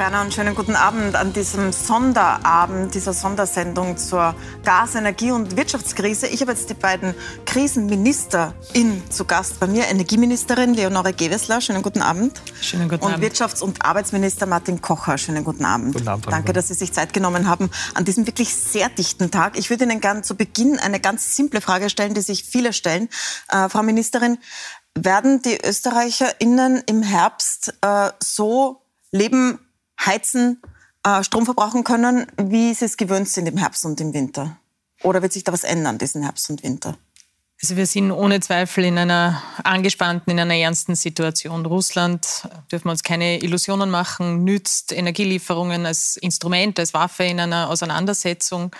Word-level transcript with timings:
Werner 0.00 0.22
und 0.22 0.32
schönen 0.32 0.54
guten 0.54 0.76
Abend 0.76 1.14
an 1.14 1.34
diesem 1.34 1.72
Sonderabend, 1.72 2.94
dieser 2.94 3.12
Sondersendung 3.12 3.98
zur 3.98 4.34
Gas-, 4.64 4.94
Energie- 4.94 5.30
und 5.30 5.58
Wirtschaftskrise. 5.58 6.26
Ich 6.26 6.40
habe 6.40 6.52
jetzt 6.52 6.70
die 6.70 6.74
beiden 6.74 7.14
KrisenministerInnen 7.44 9.10
zu 9.10 9.26
Gast 9.26 9.60
bei 9.60 9.66
mir. 9.66 9.88
Energieministerin 9.88 10.72
Leonore 10.72 11.12
Gewessler, 11.12 11.60
schönen 11.60 11.82
guten 11.82 12.00
Abend. 12.00 12.40
Schönen 12.62 12.88
guten 12.88 13.04
und 13.04 13.12
Abend. 13.12 13.22
Und 13.22 13.30
Wirtschafts- 13.30 13.62
und 13.62 13.84
Arbeitsminister 13.84 14.46
Martin 14.46 14.80
Kocher, 14.80 15.18
schönen 15.18 15.44
guten 15.44 15.66
Abend. 15.66 15.92
Guten 15.92 16.08
Abend. 16.08 16.32
Danke, 16.32 16.54
dass 16.54 16.68
Sie 16.68 16.74
sich 16.74 16.94
Zeit 16.94 17.12
genommen 17.12 17.46
haben 17.46 17.68
an 17.92 18.06
diesem 18.06 18.26
wirklich 18.26 18.56
sehr 18.56 18.88
dichten 18.88 19.30
Tag. 19.30 19.58
Ich 19.58 19.68
würde 19.68 19.84
Ihnen 19.84 20.00
gerne 20.00 20.22
zu 20.22 20.34
Beginn 20.34 20.78
eine 20.78 21.00
ganz 21.00 21.36
simple 21.36 21.60
Frage 21.60 21.90
stellen, 21.90 22.14
die 22.14 22.22
sich 22.22 22.44
viele 22.44 22.72
stellen. 22.72 23.10
Äh, 23.48 23.68
Frau 23.68 23.82
Ministerin, 23.82 24.38
werden 24.94 25.42
die 25.42 25.58
ÖsterreicherInnen 25.62 26.82
im 26.86 27.02
Herbst 27.02 27.74
äh, 27.82 28.10
so 28.18 28.82
leben, 29.12 29.58
heizen, 30.04 30.60
äh, 31.04 31.22
Strom 31.22 31.44
verbrauchen 31.44 31.84
können, 31.84 32.26
wie 32.36 32.74
sie 32.74 32.84
es 32.84 32.96
gewöhnt 32.96 33.28
sind 33.28 33.46
im 33.46 33.56
Herbst 33.56 33.84
und 33.84 34.00
im 34.00 34.12
Winter? 34.14 34.58
Oder 35.02 35.22
wird 35.22 35.32
sich 35.32 35.44
da 35.44 35.52
was 35.52 35.64
ändern, 35.64 35.98
diesen 35.98 36.22
Herbst 36.22 36.50
und 36.50 36.62
Winter? 36.62 36.98
Also 37.62 37.76
wir 37.76 37.84
sind 37.84 38.10
ohne 38.10 38.40
Zweifel 38.40 38.84
in 38.84 38.96
einer 38.96 39.42
angespannten, 39.64 40.32
in 40.32 40.40
einer 40.40 40.54
ernsten 40.54 40.94
Situation. 40.94 41.66
Russland, 41.66 42.48
dürfen 42.72 42.86
wir 42.86 42.92
uns 42.92 43.02
keine 43.02 43.42
Illusionen 43.42 43.90
machen, 43.90 44.44
nützt 44.44 44.92
Energielieferungen 44.92 45.84
als 45.84 46.16
Instrument, 46.16 46.78
als 46.78 46.94
Waffe 46.94 47.24
in 47.24 47.38
einer 47.38 47.68
Auseinandersetzung, 47.68 48.74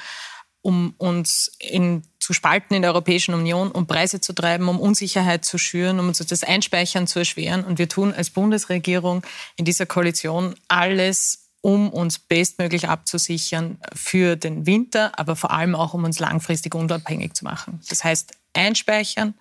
um 0.62 0.94
uns 0.96 1.52
in, 1.58 2.02
zu 2.30 2.34
spalten 2.34 2.74
in 2.74 2.82
der 2.82 2.92
Europäischen 2.92 3.34
Union, 3.34 3.72
um 3.72 3.88
Preise 3.88 4.20
zu 4.20 4.32
treiben, 4.32 4.68
um 4.68 4.78
Unsicherheit 4.78 5.44
zu 5.44 5.58
schüren, 5.58 5.98
um 5.98 6.06
uns 6.06 6.18
das 6.18 6.44
Einspeichern 6.44 7.08
zu 7.08 7.18
erschweren. 7.18 7.64
Und 7.64 7.80
wir 7.80 7.88
tun 7.88 8.14
als 8.14 8.30
Bundesregierung 8.30 9.24
in 9.56 9.64
dieser 9.64 9.84
Koalition 9.84 10.54
alles, 10.68 11.48
um 11.60 11.90
uns 11.90 12.20
bestmöglich 12.20 12.88
abzusichern 12.88 13.78
für 13.96 14.36
den 14.36 14.64
Winter, 14.64 15.18
aber 15.18 15.34
vor 15.34 15.50
allem 15.50 15.74
auch, 15.74 15.92
um 15.92 16.04
uns 16.04 16.20
langfristig 16.20 16.76
unabhängig 16.76 17.34
zu 17.34 17.42
machen. 17.42 17.80
Das 17.88 18.04
heißt, 18.04 18.30
einspeichern 18.52 19.34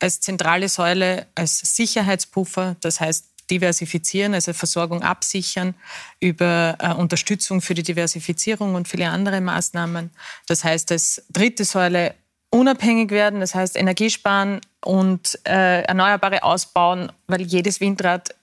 als 0.00 0.22
zentrale 0.22 0.70
Säule, 0.70 1.26
als 1.34 1.58
Sicherheitspuffer, 1.58 2.76
das 2.80 2.98
heißt, 2.98 3.26
diversifizieren, 3.50 4.32
also 4.32 4.54
Versorgung 4.54 5.02
absichern, 5.02 5.74
über 6.20 6.76
äh, 6.78 6.94
Unterstützung 6.94 7.60
für 7.60 7.74
die 7.74 7.82
Diversifizierung 7.82 8.74
und 8.74 8.88
viele 8.88 9.10
andere 9.10 9.42
Maßnahmen. 9.42 10.10
Das 10.46 10.64
heißt, 10.64 10.90
als 10.92 11.22
dritte 11.28 11.66
Säule 11.66 12.14
unabhängig 12.52 13.10
werden, 13.10 13.40
das 13.40 13.54
heißt 13.54 13.76
Energiesparen 13.76 14.60
und 14.84 15.38
äh, 15.44 15.82
Erneuerbare 15.82 16.42
ausbauen, 16.42 17.10
weil 17.26 17.42
jedes 17.42 17.80
Windrad 17.80 18.34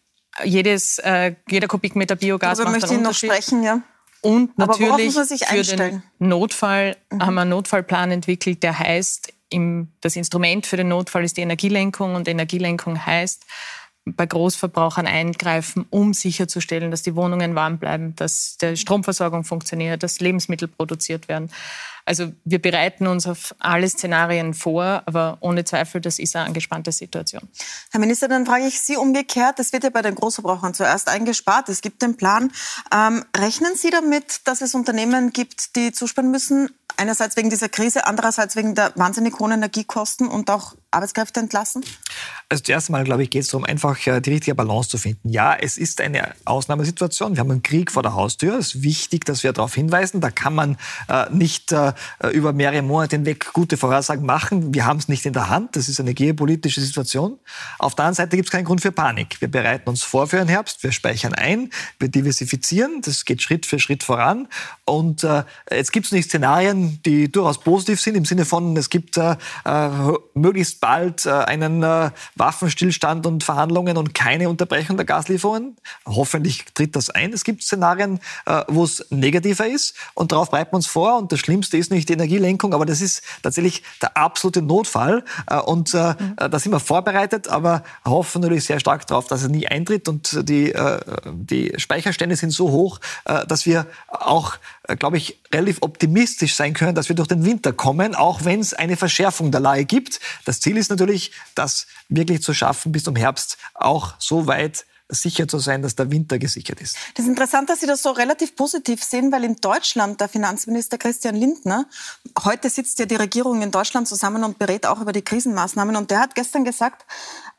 jedes, 0.43 0.99
äh, 0.99 1.35
jeder 1.49 1.67
Kubikmeter 1.67 2.15
Biogas 2.15 2.57
Darüber 2.57 2.71
macht 2.71 2.81
möchte 2.81 2.95
ich 2.95 3.01
noch 3.01 3.13
sprechen, 3.13 3.63
ja. 3.63 3.81
Und 4.21 4.57
natürlich 4.57 5.13
für 5.13 5.75
den 5.75 6.03
Notfall 6.19 6.97
mhm. 7.09 7.25
haben 7.25 7.33
wir 7.35 7.41
einen 7.41 7.51
Notfallplan 7.51 8.11
entwickelt, 8.11 8.63
der 8.63 8.77
heißt, 8.77 9.33
im, 9.49 9.89
das 10.01 10.15
Instrument 10.15 10.65
für 10.65 10.77
den 10.77 10.89
Notfall 10.89 11.23
ist 11.23 11.37
die 11.37 11.41
Energielenkung 11.41 12.15
und 12.15 12.27
Energielenkung 12.27 13.05
heißt, 13.05 13.45
bei 14.05 14.25
Großverbrauchern 14.25 15.07
eingreifen, 15.07 15.85
um 15.89 16.13
sicherzustellen, 16.13 16.91
dass 16.91 17.01
die 17.01 17.15
Wohnungen 17.15 17.55
warm 17.55 17.77
bleiben, 17.77 18.15
dass 18.15 18.57
die 18.57 18.75
Stromversorgung 18.75 19.43
funktioniert, 19.43 20.03
dass 20.03 20.19
Lebensmittel 20.19 20.67
produziert 20.67 21.27
werden. 21.27 21.49
Also 22.09 22.31
wir 22.43 22.59
bereiten 22.59 23.05
uns 23.05 23.27
auf 23.27 23.53
alle 23.59 23.87
Szenarien 23.87 24.55
vor, 24.55 25.03
aber 25.05 25.37
ohne 25.41 25.63
Zweifel, 25.63 26.01
das 26.01 26.17
ist 26.17 26.35
eine 26.35 26.45
angespannte 26.45 26.91
Situation. 26.91 27.47
Herr 27.91 27.99
Minister, 27.99 28.27
dann 28.27 28.47
frage 28.47 28.65
ich 28.65 28.81
Sie 28.81 28.97
umgekehrt. 28.97 29.59
Es 29.59 29.73
wird 29.73 29.83
ja 29.83 29.91
bei 29.91 30.01
den 30.01 30.15
Großverbrauchern 30.15 30.73
zuerst 30.73 31.07
eingespart. 31.07 31.69
Es 31.69 31.81
gibt 31.81 32.01
den 32.01 32.17
Plan. 32.17 32.51
Ähm, 32.91 33.23
rechnen 33.37 33.75
Sie 33.75 33.91
damit, 33.91 34.47
dass 34.47 34.61
es 34.61 34.73
Unternehmen 34.73 35.33
gibt, 35.33 35.75
die 35.75 35.91
zusparen 35.91 36.31
müssen? 36.31 36.71
Einerseits 36.97 37.37
wegen 37.37 37.51
dieser 37.51 37.69
Krise, 37.69 38.07
andererseits 38.07 38.55
wegen 38.55 38.73
der 38.73 38.91
wahnsinnig 38.95 39.39
hohen 39.39 39.51
Energiekosten 39.51 40.27
und 40.27 40.49
auch 40.49 40.73
Arbeitskräfte 40.91 41.39
entlassen? 41.39 41.85
Also 42.49 42.63
zuerst 42.63 42.89
einmal, 42.89 43.03
glaube 43.03 43.23
ich, 43.23 43.29
geht 43.29 43.43
es 43.43 43.49
darum, 43.49 43.63
einfach 43.63 44.05
äh, 44.07 44.19
die 44.19 44.31
richtige 44.31 44.55
Balance 44.55 44.89
zu 44.89 44.97
finden. 44.97 45.29
Ja, 45.29 45.55
es 45.55 45.77
ist 45.77 46.01
eine 46.01 46.33
Ausnahmesituation. 46.45 47.35
Wir 47.35 47.41
haben 47.41 47.51
einen 47.51 47.63
Krieg 47.63 47.91
vor 47.91 48.01
der 48.01 48.15
Haustür. 48.15 48.57
Es 48.57 48.73
ist 48.73 48.83
wichtig, 48.83 49.23
dass 49.23 49.43
wir 49.43 49.53
darauf 49.53 49.75
hinweisen. 49.75 50.19
Da 50.19 50.31
kann 50.31 50.55
man 50.55 50.77
äh, 51.07 51.29
nicht 51.29 51.71
äh, 51.71 51.93
über 52.33 52.53
mehrere 52.53 52.81
Monate 52.81 53.15
hinweg 53.15 53.53
gute 53.53 53.77
Vorhersagen 53.77 54.25
machen. 54.25 54.73
Wir 54.73 54.85
haben 54.85 54.97
es 54.97 55.07
nicht 55.07 55.25
in 55.25 55.33
der 55.33 55.49
Hand. 55.49 55.75
Das 55.75 55.89
ist 55.89 55.99
eine 55.99 56.13
geopolitische 56.13 56.81
Situation. 56.81 57.39
Auf 57.77 57.95
der 57.95 58.05
anderen 58.05 58.15
Seite 58.15 58.35
gibt 58.35 58.49
es 58.49 58.51
keinen 58.51 58.65
Grund 58.65 58.81
für 58.81 58.91
Panik. 58.91 59.39
Wir 59.39 59.49
bereiten 59.49 59.89
uns 59.89 60.03
vor 60.03 60.27
für 60.27 60.37
den 60.37 60.47
Herbst. 60.47 60.83
Wir 60.83 60.91
speichern 60.91 61.33
ein. 61.33 61.69
Wir 61.99 62.09
diversifizieren. 62.09 63.01
Das 63.01 63.25
geht 63.25 63.41
Schritt 63.41 63.65
für 63.65 63.79
Schritt 63.79 64.03
voran. 64.03 64.47
Und 64.85 65.23
äh, 65.23 65.43
jetzt 65.71 65.91
gibt 65.91 66.07
es 66.07 66.11
nicht 66.11 66.29
Szenarien, 66.29 66.99
die 67.05 67.31
durchaus 67.31 67.59
positiv 67.59 68.01
sind, 68.01 68.15
im 68.15 68.25
Sinne 68.25 68.45
von, 68.45 68.75
es 68.77 68.89
gibt 68.89 69.17
äh, 69.17 69.35
äh 69.65 69.89
möglichst 70.33 70.79
bald 70.79 71.25
äh, 71.25 71.29
einen 71.31 71.83
äh, 71.83 72.11
Waffenstillstand 72.35 73.25
und 73.25 73.43
Verhandlungen 73.43 73.97
und 73.97 74.13
keine 74.13 74.49
Unterbrechung 74.49 74.97
der 74.97 75.05
Gaslieferungen. 75.05 75.75
Hoffentlich 76.05 76.65
tritt 76.73 76.95
das 76.95 77.09
ein. 77.09 77.33
Es 77.33 77.43
gibt 77.43 77.63
Szenarien, 77.63 78.19
äh, 78.45 78.63
wo 78.67 78.83
es 78.83 79.05
negativer 79.09 79.67
ist 79.67 79.95
und 80.13 80.31
darauf 80.31 80.49
bereiten 80.49 80.71
wir 80.71 80.77
uns 80.77 80.87
vor. 80.87 81.17
Und 81.17 81.31
das 81.31 81.39
Schlimmste 81.39 81.77
ist 81.77 81.88
nicht 81.91 82.09
die 82.09 82.13
Energielenkung, 82.13 82.73
aber 82.73 82.85
das 82.85 83.01
ist 83.01 83.23
tatsächlich 83.41 83.83
der 84.01 84.17
absolute 84.17 84.61
Notfall. 84.61 85.23
Und 85.65 85.93
mhm. 85.93 86.35
da 86.37 86.59
sind 86.59 86.71
wir 86.71 86.79
vorbereitet, 86.79 87.47
aber 87.47 87.83
hoffen 88.05 88.41
natürlich 88.41 88.65
sehr 88.65 88.79
stark 88.79 89.07
darauf, 89.07 89.27
dass 89.27 89.43
er 89.43 89.49
nie 89.49 89.67
eintritt. 89.67 90.07
Und 90.07 90.49
die, 90.49 90.73
die 91.33 91.73
Speicherstände 91.77 92.35
sind 92.35 92.51
so 92.51 92.71
hoch, 92.71 92.99
dass 93.25 93.65
wir 93.65 93.85
auch 94.07 94.57
glaube 94.97 95.17
ich, 95.17 95.39
relativ 95.53 95.77
optimistisch 95.81 96.55
sein 96.55 96.73
können, 96.73 96.95
dass 96.95 97.09
wir 97.09 97.15
durch 97.15 97.27
den 97.27 97.45
Winter 97.45 97.73
kommen, 97.73 98.15
auch 98.15 98.45
wenn 98.45 98.59
es 98.59 98.73
eine 98.73 98.97
Verschärfung 98.97 99.51
der 99.51 99.61
Lage 99.61 99.85
gibt. 99.85 100.19
Das 100.45 100.59
Ziel 100.61 100.77
ist 100.77 100.89
natürlich, 100.89 101.31
das 101.55 101.87
wirklich 102.07 102.41
zu 102.41 102.53
schaffen, 102.53 102.91
bis 102.91 103.03
zum 103.03 103.15
Herbst 103.15 103.57
auch 103.75 104.15
so 104.17 104.47
weit 104.47 104.85
sicher 105.09 105.47
zu 105.47 105.59
sein, 105.59 105.81
dass 105.81 105.95
der 105.95 106.11
Winter 106.11 106.37
gesichert 106.37 106.79
ist. 106.81 106.95
Das 107.15 107.25
ist 107.25 107.29
interessant, 107.29 107.69
dass 107.69 107.79
Sie 107.79 107.87
das 107.87 108.01
so 108.01 108.11
relativ 108.11 108.55
positiv 108.55 109.03
sehen, 109.03 109.31
weil 109.31 109.43
in 109.43 109.55
Deutschland 109.55 110.21
der 110.21 110.29
Finanzminister 110.29 110.97
Christian 110.97 111.35
Lindner, 111.35 111.87
heute 112.43 112.69
sitzt 112.69 112.99
ja 112.99 113.05
die 113.05 113.15
Regierung 113.15 113.61
in 113.61 113.71
Deutschland 113.71 114.07
zusammen 114.07 114.43
und 114.43 114.59
berät 114.59 114.85
auch 114.85 115.01
über 115.01 115.11
die 115.11 115.23
Krisenmaßnahmen 115.23 115.95
und 115.95 116.11
der 116.11 116.19
hat 116.19 116.35
gestern 116.35 116.63
gesagt, 116.63 117.05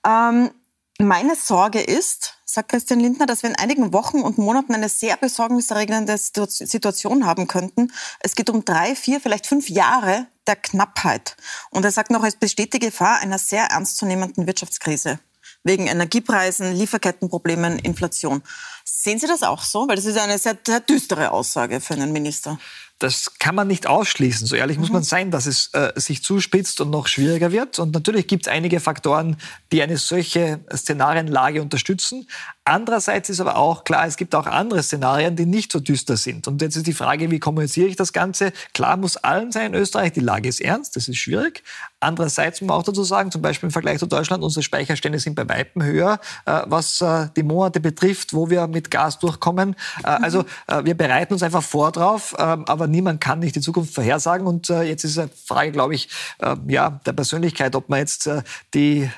ähm, 0.07 0.51
meine 0.99 1.35
Sorge 1.35 1.81
ist, 1.81 2.35
sagt 2.45 2.71
Christian 2.71 3.01
Lindner, 3.01 3.27
dass 3.27 3.43
wir 3.43 3.51
in 3.51 3.57
einigen 3.57 3.93
Wochen 3.93 4.21
und 4.21 4.37
Monaten 4.39 4.75
eine 4.75 4.91
sehr 4.91 5.17
besorgniserregende 5.17 6.19
Situation 6.19 7.25
haben 7.25 7.47
könnten. 7.47 7.91
Es 8.21 8.35
geht 8.35 8.51
um 8.51 8.65
drei, 8.65 8.95
vier, 8.95 9.21
vielleicht 9.21 9.47
fünf 9.47 9.71
Jahre 9.71 10.27
der 10.47 10.57
Knappheit. 10.57 11.37
Und 11.71 11.85
er 11.85 11.91
sagt 11.91 12.11
noch, 12.11 12.23
es 12.23 12.37
besteht 12.37 12.75
die 12.75 12.81
Gefahr 12.81 13.21
einer 13.21 13.39
sehr 13.39 13.65
ernstzunehmenden 13.67 14.47
Wirtschaftskrise 14.47 15.21
wegen 15.65 15.87
Energiepreisen, 15.87 16.75
Lieferkettenproblemen, 16.75 17.79
Inflation. 17.79 18.43
Sehen 18.85 19.19
Sie 19.19 19.27
das 19.27 19.43
auch 19.43 19.63
so? 19.63 19.89
Weil 19.89 19.97
das 19.97 20.07
ist 20.07 20.19
eine 20.19 20.39
sehr, 20.39 20.57
sehr 20.67 20.81
düstere 20.81 21.31
Aussage 21.33 21.81
für 21.81 21.95
einen 21.95 22.13
Minister 22.13 22.59
das 23.01 23.33
kann 23.39 23.55
man 23.55 23.67
nicht 23.67 23.87
ausschließen. 23.87 24.47
So 24.47 24.55
ehrlich 24.55 24.77
mhm. 24.77 24.83
muss 24.83 24.93
man 24.93 25.03
sein, 25.03 25.31
dass 25.31 25.47
es 25.47 25.71
äh, 25.73 25.93
sich 25.97 26.23
zuspitzt 26.23 26.81
und 26.81 26.91
noch 26.91 27.07
schwieriger 27.07 27.51
wird. 27.51 27.79
Und 27.79 27.93
natürlich 27.95 28.27
gibt 28.27 28.47
es 28.47 28.53
einige 28.53 28.79
Faktoren, 28.79 29.37
die 29.73 29.83
eine 29.83 29.97
solche 29.97 30.61
Szenarienlage 30.73 31.63
unterstützen. 31.63 32.29
Andererseits 32.65 33.31
ist 33.31 33.41
aber 33.41 33.57
auch 33.57 33.85
klar, 33.85 34.07
es 34.07 34.17
gibt 34.17 34.35
auch 34.35 34.47
andere 34.47 34.83
Szenarien, 34.83 35.35
die 35.35 35.47
nicht 35.47 35.73
so 35.73 35.81
düster 35.81 36.17
sind. 36.17 36.47
Und 36.47 36.61
jetzt 36.61 36.77
ist 36.77 36.87
die 36.87 36.93
Frage, 36.93 37.31
wie 37.31 37.41
kommuniziere 37.41 37.89
ich 37.89 37.97
das 37.97 38.13
Ganze? 38.13 38.53
Klar 38.75 38.99
muss 38.99 39.17
allen 39.17 39.51
sein 39.51 39.73
in 39.73 39.81
Österreich, 39.81 40.13
die 40.13 40.21
Lage 40.21 40.49
ist 40.49 40.61
ernst, 40.61 40.95
das 40.95 41.09
ist 41.09 41.17
schwierig. 41.17 41.65
Andererseits 42.01 42.61
muss 42.61 42.69
man 42.69 42.77
auch 42.77 42.83
dazu 42.83 43.03
sagen, 43.03 43.31
zum 43.31 43.43
Beispiel 43.43 43.69
im 43.69 43.73
Vergleich 43.73 43.99
zu 43.99 44.07
Deutschland, 44.07 44.45
unsere 44.45 44.63
Speicherstände 44.63 45.19
sind 45.19 45.35
bei 45.35 45.49
Weitem 45.49 45.83
höher, 45.83 46.21
äh, 46.47 46.63
was 46.67 47.01
äh, 47.01 47.29
die 47.35 47.43
Monate 47.43 47.81
betrifft, 47.81 48.35
wo 48.35 48.51
wir 48.51 48.67
mit 48.67 48.91
Gas 48.91 49.19
durchkommen. 49.19 49.75
Äh, 50.05 50.19
mhm. 50.19 50.25
Also 50.25 50.45
äh, 50.67 50.85
wir 50.85 50.95
bereiten 50.95 51.33
uns 51.33 51.43
einfach 51.43 51.63
vor 51.63 51.93
drauf, 51.93 52.35
ähm, 52.39 52.65
aber 52.67 52.87
niemand 52.91 53.21
kann 53.21 53.39
nicht 53.39 53.57
die 53.57 53.61
Zukunft 53.61 53.95
vorhersagen. 53.95 54.47
Und 54.47 54.71
äh, 54.71 54.83
jetzt 54.83 55.05
ist 55.05 55.19
eine 55.19 55.31
Frage, 55.47 55.73
glaube 55.73 55.95
ich, 55.95 56.09
äh, 56.39 56.57
ja, 56.69 57.01
der 57.07 57.13
Persönlichkeit, 57.13 57.75
ob 57.75 57.89
man 57.89 58.01
jetzt 58.01 58.29
die 58.75 59.09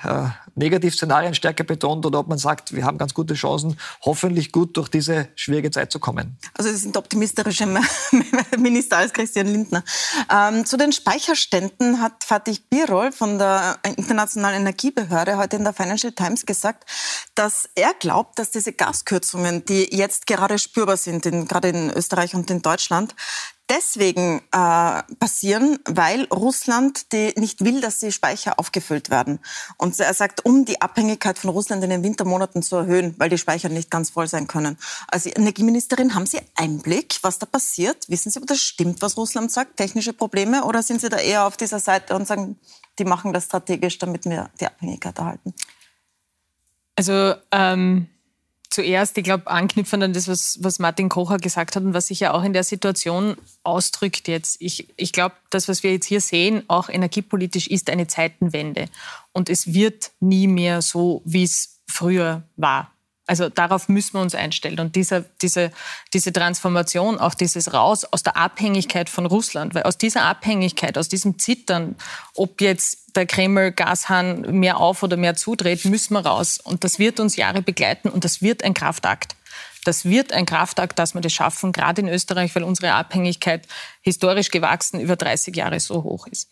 Negativszenarien 0.54 1.34
stärker 1.34 1.64
betont 1.64 2.04
oder 2.04 2.18
ob 2.18 2.28
man 2.28 2.38
sagt, 2.38 2.74
wir 2.74 2.84
haben 2.84 2.98
ganz 2.98 3.14
gute 3.14 3.34
Chancen, 3.34 3.78
hoffentlich 4.02 4.52
gut 4.52 4.76
durch 4.76 4.88
diese 4.88 5.28
schwierige 5.34 5.70
Zeit 5.70 5.90
zu 5.90 5.98
kommen. 5.98 6.36
Also 6.54 6.70
Sie 6.70 6.76
sind 6.76 6.96
optimistischer 6.96 7.66
Minister 8.58 8.98
als 8.98 9.12
Christian 9.12 9.46
Lindner. 9.46 9.82
Ähm, 10.30 10.66
zu 10.66 10.76
den 10.76 10.92
Speicherständen 10.92 12.00
hat 12.00 12.24
Fatih 12.24 12.58
Birol 12.68 13.12
von 13.12 13.38
der 13.38 13.78
Internationalen 13.96 14.62
Energiebehörde 14.62 15.36
heute 15.36 15.56
in 15.56 15.64
der 15.64 15.72
Financial 15.72 16.12
Times 16.12 16.44
gesagt, 16.46 16.84
dass 17.34 17.68
er 17.74 17.94
glaubt, 17.98 18.38
dass 18.38 18.50
diese 18.50 18.72
Gaskürzungen, 18.72 19.64
die 19.64 19.94
jetzt 19.94 20.26
gerade 20.26 20.58
spürbar 20.58 20.96
sind, 20.96 21.26
in, 21.26 21.46
gerade 21.48 21.68
in 21.68 21.90
Österreich 21.90 22.34
und 22.34 22.50
in 22.50 22.62
Deutschland, 22.62 23.14
deswegen 23.68 24.40
äh, 24.52 25.02
passieren, 25.18 25.78
weil 25.84 26.24
Russland 26.24 27.12
die 27.12 27.32
nicht 27.36 27.64
will, 27.64 27.80
dass 27.80 27.98
die 27.98 28.12
Speicher 28.12 28.58
aufgefüllt 28.58 29.10
werden. 29.10 29.40
Und 29.78 29.98
er 29.98 30.14
sagt, 30.14 30.44
um 30.44 30.64
die 30.64 30.80
Abhängigkeit 30.80 31.38
von 31.38 31.50
Russland 31.50 31.82
in 31.84 31.90
den 31.90 32.02
Wintermonaten 32.02 32.62
zu 32.62 32.76
erhöhen, 32.76 33.14
weil 33.18 33.30
die 33.30 33.38
Speicher 33.38 33.68
nicht 33.68 33.90
ganz 33.90 34.10
voll 34.10 34.28
sein 34.28 34.46
können. 34.46 34.78
Also 35.08 35.30
Energieministerin, 35.30 36.14
haben 36.14 36.26
Sie 36.26 36.40
Einblick, 36.54 37.18
was 37.22 37.38
da 37.38 37.46
passiert? 37.46 38.08
Wissen 38.08 38.30
Sie, 38.30 38.40
ob 38.40 38.46
das 38.46 38.60
stimmt, 38.60 39.02
was 39.02 39.16
Russland 39.16 39.50
sagt, 39.50 39.76
technische 39.76 40.12
Probleme? 40.12 40.64
Oder 40.64 40.82
sind 40.82 41.00
Sie 41.00 41.08
da 41.08 41.18
eher 41.18 41.46
auf 41.46 41.56
dieser 41.56 41.80
Seite 41.80 42.14
und 42.14 42.26
sagen, 42.26 42.58
die 42.98 43.04
machen 43.04 43.32
das 43.32 43.44
strategisch, 43.44 43.98
damit 43.98 44.24
wir 44.24 44.50
die 44.60 44.66
Abhängigkeit 44.66 45.18
erhalten? 45.18 45.54
Also 46.96 47.34
ähm, 47.50 48.08
zuerst, 48.72 49.18
ich 49.18 49.24
glaube, 49.24 49.48
anknüpfend 49.48 50.02
an 50.02 50.12
das, 50.12 50.28
was, 50.28 50.58
was 50.62 50.78
Martin 50.78 51.08
Kocher 51.08 51.36
gesagt 51.36 51.76
hat 51.76 51.82
und 51.82 51.94
was 51.94 52.06
sich 52.06 52.20
ja 52.20 52.32
auch 52.32 52.42
in 52.42 52.52
der 52.52 52.64
Situation 52.64 53.36
ausdrückt 53.62 54.28
jetzt. 54.28 54.60
Ich, 54.60 54.88
ich 54.96 55.12
glaube, 55.12 55.34
das, 55.50 55.68
was 55.68 55.82
wir 55.82 55.92
jetzt 55.92 56.06
hier 56.06 56.20
sehen, 56.20 56.64
auch 56.68 56.88
energiepolitisch, 56.88 57.68
ist 57.68 57.90
eine 57.90 58.06
Zeitenwende. 58.06 58.86
Und 59.32 59.50
es 59.50 59.74
wird 59.74 60.12
nie 60.20 60.46
mehr 60.46 60.80
so, 60.82 61.22
wie 61.24 61.44
es 61.44 61.80
früher 61.86 62.42
war. 62.56 62.91
Also 63.32 63.48
darauf 63.48 63.88
müssen 63.88 64.18
wir 64.18 64.20
uns 64.20 64.34
einstellen. 64.34 64.78
Und 64.78 64.94
diese, 64.94 65.24
diese, 65.40 65.72
diese 66.12 66.34
Transformation, 66.34 67.18
auch 67.18 67.32
dieses 67.32 67.72
Raus 67.72 68.04
aus 68.04 68.22
der 68.22 68.36
Abhängigkeit 68.36 69.08
von 69.08 69.24
Russland, 69.24 69.74
weil 69.74 69.84
aus 69.84 69.96
dieser 69.96 70.24
Abhängigkeit, 70.24 70.98
aus 70.98 71.08
diesem 71.08 71.38
Zittern, 71.38 71.96
ob 72.34 72.60
jetzt 72.60 73.16
der 73.16 73.24
Kreml 73.24 73.72
Gashahn 73.72 74.42
mehr 74.60 74.76
auf 74.76 75.02
oder 75.02 75.16
mehr 75.16 75.34
zudreht, 75.34 75.86
müssen 75.86 76.12
wir 76.12 76.26
raus. 76.26 76.60
Und 76.62 76.84
das 76.84 76.98
wird 76.98 77.20
uns 77.20 77.36
Jahre 77.36 77.62
begleiten 77.62 78.10
und 78.10 78.24
das 78.24 78.42
wird 78.42 78.64
ein 78.64 78.74
Kraftakt. 78.74 79.34
Das 79.86 80.04
wird 80.04 80.34
ein 80.34 80.44
Kraftakt, 80.44 80.98
dass 80.98 81.14
wir 81.14 81.22
das 81.22 81.32
schaffen, 81.32 81.72
gerade 81.72 82.02
in 82.02 82.08
Österreich, 82.08 82.54
weil 82.54 82.64
unsere 82.64 82.92
Abhängigkeit 82.92 83.66
historisch 84.02 84.50
gewachsen 84.50 85.00
über 85.00 85.16
30 85.16 85.56
Jahre 85.56 85.80
so 85.80 86.02
hoch 86.02 86.26
ist. 86.26 86.50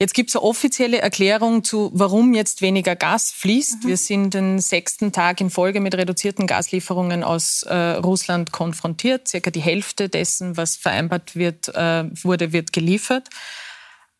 Jetzt 0.00 0.14
gibt 0.14 0.30
es 0.30 0.36
eine 0.36 0.44
offizielle 0.44 0.98
Erklärung 0.98 1.64
zu, 1.64 1.90
warum 1.92 2.32
jetzt 2.32 2.62
weniger 2.62 2.94
Gas 2.94 3.32
fließt. 3.32 3.82
Mhm. 3.82 3.88
Wir 3.88 3.96
sind 3.96 4.34
den 4.34 4.60
sechsten 4.60 5.10
Tag 5.10 5.40
in 5.40 5.50
Folge 5.50 5.80
mit 5.80 5.96
reduzierten 5.96 6.46
Gaslieferungen 6.46 7.24
aus 7.24 7.64
äh, 7.64 7.74
Russland 7.74 8.52
konfrontiert. 8.52 9.26
Circa 9.26 9.50
die 9.50 9.60
Hälfte 9.60 10.08
dessen, 10.08 10.56
was 10.56 10.76
vereinbart 10.76 11.34
wird, 11.34 11.68
äh, 11.74 12.04
wurde, 12.22 12.52
wird 12.52 12.72
geliefert. 12.72 13.28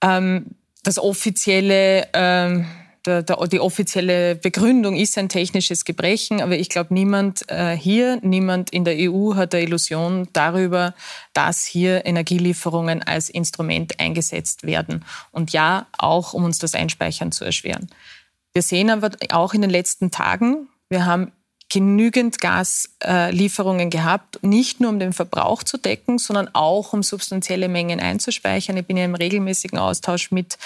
Ähm, 0.02 0.46
das 0.82 0.98
offizielle 0.98 2.08
ähm, 2.12 2.66
der, 3.08 3.22
der, 3.22 3.36
die 3.48 3.60
offizielle 3.60 4.36
Begründung 4.36 4.94
ist 4.94 5.18
ein 5.18 5.28
technisches 5.28 5.84
Gebrechen, 5.84 6.40
aber 6.40 6.56
ich 6.56 6.68
glaube, 6.68 6.94
niemand 6.94 7.48
äh, 7.50 7.76
hier, 7.76 8.20
niemand 8.22 8.70
in 8.70 8.84
der 8.84 8.94
EU 8.98 9.34
hat 9.34 9.54
eine 9.54 9.64
Illusion 9.64 10.28
darüber, 10.32 10.94
dass 11.32 11.64
hier 11.64 12.06
Energielieferungen 12.06 13.02
als 13.02 13.30
Instrument 13.30 13.98
eingesetzt 13.98 14.64
werden. 14.64 15.04
Und 15.32 15.52
ja, 15.52 15.86
auch 15.96 16.34
um 16.34 16.44
uns 16.44 16.58
das 16.58 16.74
Einspeichern 16.74 17.32
zu 17.32 17.44
erschweren. 17.44 17.88
Wir 18.52 18.62
sehen 18.62 18.90
aber 18.90 19.10
auch 19.30 19.54
in 19.54 19.62
den 19.62 19.70
letzten 19.70 20.10
Tagen, 20.10 20.68
wir 20.90 21.06
haben 21.06 21.32
genügend 21.70 22.40
Gaslieferungen 22.40 23.90
gehabt, 23.90 24.42
nicht 24.42 24.80
nur 24.80 24.90
um 24.90 24.98
den 24.98 25.12
Verbrauch 25.12 25.62
zu 25.62 25.76
decken, 25.76 26.18
sondern 26.18 26.48
auch 26.54 26.92
um 26.94 27.02
substanzielle 27.02 27.68
Mengen 27.68 28.00
einzuspeichern. 28.00 28.76
Ich 28.78 28.86
bin 28.86 28.96
ja 28.96 29.04
im 29.04 29.14
regelmäßigen 29.14 29.78
Austausch 29.78 30.30
mit 30.30 30.56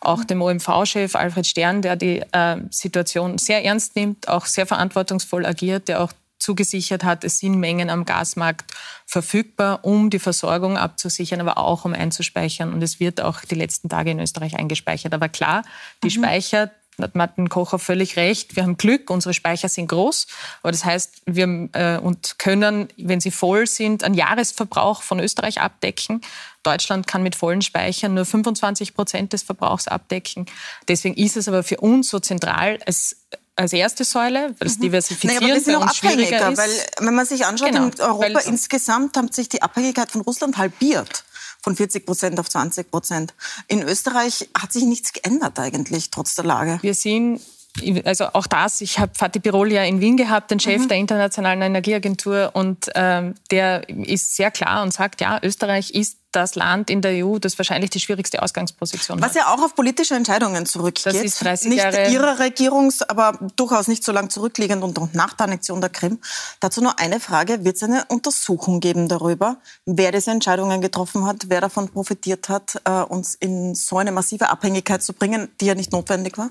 auch 0.00 0.24
dem 0.24 0.40
OMV-Chef 0.40 1.16
Alfred 1.16 1.46
Stern, 1.46 1.82
der 1.82 1.96
die 1.96 2.22
äh, 2.32 2.56
Situation 2.70 3.38
sehr 3.38 3.64
ernst 3.64 3.96
nimmt, 3.96 4.28
auch 4.28 4.46
sehr 4.46 4.66
verantwortungsvoll 4.66 5.44
agiert, 5.46 5.88
der 5.88 6.00
auch 6.00 6.12
zugesichert 6.42 7.04
hat, 7.04 7.24
es 7.24 7.38
sind 7.38 7.58
Mengen 7.58 7.88
am 7.88 8.04
Gasmarkt 8.04 8.72
verfügbar, 9.06 9.84
um 9.84 10.10
die 10.10 10.18
Versorgung 10.18 10.76
abzusichern, 10.76 11.40
aber 11.40 11.56
auch 11.56 11.84
um 11.84 11.94
einzuspeichern. 11.94 12.72
Und 12.72 12.82
es 12.82 13.00
wird 13.00 13.20
auch 13.20 13.40
die 13.42 13.54
letzten 13.54 13.88
Tage 13.88 14.10
in 14.10 14.20
Österreich 14.20 14.58
eingespeichert. 14.58 15.14
Aber 15.14 15.28
klar, 15.28 15.62
die 16.02 16.08
mhm. 16.08 16.24
Speicher 16.24 16.70
hat 17.00 17.14
Martin 17.14 17.48
Kocher 17.48 17.78
völlig 17.78 18.16
recht. 18.16 18.54
Wir 18.54 18.64
haben 18.64 18.76
Glück, 18.76 19.10
unsere 19.10 19.32
Speicher 19.32 19.68
sind 19.68 19.88
groß. 19.88 20.26
Aber 20.62 20.72
das 20.72 20.84
heißt, 20.84 21.22
wir 21.26 21.68
äh, 21.72 21.98
und 21.98 22.38
können, 22.38 22.88
wenn 22.96 23.20
sie 23.20 23.30
voll 23.30 23.66
sind, 23.66 24.04
einen 24.04 24.14
Jahresverbrauch 24.14 25.02
von 25.02 25.18
Österreich 25.18 25.60
abdecken. 25.60 26.20
Deutschland 26.62 27.06
kann 27.06 27.22
mit 27.22 27.34
vollen 27.34 27.62
Speichern 27.62 28.14
nur 28.14 28.24
25 28.24 28.94
Prozent 28.94 29.32
des 29.32 29.42
Verbrauchs 29.42 29.88
abdecken. 29.88 30.46
Deswegen 30.86 31.16
ist 31.16 31.36
es 31.36 31.48
aber 31.48 31.62
für 31.62 31.78
uns 31.78 32.10
so 32.10 32.20
zentral, 32.20 32.78
als 32.86 33.16
als 33.54 33.74
erste 33.74 34.04
Säule, 34.04 34.54
weil 34.58 34.68
das 34.68 34.78
mhm. 34.78 34.82
Diversifizieren 34.82 35.36
naja, 35.36 35.54
aber 35.54 35.54
wir 35.54 35.60
sind 35.60 35.74
auch 35.76 35.86
abhängiger, 35.86 36.56
weil 36.56 36.70
wenn 37.00 37.14
man 37.14 37.26
sich 37.26 37.44
anschaut, 37.44 37.68
genau, 37.68 37.84
in 37.84 38.00
Europa 38.00 38.40
insgesamt 38.40 39.16
hat 39.16 39.34
sich 39.34 39.50
die 39.50 39.60
Abhängigkeit 39.60 40.10
von 40.10 40.22
Russland 40.22 40.56
halbiert 40.56 41.24
von 41.62 41.76
40 41.76 42.04
Prozent 42.04 42.40
auf 42.40 42.48
20 42.48 42.90
Prozent. 42.90 43.34
In 43.68 43.82
Österreich 43.82 44.50
hat 44.58 44.72
sich 44.72 44.84
nichts 44.84 45.12
geändert 45.12 45.58
eigentlich, 45.58 46.10
trotz 46.10 46.34
der 46.34 46.44
Lage. 46.44 46.78
Wir 46.82 46.94
sehen 46.94 47.40
also 48.04 48.26
auch 48.32 48.46
das, 48.46 48.80
ich 48.80 48.98
habe 48.98 49.12
Fatih 49.14 49.40
Birol 49.40 49.72
ja 49.72 49.82
in 49.84 50.00
Wien 50.00 50.16
gehabt, 50.16 50.50
den 50.50 50.60
Chef 50.60 50.82
mhm. 50.82 50.88
der 50.88 50.96
Internationalen 50.98 51.62
Energieagentur, 51.62 52.50
und 52.54 52.90
ähm, 52.94 53.34
der 53.50 53.88
ist 53.88 54.36
sehr 54.36 54.50
klar 54.50 54.82
und 54.82 54.92
sagt, 54.92 55.20
ja, 55.20 55.40
Österreich 55.42 55.94
ist 55.94 56.18
das 56.32 56.54
Land 56.54 56.90
in 56.90 57.02
der 57.02 57.24
EU, 57.24 57.38
das 57.38 57.58
wahrscheinlich 57.58 57.90
die 57.90 58.00
schwierigste 58.00 58.42
Ausgangsposition 58.42 59.20
Was 59.20 59.30
hat. 59.30 59.36
Was 59.36 59.42
ja 59.42 59.54
auch 59.54 59.62
auf 59.62 59.74
politische 59.74 60.14
Entscheidungen 60.14 60.66
zurückgeht. 60.66 61.06
Das 61.06 61.14
ist 61.14 61.44
30 61.44 61.68
nicht 61.68 61.78
Jahre 61.78 62.10
Ihrer 62.10 62.40
Regierungs-, 62.40 63.02
aber 63.06 63.38
durchaus 63.56 63.86
nicht 63.86 64.02
so 64.02 64.12
lang 64.12 64.30
zurückliegend 64.30 64.82
und 64.82 65.14
nach 65.14 65.34
der 65.34 65.46
Annexion 65.46 65.80
der 65.80 65.90
Krim. 65.90 66.18
Dazu 66.60 66.82
nur 66.82 66.98
eine 66.98 67.20
Frage. 67.20 67.64
Wird 67.64 67.76
es 67.76 67.82
eine 67.82 68.06
Untersuchung 68.08 68.80
geben 68.80 69.08
darüber, 69.08 69.58
wer 69.84 70.10
diese 70.10 70.30
Entscheidungen 70.30 70.80
getroffen 70.80 71.26
hat, 71.26 71.44
wer 71.48 71.60
davon 71.60 71.88
profitiert 71.88 72.48
hat, 72.48 72.80
äh, 72.84 73.02
uns 73.02 73.34
in 73.34 73.74
so 73.74 73.98
eine 73.98 74.10
massive 74.10 74.48
Abhängigkeit 74.48 75.02
zu 75.02 75.12
bringen, 75.12 75.50
die 75.60 75.66
ja 75.66 75.74
nicht 75.74 75.92
notwendig 75.92 76.38
war? 76.38 76.50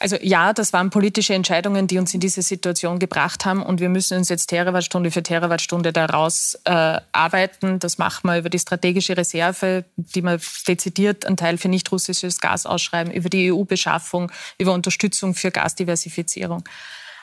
Also 0.00 0.16
ja, 0.22 0.54
das 0.54 0.72
waren 0.72 0.88
politische 0.88 1.34
Entscheidungen, 1.34 1.86
die 1.86 1.98
uns 1.98 2.14
in 2.14 2.20
diese 2.20 2.40
Situation 2.40 2.98
gebracht 2.98 3.44
haben 3.44 3.62
und 3.62 3.80
wir 3.80 3.90
müssen 3.90 4.16
uns 4.16 4.30
jetzt 4.30 4.46
Terawattstunde 4.46 5.10
für 5.10 5.22
Terawattstunde 5.22 5.92
daraus 5.92 6.58
äh, 6.64 6.98
arbeiten. 7.12 7.78
Das 7.78 7.98
machen 7.98 8.26
wir 8.26 8.38
über 8.38 8.48
die 8.48 8.58
strategische 8.58 9.14
Reserve, 9.14 9.84
die 9.96 10.22
wir 10.22 10.40
dezidiert 10.66 11.26
einen 11.26 11.36
Teil 11.36 11.58
für 11.58 11.68
nicht 11.68 11.92
russisches 11.92 12.40
Gas 12.40 12.64
ausschreiben, 12.64 13.12
über 13.12 13.28
die 13.28 13.52
EU-Beschaffung, 13.52 14.32
über 14.56 14.72
Unterstützung 14.72 15.34
für 15.34 15.50
Gasdiversifizierung. 15.50 16.64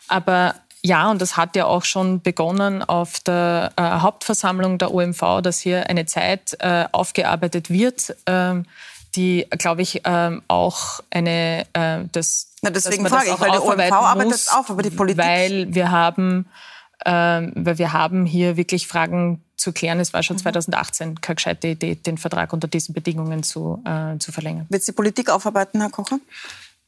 Aber 0.08 0.54
ja, 0.84 1.10
und 1.10 1.20
das 1.20 1.36
hat 1.36 1.56
ja 1.56 1.66
auch 1.66 1.84
schon 1.84 2.22
begonnen 2.22 2.84
auf 2.84 3.20
der 3.22 3.72
äh, 3.76 3.82
Hauptversammlung 3.82 4.78
der 4.78 4.94
OMV, 4.94 5.42
dass 5.42 5.60
hier 5.60 5.90
eine 5.90 6.06
Zeit 6.06 6.56
äh, 6.60 6.86
aufgearbeitet 6.92 7.72
wird. 7.72 8.16
Ähm, 8.28 8.68
die, 9.16 9.48
glaube 9.52 9.82
ich, 9.82 10.02
ähm, 10.06 10.42
auch 10.48 11.00
eine, 11.10 11.66
äh, 11.74 12.06
das, 12.12 12.50
Na, 12.62 12.70
deswegen 12.70 13.06
frage 13.08 13.32
ich, 13.32 13.40
weil 13.40 13.52
der 13.52 13.64
OMV 13.64 13.92
arbeitet 13.92 14.32
muss, 14.32 14.48
auf, 14.50 14.70
aber 14.70 14.82
die 14.82 14.90
Politik... 14.90 15.24
Weil 15.24 15.74
wir 15.74 15.92
haben, 15.92 16.48
ähm, 17.06 17.52
weil 17.56 17.78
wir 17.78 17.94
haben 17.94 18.26
hier 18.26 18.58
wirklich 18.58 18.88
Fragen 18.88 19.42
zu 19.58 19.74
klären. 19.74 20.00
Es 20.00 20.14
war 20.14 20.24
schon 20.24 20.38
2018 20.38 21.10
mhm. 21.10 21.22
keine 21.22 21.36
gescheite 21.36 21.68
Idee, 21.68 21.96
den 21.96 22.18
Vertrag 22.18 22.54
unter 22.54 22.68
diesen 22.68 22.94
Bedingungen 22.94 23.44
zu, 23.44 23.82
äh, 23.86 24.18
zu 24.20 24.32
verlängern. 24.32 24.68
Wird 24.70 24.88
die 24.88 24.92
Politik 24.92 25.30
aufarbeiten, 25.30 25.82
Herr 25.82 25.90
Kocher? 25.90 26.20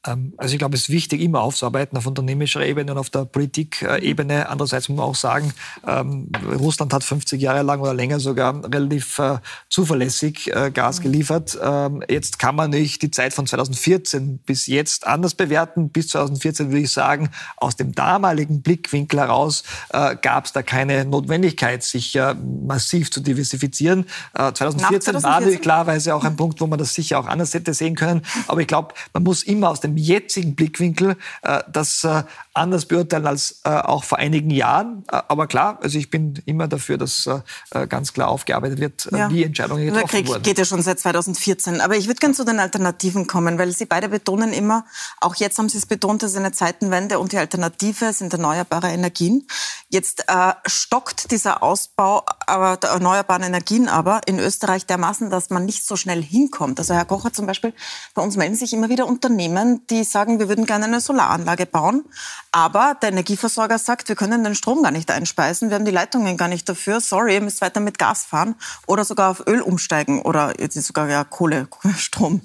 Ähm, 0.08 0.34
also 0.38 0.54
ich 0.54 0.60
glaube, 0.60 0.76
es 0.76 0.84
ist 0.84 0.90
wichtig, 0.90 1.22
immer 1.22 1.42
aufzuarbeiten 1.42 1.98
auf 1.98 2.06
unternehmerischer 2.06 2.66
Ebene 2.66 2.92
und 2.92 2.98
auf 2.98 3.10
der 3.10 3.26
Politikebene. 3.26 4.48
Andererseits 4.50 4.88
muss 4.90 4.98
man 4.98 5.06
auch 5.06 5.16
sagen, 5.16 5.54
ähm, 5.86 6.32
Russland 6.58 6.94
hat 6.94 7.04
50 7.04 7.42
Jahre 7.42 7.64
lang 7.64 7.82
oder 7.82 7.94
länger 7.94 8.20
sogar 8.20 8.64
relativ 8.64 9.20
äh, 9.20 9.38
zuverlässig 9.70 10.54
äh, 10.54 10.72
Gas 10.72 11.00
mhm. 11.00 11.04
geliefert. 11.04 11.58
Ähm, 11.62 12.04
jetzt 12.10 12.40
kann 12.40 12.56
man 12.56 12.70
nicht 12.70 13.02
die 13.02 13.12
Zeit 13.12 13.34
von 13.34 13.46
2014 13.46 14.40
bis 14.40 14.68
jetzt 14.68 15.06
anders 15.06 15.36
bewerten. 15.36 15.90
Bis 15.90 16.10
2014 16.10 16.70
würde 16.70 16.82
ich 16.82 16.92
sagen, 16.92 17.30
aus 17.58 17.76
dem 17.76 17.94
damaligen 17.94 18.62
Blickwinkel 18.62 19.20
heraus 19.20 19.64
äh, 19.90 20.16
gab 20.16 20.46
es 20.46 20.54
da 20.54 20.64
keine 20.64 21.04
Notwendigkeit, 21.06 21.84
sich 21.84 22.18
massiv 22.66 23.12
zu 23.12 23.22
diversifizieren. 23.22 24.06
2014, 24.34 25.20
2014 25.20 25.24
war 25.24 25.62
klarweise 25.62 26.16
auch 26.16 26.24
ein 26.24 26.36
Punkt, 26.38 26.62
wo 26.62 26.68
man 26.68 26.80
das 26.80 26.94
sicher 26.94 27.20
auch 27.20 27.28
anders 27.28 27.54
hätte 27.54 27.74
sehen 27.74 27.96
können. 27.96 28.22
Aber 28.48 28.62
ich 28.62 28.68
glaube, 28.68 28.94
man 29.14 29.24
muss 29.24 29.44
immer 29.44 29.70
aus 29.70 29.80
dem 29.80 29.89
jetzigen 29.98 30.56
Blickwinkel 30.56 31.18
äh, 31.42 31.64
das 31.72 32.04
äh, 32.04 32.24
anders 32.54 32.86
beurteilen 32.86 33.28
als 33.28 33.62
äh, 33.64 33.70
auch 33.70 34.04
vor 34.04 34.18
einigen 34.18 34.50
Jahren. 34.50 35.04
Äh, 35.12 35.22
aber 35.28 35.48
klar, 35.48 35.80
also 35.82 35.98
ich 35.98 36.10
bin 36.10 36.42
immer 36.46 36.68
dafür, 36.68 36.98
dass 36.98 37.28
äh, 37.28 37.88
ganz 37.88 38.14
klar 38.14 38.30
aufgearbeitet 38.30 38.80
wird, 38.80 39.10
ja. 39.12 39.30
wie 39.30 39.44
Entscheidungen 39.44 39.86
getroffen 39.86 40.02
Der 40.02 40.10
Krieg 40.10 40.28
wurden. 40.28 40.44
geht 40.44 40.58
ja 40.58 40.66
schon 40.66 40.82
seit 40.82 41.00
2014. 41.00 41.82
Aber 41.82 41.96
ich 41.96 42.08
würde 42.08 42.20
gerne 42.20 42.36
zu 42.36 42.44
den 42.44 42.60
Alternativen 42.60 43.28
kommen, 43.28 43.58
weil 43.58 43.72
Sie 43.72 43.86
beide 43.86 44.10
betonen 44.10 44.54
immer, 44.54 44.86
auch 45.22 45.36
jetzt 45.36 45.58
haben 45.58 45.70
Sie 45.70 45.78
es 45.78 45.86
betont, 45.86 46.24
das 46.24 46.32
ist 46.32 46.38
eine 46.38 46.52
Zeitenwende 46.52 47.20
und 47.20 47.32
die 47.32 47.38
Alternative 47.38 48.14
sind 48.14 48.34
erneuerbare 48.34 48.90
Energien. 48.90 49.48
Jetzt 49.90 50.26
äh, 50.28 50.54
stockt 50.66 51.32
dieser 51.32 51.64
Ausbau 51.64 52.24
der 52.48 52.90
erneuerbaren 52.90 53.44
Energien 53.44 53.88
aber 53.88 54.22
in 54.26 54.40
Österreich 54.40 54.86
dermaßen, 54.86 55.30
dass 55.30 55.50
man 55.50 55.66
nicht 55.66 55.86
so 55.86 55.96
schnell 55.96 56.22
hinkommt. 56.24 56.80
Also 56.80 56.94
Herr 56.94 57.06
Kocher 57.06 57.34
zum 57.34 57.46
Beispiel, 57.46 57.74
bei 58.14 58.22
uns 58.22 58.38
melden 58.38 58.56
sich 58.56 58.74
immer 58.74 58.90
wieder 58.90 59.08
Unternehmen, 59.08 59.79
die 59.90 60.04
sagen, 60.04 60.40
wir 60.40 60.50
würden 60.50 60.66
gerne 60.66 60.86
eine 60.86 61.02
Solaranlage 61.02 61.66
bauen, 61.66 62.06
aber 62.52 62.96
der 63.02 63.10
Energieversorger 63.10 63.78
sagt, 63.78 64.10
wir 64.10 64.16
können 64.16 64.44
den 64.44 64.56
Strom 64.56 64.84
gar 64.84 64.92
nicht 64.92 65.12
einspeisen, 65.12 65.70
wir 65.70 65.76
haben 65.76 65.86
die 65.86 65.92
Leitungen 65.92 66.38
gar 66.38 66.48
nicht 66.48 66.68
dafür, 66.68 67.02
sorry, 67.02 67.36
ihr 67.36 67.42
müsst 67.42 67.62
weiter 67.62 67.80
mit 67.80 67.98
Gas 67.98 68.26
fahren 68.26 68.56
oder 68.88 69.06
sogar 69.06 69.32
auf 69.32 69.46
Öl 69.48 69.62
umsteigen 69.62 70.22
oder 70.22 70.60
jetzt 70.60 70.76
ist 70.76 70.88
sogar 70.88 71.10
ja 71.10 71.24
Kohle, 71.24 71.68
Strom. 71.98 72.42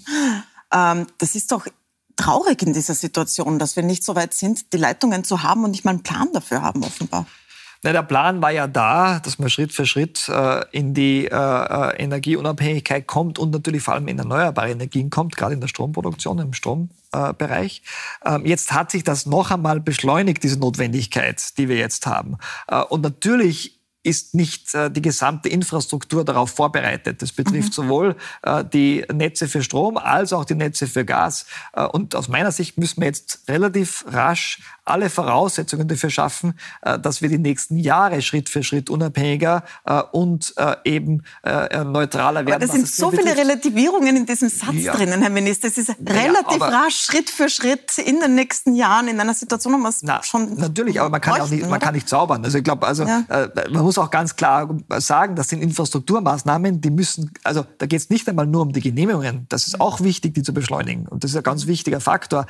Ähm, 0.72 1.06
das 1.18 1.34
ist 1.34 1.52
doch 1.52 1.66
traurig 2.16 2.62
in 2.62 2.72
dieser 2.72 2.94
Situation, 2.94 3.58
dass 3.58 3.76
wir 3.76 3.82
nicht 3.82 4.04
so 4.04 4.14
weit 4.14 4.34
sind, 4.34 4.72
die 4.72 4.78
Leitungen 4.78 5.24
zu 5.24 5.42
haben 5.42 5.64
und 5.64 5.72
nicht 5.72 5.84
mal 5.84 5.92
einen 5.92 6.02
Plan 6.02 6.28
dafür 6.32 6.62
haben, 6.62 6.84
offenbar. 6.84 7.26
Na, 7.84 7.92
der 7.92 8.02
Plan 8.02 8.40
war 8.40 8.50
ja 8.50 8.66
da, 8.66 9.20
dass 9.20 9.38
man 9.38 9.50
Schritt 9.50 9.70
für 9.70 9.84
Schritt 9.84 10.26
äh, 10.30 10.64
in 10.72 10.94
die 10.94 11.26
äh, 11.26 11.28
äh, 11.30 12.02
Energieunabhängigkeit 12.02 13.06
kommt 13.06 13.38
und 13.38 13.50
natürlich 13.50 13.82
vor 13.82 13.92
allem 13.92 14.08
in 14.08 14.18
erneuerbare 14.18 14.70
Energien 14.70 15.10
kommt, 15.10 15.36
gerade 15.36 15.52
in 15.52 15.60
der 15.60 15.68
Stromproduktion, 15.68 16.38
im 16.38 16.54
Strombereich. 16.54 17.82
Ähm, 18.24 18.46
jetzt 18.46 18.72
hat 18.72 18.90
sich 18.90 19.04
das 19.04 19.26
noch 19.26 19.50
einmal 19.50 19.80
beschleunigt, 19.80 20.42
diese 20.42 20.58
Notwendigkeit, 20.58 21.58
die 21.58 21.68
wir 21.68 21.76
jetzt 21.76 22.06
haben. 22.06 22.38
Äh, 22.68 22.80
und 22.80 23.02
natürlich 23.02 23.78
ist 24.04 24.34
nicht 24.34 24.74
äh, 24.74 24.90
die 24.90 25.02
gesamte 25.02 25.48
Infrastruktur 25.48 26.24
darauf 26.24 26.50
vorbereitet. 26.50 27.22
Das 27.22 27.32
betrifft 27.32 27.70
mhm. 27.70 27.72
sowohl 27.72 28.16
äh, 28.42 28.62
die 28.64 29.04
Netze 29.12 29.48
für 29.48 29.62
Strom 29.62 29.96
als 29.96 30.32
auch 30.32 30.44
die 30.44 30.54
Netze 30.54 30.86
für 30.86 31.04
Gas. 31.06 31.46
Äh, 31.72 31.84
und 31.86 32.14
aus 32.14 32.28
meiner 32.28 32.52
Sicht 32.52 32.76
müssen 32.76 33.00
wir 33.00 33.08
jetzt 33.08 33.40
relativ 33.48 34.04
rasch 34.08 34.60
alle 34.86 35.08
Voraussetzungen 35.08 35.88
dafür 35.88 36.10
schaffen, 36.10 36.58
dass 37.00 37.22
wir 37.22 37.30
die 37.30 37.38
nächsten 37.38 37.78
Jahre 37.78 38.20
Schritt 38.20 38.50
für 38.50 38.62
Schritt 38.62 38.90
unabhängiger 38.90 39.64
und 40.12 40.54
eben 40.84 41.22
neutraler 41.42 42.44
werden. 42.44 42.62
Aber 42.62 42.66
da 42.66 42.70
sind 42.70 42.86
so 42.86 43.10
viele 43.10 43.34
Relativierungen 43.34 44.14
in 44.14 44.26
diesem 44.26 44.50
Satz 44.50 44.74
ja. 44.74 44.94
drinnen, 44.94 45.22
Herr 45.22 45.30
Minister. 45.30 45.68
Es 45.68 45.78
ist 45.78 45.96
relativ 46.06 46.60
ja, 46.60 46.66
rasch, 46.66 46.96
Schritt 46.96 47.30
für 47.30 47.48
Schritt 47.48 47.96
in 47.96 48.20
den 48.20 48.34
nächsten 48.34 48.74
Jahren 48.74 49.08
in 49.08 49.18
einer 49.18 49.32
Situation, 49.32 49.72
wo 49.72 49.78
man 49.78 49.90
es 49.90 50.02
schon 50.26 50.54
Natürlich, 50.56 51.00
aber 51.00 51.08
man 51.08 51.22
kann, 51.22 51.40
auch 51.40 51.48
nicht, 51.48 51.66
man 51.66 51.80
kann 51.80 51.94
nicht 51.94 52.06
zaubern. 52.06 52.44
Also 52.44 52.58
ich 52.58 52.64
glaube, 52.64 52.86
also 52.86 53.04
ja. 53.04 53.24
man 53.70 53.84
muss 53.84 53.93
auch 53.98 54.10
ganz 54.10 54.36
klar 54.36 54.68
sagen, 54.98 55.36
das 55.36 55.48
sind 55.48 55.62
Infrastrukturmaßnahmen, 55.62 56.80
die 56.80 56.90
müssen, 56.90 57.32
also 57.42 57.64
da 57.78 57.86
geht 57.86 58.00
es 58.00 58.10
nicht 58.10 58.28
einmal 58.28 58.46
nur 58.46 58.62
um 58.62 58.72
die 58.72 58.80
Genehmigungen. 58.80 59.46
Das 59.48 59.66
ist 59.66 59.80
auch 59.80 60.00
wichtig, 60.00 60.34
die 60.34 60.42
zu 60.42 60.54
beschleunigen. 60.54 61.06
Und 61.06 61.24
das 61.24 61.32
ist 61.32 61.36
ein 61.36 61.42
ganz 61.42 61.66
wichtiger 61.66 62.00
Faktor. 62.00 62.46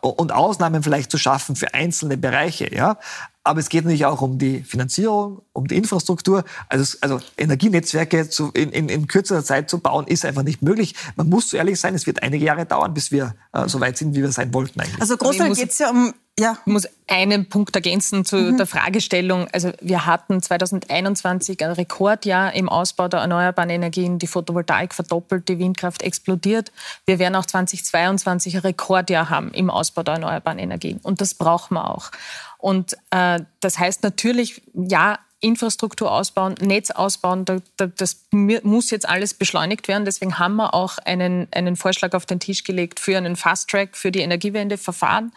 Und 0.00 0.32
Ausnahmen 0.32 0.82
vielleicht 0.82 1.10
zu 1.10 1.18
schaffen 1.18 1.56
für 1.56 1.74
einzelne 1.74 2.16
Bereiche. 2.16 2.74
Ja? 2.74 2.98
Aber 3.46 3.60
es 3.60 3.68
geht 3.68 3.84
natürlich 3.84 4.06
auch 4.06 4.22
um 4.22 4.38
die 4.38 4.62
Finanzierung, 4.62 5.42
um 5.52 5.68
die 5.68 5.76
Infrastruktur. 5.76 6.44
Also, 6.70 6.96
also 7.02 7.20
Energienetzwerke 7.36 8.28
zu, 8.30 8.50
in, 8.52 8.70
in, 8.70 8.88
in 8.88 9.06
kürzerer 9.06 9.44
Zeit 9.44 9.68
zu 9.68 9.80
bauen, 9.80 10.06
ist 10.06 10.24
einfach 10.24 10.42
nicht 10.42 10.62
möglich. 10.62 10.94
Man 11.16 11.28
muss 11.28 11.50
so 11.50 11.58
ehrlich 11.58 11.78
sein, 11.78 11.94
es 11.94 12.06
wird 12.06 12.22
einige 12.22 12.44
Jahre 12.44 12.64
dauern, 12.64 12.94
bis 12.94 13.12
wir 13.12 13.34
äh, 13.52 13.68
so 13.68 13.80
weit 13.80 13.98
sind, 13.98 14.14
wie 14.14 14.22
wir 14.22 14.32
sein 14.32 14.54
wollten 14.54 14.80
eigentlich. 14.80 15.00
Also 15.00 15.18
Großteil 15.18 15.52
geht 15.52 15.70
es 15.70 15.78
ja 15.78 15.90
um 15.90 16.14
ja. 16.38 16.58
Ich 16.66 16.72
muss 16.72 16.88
einen 17.06 17.48
Punkt 17.48 17.76
ergänzen 17.76 18.24
zu 18.24 18.36
mhm. 18.36 18.56
der 18.56 18.66
Fragestellung. 18.66 19.46
Also 19.52 19.72
wir 19.80 20.06
hatten 20.06 20.42
2021 20.42 21.62
ein 21.62 21.70
Rekordjahr 21.70 22.54
im 22.54 22.68
Ausbau 22.68 23.08
der 23.08 23.20
erneuerbaren 23.20 23.70
Energien. 23.70 24.18
Die 24.18 24.26
Photovoltaik 24.26 24.94
verdoppelt, 24.94 25.48
die 25.48 25.58
Windkraft 25.58 26.02
explodiert. 26.02 26.72
Wir 27.06 27.18
werden 27.18 27.36
auch 27.36 27.46
2022 27.46 28.56
ein 28.56 28.60
Rekordjahr 28.62 29.30
haben 29.30 29.52
im 29.52 29.70
Ausbau 29.70 30.02
der 30.02 30.14
erneuerbaren 30.14 30.58
Energien. 30.58 30.98
Und 31.02 31.20
das 31.20 31.34
brauchen 31.34 31.74
wir 31.74 31.90
auch. 31.90 32.10
Und 32.58 32.96
äh, 33.10 33.40
das 33.60 33.78
heißt 33.78 34.02
natürlich, 34.02 34.62
ja, 34.72 35.18
Infrastruktur 35.44 36.10
ausbauen, 36.10 36.54
Netz 36.60 36.90
ausbauen, 36.90 37.44
da, 37.44 37.58
da, 37.76 37.86
das 37.86 38.26
muss 38.30 38.90
jetzt 38.90 39.08
alles 39.08 39.34
beschleunigt 39.34 39.86
werden. 39.88 40.04
Deswegen 40.04 40.38
haben 40.38 40.56
wir 40.56 40.74
auch 40.74 40.98
einen, 40.98 41.48
einen 41.52 41.76
Vorschlag 41.76 42.14
auf 42.14 42.26
den 42.26 42.40
Tisch 42.40 42.64
gelegt 42.64 42.98
für 42.98 43.16
einen 43.16 43.36
Fast-Track 43.36 43.96
für 43.96 44.10
die 44.10 44.20
Energiewende-Verfahren. 44.20 45.32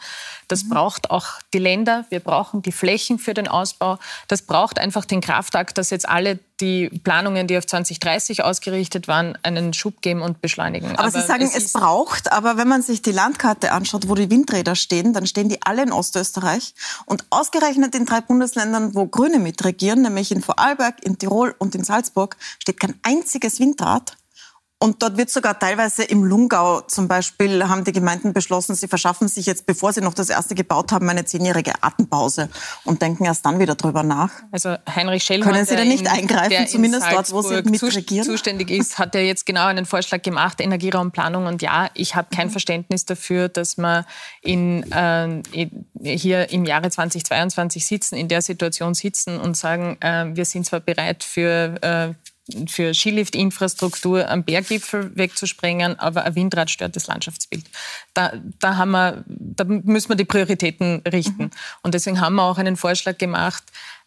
Das 0.47 0.63
mhm. 0.63 0.69
braucht 0.69 1.11
auch 1.11 1.27
die 1.53 1.59
Länder. 1.59 2.05
Wir 2.09 2.21
brauchen 2.21 2.61
die 2.61 2.71
Flächen 2.71 3.19
für 3.19 3.33
den 3.33 3.47
Ausbau. 3.47 3.99
Das 4.27 4.41
braucht 4.41 4.79
einfach 4.79 5.05
den 5.05 5.21
Kraftakt, 5.21 5.77
dass 5.77 5.89
jetzt 5.89 6.07
alle 6.07 6.39
die 6.59 6.89
Planungen, 6.89 7.47
die 7.47 7.57
auf 7.57 7.65
2030 7.67 8.43
ausgerichtet 8.43 9.07
waren, 9.07 9.37
einen 9.43 9.73
Schub 9.73 10.01
geben 10.01 10.21
und 10.21 10.41
beschleunigen. 10.41 10.89
Aber, 10.91 10.99
aber 10.99 11.11
Sie 11.11 11.21
sagen, 11.21 11.43
es, 11.43 11.55
es 11.55 11.73
braucht, 11.73 12.31
aber 12.31 12.57
wenn 12.57 12.67
man 12.67 12.81
sich 12.81 13.01
die 13.01 13.11
Landkarte 13.11 13.71
anschaut, 13.71 14.09
wo 14.09 14.15
die 14.15 14.29
Windräder 14.29 14.75
stehen, 14.75 15.13
dann 15.13 15.27
stehen 15.27 15.49
die 15.49 15.61
alle 15.61 15.83
in 15.83 15.91
Ostösterreich. 15.91 16.73
Und 17.05 17.25
ausgerechnet 17.29 17.95
in 17.95 18.05
drei 18.05 18.21
Bundesländern, 18.21 18.95
wo 18.95 19.05
Grüne 19.05 19.39
mitregieren, 19.39 20.01
nämlich 20.01 20.31
in 20.31 20.41
Vorarlberg, 20.41 21.03
in 21.03 21.17
Tirol 21.17 21.55
und 21.57 21.75
in 21.75 21.83
Salzburg, 21.83 22.37
steht 22.59 22.79
kein 22.79 22.95
einziges 23.03 23.59
Windrad. 23.59 24.17
Und 24.79 25.01
dort 25.01 25.17
wird 25.17 25.31
sogar 25.31 25.57
teilweise 25.57 26.03
im 26.03 26.23
Lungau 26.23 26.81
zum 26.81 27.07
Beispiel, 27.07 27.67
haben 27.67 27.83
die 27.83 27.91
Gemeinden 27.91 28.33
beschlossen, 28.33 28.75
sie 28.75 28.87
verschaffen 28.87 29.27
sich 29.27 29.47
jetzt, 29.47 29.65
bevor 29.65 29.91
sie 29.91 30.01
noch 30.01 30.13
das 30.13 30.29
erste 30.29 30.53
gebaut 30.53 30.91
haben, 30.91 31.09
eine 31.09 31.25
zehnjährige 31.25 31.73
Atempause 31.81 32.47
und 32.83 33.01
denken 33.01 33.25
erst 33.25 33.43
dann 33.43 33.59
wieder 33.59 33.73
drüber 33.73 34.03
nach. 34.03 34.29
Also 34.51 34.75
Heinrich 34.87 35.23
Schellmann, 35.23 35.51
Können 35.51 35.65
Sie 35.65 35.75
da 35.75 35.83
nicht 35.83 36.01
in, 36.01 36.07
eingreifen, 36.07 36.67
zumindest 36.67 37.07
dort, 37.11 37.31
wo 37.31 37.41
Sie 37.41 37.63
mitregieren? 37.63 38.23
zuständig 38.23 38.69
ist, 38.69 38.99
hat 38.99 39.15
ja 39.15 39.21
jetzt 39.21 39.47
genau 39.47 39.65
einen 39.65 39.87
Vorschlag 39.87 40.21
gemacht, 40.21 40.61
Energieraumplanung. 40.61 41.47
Und 41.47 41.63
ja, 41.63 41.89
ich 41.95 42.15
habe 42.15 42.27
kein 42.35 42.47
mhm. 42.47 42.51
Verständnis 42.51 43.03
dafür, 43.03 43.49
dass 43.49 43.77
wir 43.77 44.05
in, 44.41 44.83
äh, 44.91 45.41
hier 46.03 46.51
im 46.51 46.65
Jahre 46.65 46.91
2022 46.91 47.83
sitzen, 47.83 48.15
in 48.15 48.27
der 48.27 48.43
Situation 48.43 48.93
sitzen 48.93 49.39
und 49.39 49.57
sagen, 49.57 49.97
äh, 50.01 50.25
wir 50.35 50.45
sind 50.45 50.67
zwar 50.67 50.81
bereit 50.81 51.23
für 51.23 51.81
äh, 51.81 52.13
für 52.67 52.93
Skilift-Infrastruktur 52.93 54.29
am 54.29 54.43
Berggipfel 54.43 55.15
wegzusprengen, 55.15 55.99
aber 55.99 56.23
ein 56.23 56.35
Windrad 56.35 56.69
stört 56.69 56.95
das 56.95 57.07
Landschaftsbild. 57.07 57.65
Da, 58.13 58.33
da, 58.59 58.77
haben 58.77 58.91
wir, 58.91 59.23
da 59.27 59.63
müssen 59.65 60.09
wir 60.09 60.15
die 60.15 60.25
Prioritäten 60.25 61.01
richten. 61.07 61.43
Mhm. 61.43 61.51
Und 61.81 61.93
deswegen 61.93 62.21
haben 62.21 62.35
wir 62.35 62.43
auch 62.43 62.57
einen 62.57 62.77
Vorschlag 62.77 63.17
gemacht, 63.17 63.63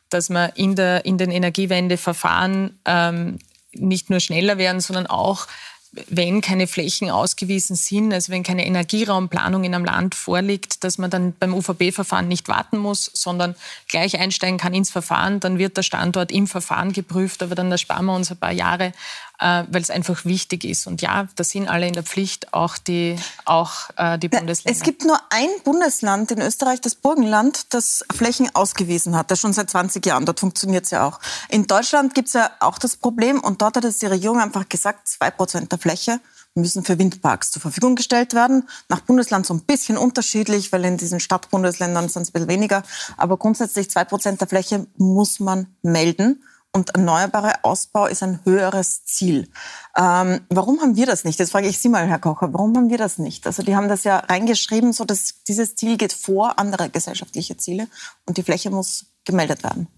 dass 0.09 0.31
wir 0.31 0.57
in, 0.57 0.75
der, 0.75 1.05
in 1.05 1.19
den 1.19 1.31
Energiewendeverfahren 1.31 2.81
ähm, 2.85 3.39
nicht 3.73 4.11
nur 4.11 4.21
schneller 4.21 4.59
werden, 4.59 4.81
sondern 4.81 5.07
auch 5.07 5.47
wenn 5.93 6.41
keine 6.41 6.69
Flächen 6.69 7.11
ausgewiesen 7.11 7.75
sind, 7.75 8.13
also 8.13 8.31
wenn 8.33 8.45
keine 8.45 8.65
Energieraumplanung 8.65 9.65
in 9.65 9.75
einem 9.75 9.85
Land 9.85 10.15
vorliegt, 10.15 10.85
dass 10.85 10.99
man 10.99 11.11
dann 11.11 11.33
beim 11.33 11.53
UVB-Verfahren 11.53 12.29
nicht 12.29 12.49
warten 12.49 12.79
muss, 12.79 13.11
sondern 13.13 13.57
gleich 13.89 14.19
einsteigen 14.19 14.59
kann 14.59 14.73
ins 14.73 14.91
Verfahren, 14.91 15.41
dann 15.41 15.59
wird 15.59 15.77
der 15.77 15.83
Standort 15.83 16.31
im 16.31 16.47
Verfahren 16.47 16.93
geprüft, 16.93 17.43
aber 17.43 17.57
dann 17.57 17.73
ersparen 17.73 18.07
wir 18.07 18.15
uns 18.15 18.31
ein 18.31 18.37
paar 18.37 18.53
Jahre 18.53 18.93
äh, 19.41 19.65
weil 19.71 19.83
es 19.83 19.91
einfach 19.91 20.25
wichtig 20.25 20.65
ist. 20.65 20.87
Und 20.87 21.03
ja, 21.03 21.27
da 21.35 21.45
sind 21.45 21.69
alle 21.69 21.87
in 21.87 21.95
der 21.95 22.03
Pflicht, 22.03 22.53
auch 22.53 22.77
die, 22.79 23.17
auch, 23.45 23.91
äh, 23.97 24.19
die 24.19 24.29
Bundesländer. 24.29 24.79
Es 24.79 24.85
gibt 24.85 25.05
nur 25.05 25.19
ein 25.31 25.49
Bundesland 25.65 26.31
in 26.31 26.41
Österreich, 26.41 26.81
das 26.81 26.95
Burgenland, 26.95 27.73
das 27.73 28.05
Flächen 28.15 28.51
ausgewiesen 28.55 29.17
hat. 29.17 29.31
Das 29.31 29.41
schon 29.41 29.53
seit 29.53 29.71
20 29.71 30.05
Jahren. 30.05 30.27
Dort 30.27 30.41
funktioniert 30.41 30.85
es 30.85 30.91
ja 30.91 31.07
auch. 31.07 31.21
In 31.49 31.67
Deutschland 31.67 32.15
gibt 32.15 32.29
es 32.29 32.35
ja 32.35 32.51
auch 32.61 32.79
das 32.79 32.97
Problem. 32.97 33.41
Und 33.41 33.63
dort 33.63 33.77
hat 33.77 33.85
es 33.85 33.99
die 33.99 34.07
Regierung 34.07 34.41
einfach 34.41 34.69
gesagt, 34.69 35.09
zwei 35.09 35.31
Prozent 35.31 35.73
der 35.73 35.79
Fläche 35.79 36.21
müssen 36.55 36.85
für 36.85 36.99
Windparks 36.99 37.53
zur 37.53 37.63
Verfügung 37.63 37.95
gestellt 37.95 38.35
werden. 38.35 38.69
Nach 38.89 39.01
Bundesland 39.01 39.47
so 39.47 39.55
ein 39.55 39.61
bisschen 39.63 39.97
unterschiedlich, 39.97 40.73
weil 40.73 40.85
in 40.85 40.97
diesen 40.97 41.21
Stadtbundesländern 41.21 42.09
sind 42.09 42.23
es 42.23 42.29
ein 42.29 42.33
bisschen 42.33 42.49
weniger. 42.49 42.83
Aber 43.17 43.37
grundsätzlich 43.37 43.89
zwei 43.89 44.05
Prozent 44.05 44.41
der 44.41 44.49
Fläche 44.49 44.87
muss 44.97 45.41
man 45.41 45.69
melden 45.83 46.43
und 46.73 46.95
erneuerbare 46.95 47.65
Ausbau 47.65 48.07
ist 48.07 48.23
ein 48.23 48.41
höheres 48.45 49.05
Ziel. 49.05 49.49
Ähm, 49.97 50.41
warum 50.49 50.81
haben 50.81 50.97
wir 50.97 51.07
das 51.07 51.25
nicht? 51.25 51.39
Jetzt 51.39 51.53
frage 51.53 51.67
ich 51.67 51.79
Sie 51.79 51.89
mal, 51.89 52.07
Herr 52.07 52.19
Kocher, 52.19 52.53
warum 52.53 52.77
haben 52.77 52.91
wir 52.91 52.99
das 52.99 53.19
nicht? 53.19 53.47
Also 53.47 53.63
die 53.63 53.75
haben 53.75 53.89
das 53.89 54.05
ja 54.05 54.19
reingeschrieben, 54.19 54.93
so 54.93 55.05
dass 55.05 55.43
dieses 55.49 55.75
Ziel 55.75 55.97
geht 55.97 56.13
vor 56.13 56.59
andere 56.59 56.89
gesellschaftliche 56.89 57.57
Ziele 57.57 57.89
und 58.27 58.37
die 58.37 58.43
Fläche 58.43 58.71
muss 58.71 59.07
gemeldet 59.25 59.65
werden. 59.65 59.89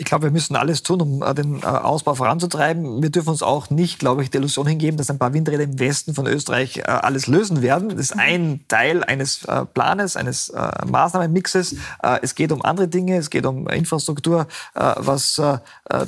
Ich 0.00 0.06
glaube, 0.06 0.24
wir 0.24 0.30
müssen 0.30 0.56
alles 0.56 0.82
tun, 0.82 1.02
um 1.02 1.22
äh, 1.22 1.34
den 1.34 1.62
äh, 1.62 1.66
Ausbau 1.66 2.14
voranzutreiben. 2.14 3.02
Wir 3.02 3.10
dürfen 3.10 3.28
uns 3.28 3.42
auch 3.42 3.68
nicht, 3.68 3.98
glaube 3.98 4.22
ich, 4.22 4.30
die 4.30 4.38
Illusion 4.38 4.66
hingeben, 4.66 4.96
dass 4.96 5.10
ein 5.10 5.18
paar 5.18 5.34
Windräder 5.34 5.64
im 5.64 5.78
Westen 5.78 6.14
von 6.14 6.26
Österreich 6.26 6.78
äh, 6.78 6.82
alles 6.84 7.26
lösen 7.26 7.60
werden. 7.60 7.90
Das 7.90 7.98
ist 7.98 8.18
ein 8.18 8.64
Teil 8.68 9.04
eines 9.04 9.46
Planes, 9.74 10.16
eines 10.16 10.52
Maßnahmenmixes. 10.86 11.76
Es 12.22 12.34
geht 12.34 12.50
um 12.50 12.62
andere 12.62 12.88
Dinge. 12.88 13.18
Es 13.18 13.28
geht 13.28 13.44
um 13.44 13.68
Infrastruktur, 13.68 14.46
was 14.74 15.40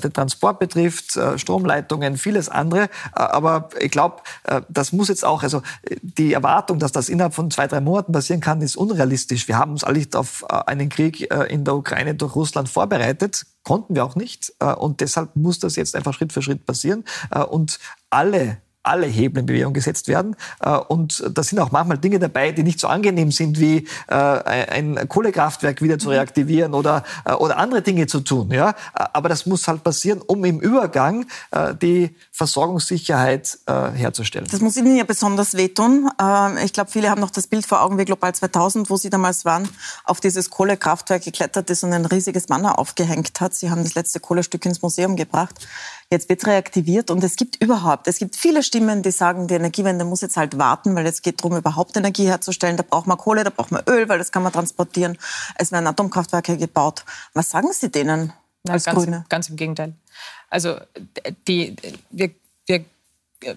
den 0.02 0.12
Transport 0.12 0.58
betrifft, 0.58 1.18
Stromleitungen, 1.36 2.16
vieles 2.16 2.48
andere. 2.48 2.88
Aber 3.12 3.68
ich 3.80 3.90
glaube, 3.90 4.22
das 4.68 4.92
muss 4.92 5.08
jetzt 5.08 5.24
auch, 5.24 5.42
also 5.42 5.62
die 6.02 6.32
Erwartung, 6.32 6.78
dass 6.78 6.92
das 6.92 7.08
innerhalb 7.08 7.34
von 7.34 7.50
zwei, 7.50 7.66
drei 7.66 7.80
Monaten 7.80 8.12
passieren 8.12 8.40
kann, 8.40 8.62
ist 8.62 8.76
unrealistisch. 8.76 9.48
Wir 9.48 9.58
haben 9.58 9.72
uns 9.72 9.84
alle 9.84 10.02
auf 10.14 10.44
einen 10.48 10.88
Krieg 10.88 11.20
in 11.48 11.64
der 11.64 11.74
Ukraine 11.74 12.14
durch 12.14 12.34
Russland 12.34 12.68
vorbereitet 12.68 13.44
konnten 13.64 13.94
wir 13.94 14.04
auch 14.04 14.16
nicht. 14.16 14.52
Äh, 14.58 14.74
und 14.74 15.00
deshalb 15.00 15.36
muss 15.36 15.58
das 15.58 15.76
jetzt 15.76 15.96
einfach 15.96 16.14
Schritt 16.14 16.32
für 16.32 16.42
Schritt 16.42 16.66
passieren. 16.66 17.04
Äh, 17.30 17.42
und 17.42 17.78
alle 18.10 18.60
alle 18.82 19.06
Hebel 19.06 19.40
in 19.40 19.46
Bewegung 19.46 19.72
gesetzt 19.72 20.08
werden. 20.08 20.36
Äh, 20.60 20.76
und 20.76 21.22
da 21.32 21.42
sind 21.42 21.58
auch 21.60 21.70
manchmal 21.70 21.98
Dinge 21.98 22.18
dabei, 22.18 22.52
die 22.52 22.62
nicht 22.62 22.80
so 22.80 22.88
angenehm 22.88 23.30
sind, 23.30 23.60
wie 23.60 23.86
äh, 24.08 24.14
ein 24.14 25.08
Kohlekraftwerk 25.08 25.82
wieder 25.82 25.98
zu 25.98 26.08
mhm. 26.08 26.14
reaktivieren 26.14 26.74
oder, 26.74 27.04
äh, 27.24 27.32
oder 27.32 27.58
andere 27.58 27.82
Dinge 27.82 28.06
zu 28.06 28.20
tun. 28.20 28.50
Ja? 28.50 28.74
Aber 28.94 29.28
das 29.28 29.46
muss 29.46 29.68
halt 29.68 29.84
passieren, 29.84 30.20
um 30.26 30.44
im 30.44 30.60
Übergang 30.60 31.26
die 31.80 32.14
Versorgungssicherheit 32.30 33.58
herzustellen. 33.66 34.46
Das 34.50 34.60
muss 34.60 34.76
Ihnen 34.76 34.96
ja 34.96 35.04
besonders 35.04 35.54
wehtun. 35.54 36.10
Ich 36.64 36.72
glaube, 36.72 36.90
viele 36.90 37.10
haben 37.10 37.20
noch 37.20 37.30
das 37.30 37.46
Bild 37.46 37.66
vor 37.66 37.82
Augen 37.82 37.98
wie 37.98 38.04
Global 38.04 38.34
2000, 38.34 38.90
wo 38.90 38.96
Sie 38.96 39.10
damals 39.10 39.44
waren, 39.44 39.68
auf 40.04 40.20
dieses 40.20 40.50
Kohlekraftwerk 40.50 41.24
geklettert 41.24 41.70
ist 41.70 41.84
und 41.84 41.92
ein 41.92 42.06
riesiges 42.06 42.46
Banner 42.46 42.78
aufgehängt 42.78 43.40
hat. 43.40 43.54
Sie 43.54 43.70
haben 43.70 43.82
das 43.82 43.94
letzte 43.94 44.20
Kohlestück 44.20 44.64
ins 44.64 44.82
Museum 44.82 45.16
gebracht. 45.16 45.66
Jetzt 46.12 46.28
wird 46.28 46.46
reaktiviert 46.46 47.10
und 47.10 47.24
es 47.24 47.36
gibt 47.36 47.56
überhaupt, 47.62 48.06
es 48.06 48.18
gibt 48.18 48.36
viele 48.36 48.62
Stimmen, 48.62 49.02
die 49.02 49.10
sagen, 49.10 49.48
die 49.48 49.54
Energiewende 49.54 50.04
muss 50.04 50.20
jetzt 50.20 50.36
halt 50.36 50.58
warten, 50.58 50.94
weil 50.94 51.06
es 51.06 51.22
geht 51.22 51.40
darum, 51.40 51.56
überhaupt 51.56 51.96
Energie 51.96 52.26
herzustellen. 52.26 52.76
Da 52.76 52.82
braucht 52.82 53.06
man 53.06 53.16
Kohle, 53.16 53.44
da 53.44 53.48
braucht 53.48 53.70
man 53.70 53.82
Öl, 53.88 54.10
weil 54.10 54.18
das 54.18 54.30
kann 54.30 54.42
man 54.42 54.52
transportieren. 54.52 55.16
Es 55.54 55.72
werden 55.72 55.86
Atomkraftwerke 55.86 56.58
gebaut. 56.58 57.06
Was 57.32 57.48
sagen 57.48 57.72
Sie 57.72 57.90
denen 57.90 58.34
als 58.68 58.84
ganz, 58.84 58.98
Grüne? 58.98 59.24
Ganz 59.30 59.48
im 59.48 59.56
Gegenteil. 59.56 59.94
Also 60.50 60.76
die, 61.48 61.76
wir, 62.10 62.30
wir 62.66 62.84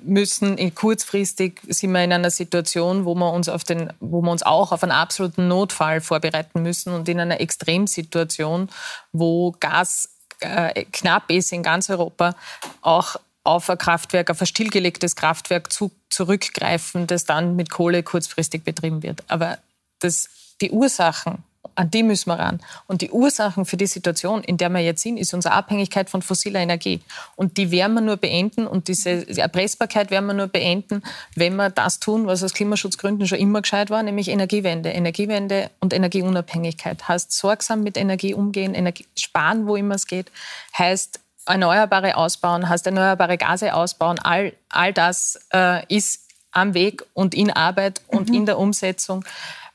müssen 0.05 0.57
in 0.57 0.74
kurzfristig 0.74 1.59
sind 1.67 1.91
wir 1.91 2.05
in 2.05 2.13
einer 2.13 2.31
Situation, 2.31 3.03
wo 3.03 3.15
wir 3.15 3.33
uns 3.33 3.50
auf 3.50 3.65
den, 3.65 3.91
wo 4.00 4.21
wir 4.21 4.31
uns 4.31 4.43
auch 4.43 4.71
auf 4.71 4.81
einen 4.81 4.93
absoluten 4.93 5.50
Notfall 5.50 6.00
vorbereiten 6.00 6.62
müssen 6.62 6.93
und 6.93 7.09
in 7.09 7.19
einer 7.19 7.41
Extremsituation, 7.41 8.69
wo 9.12 9.53
Gas 9.59 10.14
äh, 10.39 10.85
knapp 10.91 11.29
ist 11.29 11.51
in 11.51 11.63
ganz 11.63 11.89
Europa, 11.89 12.35
auch 12.81 13.15
auf 13.43 13.69
ein 13.69 13.77
Kraftwerk, 13.77 14.29
auf 14.31 14.41
ein 14.41 14.47
stillgelegtes 14.47 15.15
Kraftwerk 15.15 15.71
zu, 15.71 15.91
zurückgreifen, 16.09 17.07
das 17.07 17.25
dann 17.25 17.55
mit 17.55 17.69
Kohle 17.69 18.03
kurzfristig 18.03 18.63
betrieben 18.63 19.03
wird. 19.03 19.23
Aber 19.27 19.59
das, 19.99 20.29
die 20.61 20.71
Ursachen 20.71 21.43
an 21.75 21.89
die 21.91 22.03
müssen 22.03 22.29
wir 22.29 22.39
ran. 22.39 22.60
Und 22.88 23.01
die 23.01 23.12
Ursachen 23.12 23.65
für 23.65 23.77
die 23.77 23.88
Situation, 23.88 24.43
in 24.43 24.57
der 24.57 24.69
wir 24.69 24.79
jetzt 24.79 25.01
sind, 25.01 25.17
ist 25.17 25.34
unsere 25.34 25.53
Abhängigkeit 25.53 26.10
von 26.10 26.22
fossiler 26.22 26.60
Energie. 26.60 27.01
Und 27.36 27.57
die 27.57 27.72
werden 27.72 27.93
wir 27.93 28.01
nur 28.01 28.17
beenden 28.17 28.67
und 28.67 28.88
diese 28.88 29.27
Erpressbarkeit 29.38 30.12
werden 30.12 30.25
wir 30.27 30.34
nur 30.34 30.48
beenden, 30.48 31.03
wenn 31.36 31.55
wir 31.55 31.69
das 31.69 32.00
tun, 32.00 32.27
was 32.27 32.43
aus 32.43 32.53
Klimaschutzgründen 32.53 33.27
schon 33.27 33.39
immer 33.39 33.62
gescheit 33.62 33.89
war, 33.89 34.03
nämlich 34.03 34.29
Energiewende. 34.29 34.89
Energiewende 34.89 35.72
und 35.79 35.93
Energieunabhängigkeit 35.93 37.07
heißt 37.07 37.31
sorgsam 37.31 37.84
mit 37.84 37.98
Energie 37.98 38.34
umgehen, 38.34 38.74
Energie 38.74 39.05
sparen, 39.17 39.67
wo 39.67 39.75
immer 39.75 39.95
es 39.95 40.07
geht, 40.07 40.31
heißt 40.77 41.19
Erneuerbare 41.45 42.17
ausbauen, 42.17 42.67
heißt 42.67 42.88
erneuerbare 42.88 43.38
Gase 43.38 43.74
ausbauen. 43.74 44.17
All, 44.19 44.53
all 44.69 44.93
das 44.93 45.39
äh, 45.53 45.86
ist 45.93 46.22
am 46.51 46.74
Weg 46.74 47.03
und 47.13 47.36
in 47.36 47.51
Arbeit 47.51 48.01
und 48.07 48.29
mhm. 48.29 48.36
in 48.36 48.45
der 48.45 48.57
Umsetzung 48.57 49.25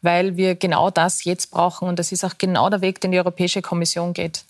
weil 0.02 0.36
wir 0.36 0.54
genau 0.54 0.90
das 0.90 1.24
jetzt 1.24 1.50
brauchen. 1.50 1.88
Und 1.88 1.98
das 1.98 2.12
ist 2.12 2.24
auch 2.24 2.38
genau 2.38 2.70
der 2.70 2.80
Weg, 2.80 3.00
den 3.00 3.12
die 3.12 3.18
Europäische 3.18 3.62
Kommission 3.62 4.12
geht. 4.12 4.44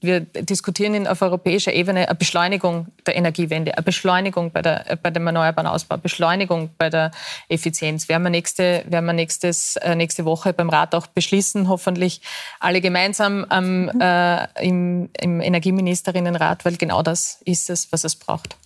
Wir 0.00 0.20
diskutieren 0.20 1.06
auf 1.06 1.22
europäischer 1.22 1.72
Ebene 1.72 2.06
eine 2.08 2.14
Beschleunigung 2.14 2.88
der 3.06 3.16
Energiewende, 3.16 3.74
eine 3.74 3.82
Beschleunigung 3.82 4.50
bei, 4.50 4.60
der, 4.60 4.98
bei 5.02 5.10
dem 5.10 5.26
erneuerbaren 5.26 5.66
Ausbau, 5.66 5.96
Beschleunigung 5.96 6.70
bei 6.76 6.90
der 6.90 7.10
Effizienz. 7.48 8.08
Werden 8.08 8.22
wir, 8.22 8.30
nächste, 8.30 8.84
werden 8.86 9.06
wir 9.06 9.14
nächstes, 9.14 9.76
äh, 9.76 9.94
nächste 9.94 10.24
Woche 10.26 10.52
beim 10.52 10.68
Rat 10.68 10.94
auch 10.94 11.06
beschließen, 11.06 11.68
hoffentlich 11.68 12.20
alle 12.60 12.80
gemeinsam 12.80 13.46
ähm, 13.50 13.84
mhm. 13.84 14.00
äh, 14.00 14.62
im, 14.62 15.10
im 15.18 15.40
Energieministerinnenrat, 15.40 16.64
weil 16.64 16.76
genau 16.76 17.02
das 17.02 17.40
ist 17.44 17.70
es, 17.70 17.90
was 17.90 18.04
es 18.04 18.14
braucht. 18.14 18.56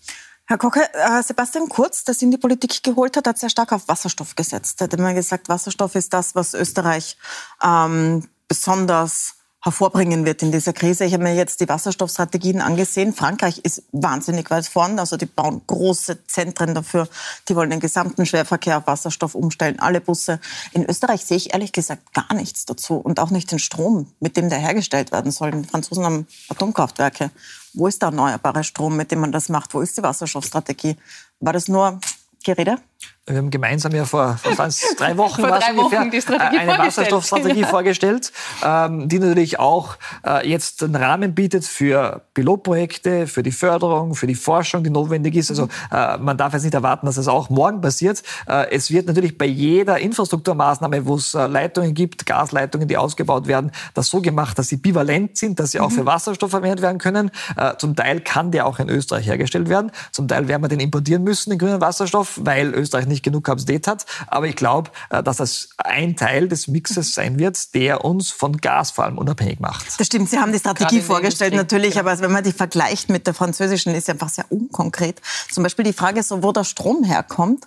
Herr 0.52 0.58
Kocke, 0.58 0.86
äh, 0.92 1.22
Sebastian 1.22 1.70
Kurz, 1.70 2.04
der 2.04 2.14
in 2.20 2.30
die 2.30 2.36
Politik 2.36 2.82
geholt 2.82 3.16
hat, 3.16 3.26
hat 3.26 3.38
sehr 3.38 3.48
stark 3.48 3.72
auf 3.72 3.88
Wasserstoff 3.88 4.36
gesetzt. 4.36 4.82
Er 4.82 4.84
hat 4.84 4.92
immer 4.92 5.14
gesagt, 5.14 5.48
Wasserstoff 5.48 5.94
ist 5.94 6.12
das, 6.12 6.34
was 6.34 6.52
Österreich 6.52 7.16
ähm, 7.62 8.28
besonders 8.48 9.36
hervorbringen 9.62 10.24
wird 10.24 10.42
in 10.42 10.50
dieser 10.50 10.72
Krise. 10.72 11.04
Ich 11.04 11.12
habe 11.14 11.22
mir 11.22 11.34
jetzt 11.34 11.60
die 11.60 11.68
Wasserstoffstrategien 11.68 12.60
angesehen. 12.60 13.12
Frankreich 13.12 13.58
ist 13.58 13.84
wahnsinnig 13.92 14.50
weit 14.50 14.66
vorn. 14.66 14.98
Also 14.98 15.16
die 15.16 15.26
bauen 15.26 15.62
große 15.66 16.26
Zentren 16.26 16.74
dafür. 16.74 17.08
Die 17.48 17.54
wollen 17.54 17.70
den 17.70 17.78
gesamten 17.78 18.26
Schwerverkehr 18.26 18.78
auf 18.78 18.86
Wasserstoff 18.88 19.36
umstellen, 19.36 19.78
alle 19.78 20.00
Busse. 20.00 20.40
In 20.72 20.84
Österreich 20.84 21.24
sehe 21.24 21.36
ich 21.36 21.54
ehrlich 21.54 21.72
gesagt 21.72 22.12
gar 22.12 22.34
nichts 22.34 22.66
dazu 22.66 22.96
und 22.96 23.20
auch 23.20 23.30
nicht 23.30 23.52
den 23.52 23.60
Strom, 23.60 24.12
mit 24.18 24.36
dem 24.36 24.48
der 24.48 24.58
hergestellt 24.58 25.12
werden 25.12 25.30
soll. 25.30 25.52
Die 25.52 25.68
Franzosen 25.68 26.04
haben 26.04 26.26
Atomkraftwerke. 26.48 27.30
Wo 27.74 27.86
ist 27.86 28.02
der 28.02 28.08
erneuerbare 28.08 28.64
Strom, 28.64 28.96
mit 28.96 29.12
dem 29.12 29.20
man 29.20 29.30
das 29.30 29.48
macht? 29.48 29.74
Wo 29.74 29.80
ist 29.80 29.96
die 29.96 30.02
Wasserstoffstrategie? 30.02 30.96
War 31.38 31.52
das 31.52 31.68
nur 31.68 32.00
Gerede? 32.44 32.78
Wir 33.24 33.36
haben 33.36 33.50
gemeinsam 33.50 33.94
ja 33.94 34.04
vor, 34.04 34.36
vor 34.36 34.68
drei 34.98 35.16
Wochen, 35.16 35.40
vor 35.46 35.50
drei 35.50 35.76
Wochen 35.76 36.10
die 36.10 36.20
Strategie 36.20 36.58
eine 36.58 36.76
Wasserstoffstrategie 36.76 37.54
genau. 37.54 37.68
vorgestellt, 37.70 38.32
ähm, 38.64 39.08
die 39.08 39.20
natürlich 39.20 39.60
auch 39.60 39.94
äh, 40.26 40.48
jetzt 40.48 40.82
einen 40.82 40.96
Rahmen 40.96 41.32
bietet 41.32 41.64
für 41.64 42.22
Pilotprojekte, 42.34 43.28
für 43.28 43.44
die 43.44 43.52
Förderung, 43.52 44.16
für 44.16 44.26
die 44.26 44.34
Forschung, 44.34 44.82
die 44.82 44.90
notwendig 44.90 45.36
ist. 45.36 45.50
Also 45.50 45.68
äh, 45.92 46.18
man 46.18 46.36
darf 46.36 46.52
jetzt 46.52 46.64
nicht 46.64 46.74
erwarten, 46.74 47.06
dass 47.06 47.14
das 47.14 47.28
auch 47.28 47.48
morgen 47.48 47.80
passiert. 47.80 48.24
Äh, 48.48 48.72
es 48.72 48.90
wird 48.90 49.06
natürlich 49.06 49.38
bei 49.38 49.46
jeder 49.46 49.98
Infrastrukturmaßnahme, 49.98 51.06
wo 51.06 51.14
es 51.14 51.32
Leitungen 51.32 51.94
gibt, 51.94 52.26
Gasleitungen, 52.26 52.88
die 52.88 52.96
ausgebaut 52.96 53.46
werden, 53.46 53.70
das 53.94 54.08
so 54.08 54.20
gemacht, 54.20 54.58
dass 54.58 54.66
sie 54.66 54.78
bivalent 54.78 55.38
sind, 55.38 55.60
dass 55.60 55.70
sie 55.70 55.78
auch 55.78 55.90
mhm. 55.90 55.94
für 55.94 56.06
Wasserstoff 56.06 56.50
verwendet 56.50 56.82
werden 56.82 56.98
können. 56.98 57.30
Zum 57.78 57.94
Teil 57.94 58.20
kann 58.20 58.50
der 58.50 58.66
auch 58.66 58.78
in 58.78 58.88
Österreich 58.88 59.26
hergestellt 59.26 59.68
werden. 59.68 59.92
Zum 60.10 60.28
Teil 60.28 60.48
werden 60.48 60.62
wir 60.62 60.68
den 60.68 60.80
importieren 60.80 61.22
müssen, 61.22 61.50
den 61.50 61.58
grünen 61.58 61.80
Wasserstoff, 61.80 62.40
weil 62.42 62.74
Österreich 62.74 62.91
nicht 63.06 63.22
genug 63.22 63.44
Kapazität 63.44 63.86
hat. 63.86 64.06
Aber 64.26 64.46
ich 64.46 64.56
glaube, 64.56 64.90
äh, 65.10 65.22
dass 65.22 65.38
das 65.38 65.70
ein 65.78 66.16
Teil 66.16 66.48
des 66.48 66.68
Mixes 66.68 67.14
sein 67.14 67.38
wird, 67.38 67.74
der 67.74 68.04
uns 68.04 68.30
von 68.30 68.56
Gas 68.58 68.90
vor 68.90 69.04
allem 69.04 69.18
unabhängig 69.18 69.60
macht. 69.60 69.86
Das 69.98 70.06
stimmt. 70.06 70.30
Sie 70.30 70.38
haben 70.38 70.52
die 70.52 70.58
Strategie 70.58 71.00
vorgestellt 71.00 71.54
natürlich, 71.54 71.94
ja. 71.94 72.00
aber 72.00 72.18
wenn 72.20 72.32
man 72.32 72.44
die 72.44 72.52
vergleicht 72.52 73.08
mit 73.08 73.26
der 73.26 73.34
französischen, 73.34 73.94
ist 73.94 74.06
sie 74.06 74.12
einfach 74.12 74.28
sehr 74.28 74.50
unkonkret. 74.50 75.20
Zum 75.50 75.62
Beispiel 75.62 75.84
die 75.84 75.92
Frage, 75.92 76.22
so, 76.22 76.42
wo 76.42 76.52
der 76.52 76.64
Strom 76.64 77.04
herkommt, 77.04 77.66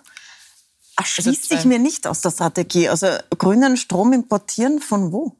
erschließt 0.96 1.48
sich 1.48 1.64
mir 1.64 1.78
nicht 1.78 2.06
aus 2.06 2.20
der 2.20 2.30
Strategie. 2.30 2.88
Also 2.88 3.08
grünen 3.38 3.76
Strom 3.76 4.12
importieren 4.12 4.80
von 4.80 5.12
wo? 5.12 5.36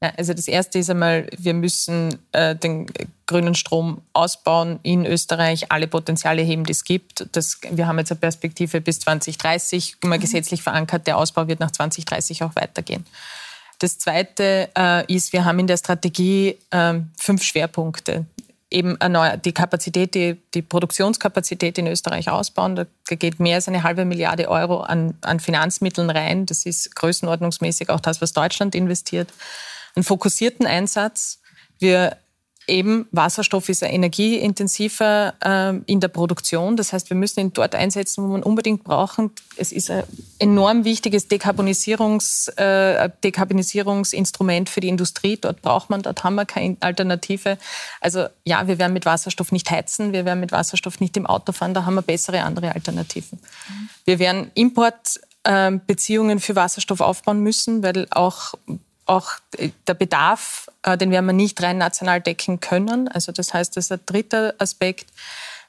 Ja, 0.00 0.12
also 0.16 0.32
das 0.32 0.46
Erste 0.46 0.78
ist 0.78 0.90
einmal, 0.90 1.28
wir 1.36 1.54
müssen 1.54 2.18
äh, 2.30 2.54
den 2.54 2.86
grünen 3.26 3.56
Strom 3.56 4.02
ausbauen 4.12 4.78
in 4.84 5.04
Österreich, 5.04 5.72
alle 5.72 5.88
Potenziale 5.88 6.42
heben, 6.42 6.64
die 6.64 6.72
es 6.72 6.84
gibt. 6.84 7.26
Das, 7.32 7.58
wir 7.68 7.88
haben 7.88 7.98
jetzt 7.98 8.12
eine 8.12 8.20
Perspektive 8.20 8.80
bis 8.80 9.00
2030, 9.00 9.96
immer 10.02 10.16
mhm. 10.16 10.20
gesetzlich 10.20 10.62
verankert. 10.62 11.08
Der 11.08 11.18
Ausbau 11.18 11.48
wird 11.48 11.58
nach 11.58 11.72
2030 11.72 12.44
auch 12.44 12.54
weitergehen. 12.54 13.04
Das 13.80 13.98
Zweite 13.98 14.70
äh, 14.76 15.12
ist, 15.12 15.32
wir 15.32 15.44
haben 15.44 15.58
in 15.58 15.66
der 15.66 15.76
Strategie 15.76 16.58
äh, 16.70 16.94
fünf 17.16 17.42
Schwerpunkte. 17.42 18.26
Eben 18.70 18.98
die 19.46 19.52
Kapazität, 19.52 20.14
die, 20.14 20.36
die 20.52 20.60
Produktionskapazität 20.60 21.78
in 21.78 21.86
Österreich 21.86 22.28
ausbauen. 22.28 22.76
Da 22.76 22.84
geht 23.08 23.40
mehr 23.40 23.54
als 23.54 23.66
eine 23.66 23.82
halbe 23.82 24.04
Milliarde 24.04 24.50
Euro 24.50 24.80
an, 24.80 25.14
an 25.22 25.40
Finanzmitteln 25.40 26.10
rein. 26.10 26.44
Das 26.44 26.66
ist 26.66 26.94
größenordnungsmäßig 26.94 27.88
auch 27.88 28.00
das, 28.00 28.20
was 28.20 28.34
Deutschland 28.34 28.74
investiert 28.74 29.32
einen 29.98 30.04
fokussierten 30.04 30.66
Einsatz. 30.66 31.40
Wir 31.78 32.16
eben 32.68 33.08
Wasserstoff 33.10 33.68
ist 33.68 33.82
energieintensiver 33.82 35.34
äh, 35.42 35.76
in 35.90 36.00
der 36.00 36.08
Produktion. 36.08 36.76
Das 36.76 36.92
heißt, 36.92 37.10
wir 37.10 37.16
müssen 37.16 37.40
ihn 37.40 37.52
dort 37.52 37.74
einsetzen, 37.74 38.28
wo 38.28 38.36
ihn 38.36 38.42
unbedingt 38.42 38.84
brauchen. 38.84 39.30
Es 39.56 39.72
ist 39.72 39.90
ein 39.90 40.04
enorm 40.38 40.84
wichtiges 40.84 41.28
Dekarbonisierungs, 41.28 42.48
äh, 42.56 43.08
Dekarbonisierungsinstrument 43.24 44.68
für 44.68 44.80
die 44.80 44.88
Industrie. 44.88 45.38
Dort 45.40 45.62
braucht 45.62 45.90
man, 45.90 46.02
dort 46.02 46.22
haben 46.22 46.34
wir 46.34 46.44
keine 46.44 46.76
Alternative. 46.80 47.58
Also 48.00 48.26
ja, 48.44 48.68
wir 48.68 48.78
werden 48.78 48.92
mit 48.92 49.06
Wasserstoff 49.06 49.50
nicht 49.50 49.70
heizen, 49.70 50.12
wir 50.12 50.24
werden 50.24 50.40
mit 50.40 50.52
Wasserstoff 50.52 51.00
nicht 51.00 51.16
im 51.16 51.26
Auto 51.26 51.52
fahren, 51.52 51.74
da 51.74 51.86
haben 51.86 51.94
wir 51.94 52.02
bessere 52.02 52.42
andere 52.42 52.74
Alternativen. 52.74 53.40
Mhm. 53.40 53.88
Wir 54.04 54.18
werden 54.18 54.50
Importbeziehungen 54.54 56.38
für 56.38 56.54
Wasserstoff 56.54 57.00
aufbauen 57.00 57.40
müssen, 57.40 57.82
weil 57.82 58.06
auch 58.10 58.54
auch 59.08 59.32
der 59.86 59.94
Bedarf, 59.94 60.68
äh, 60.82 60.96
den 60.96 61.10
werden 61.10 61.26
wir 61.26 61.32
nicht 61.32 61.62
rein 61.62 61.78
national 61.78 62.20
decken 62.20 62.60
können. 62.60 63.08
Also 63.08 63.32
das 63.32 63.54
heißt, 63.54 63.76
das 63.76 63.86
ist 63.86 63.92
ein 63.92 64.00
dritter 64.06 64.54
Aspekt. 64.58 65.06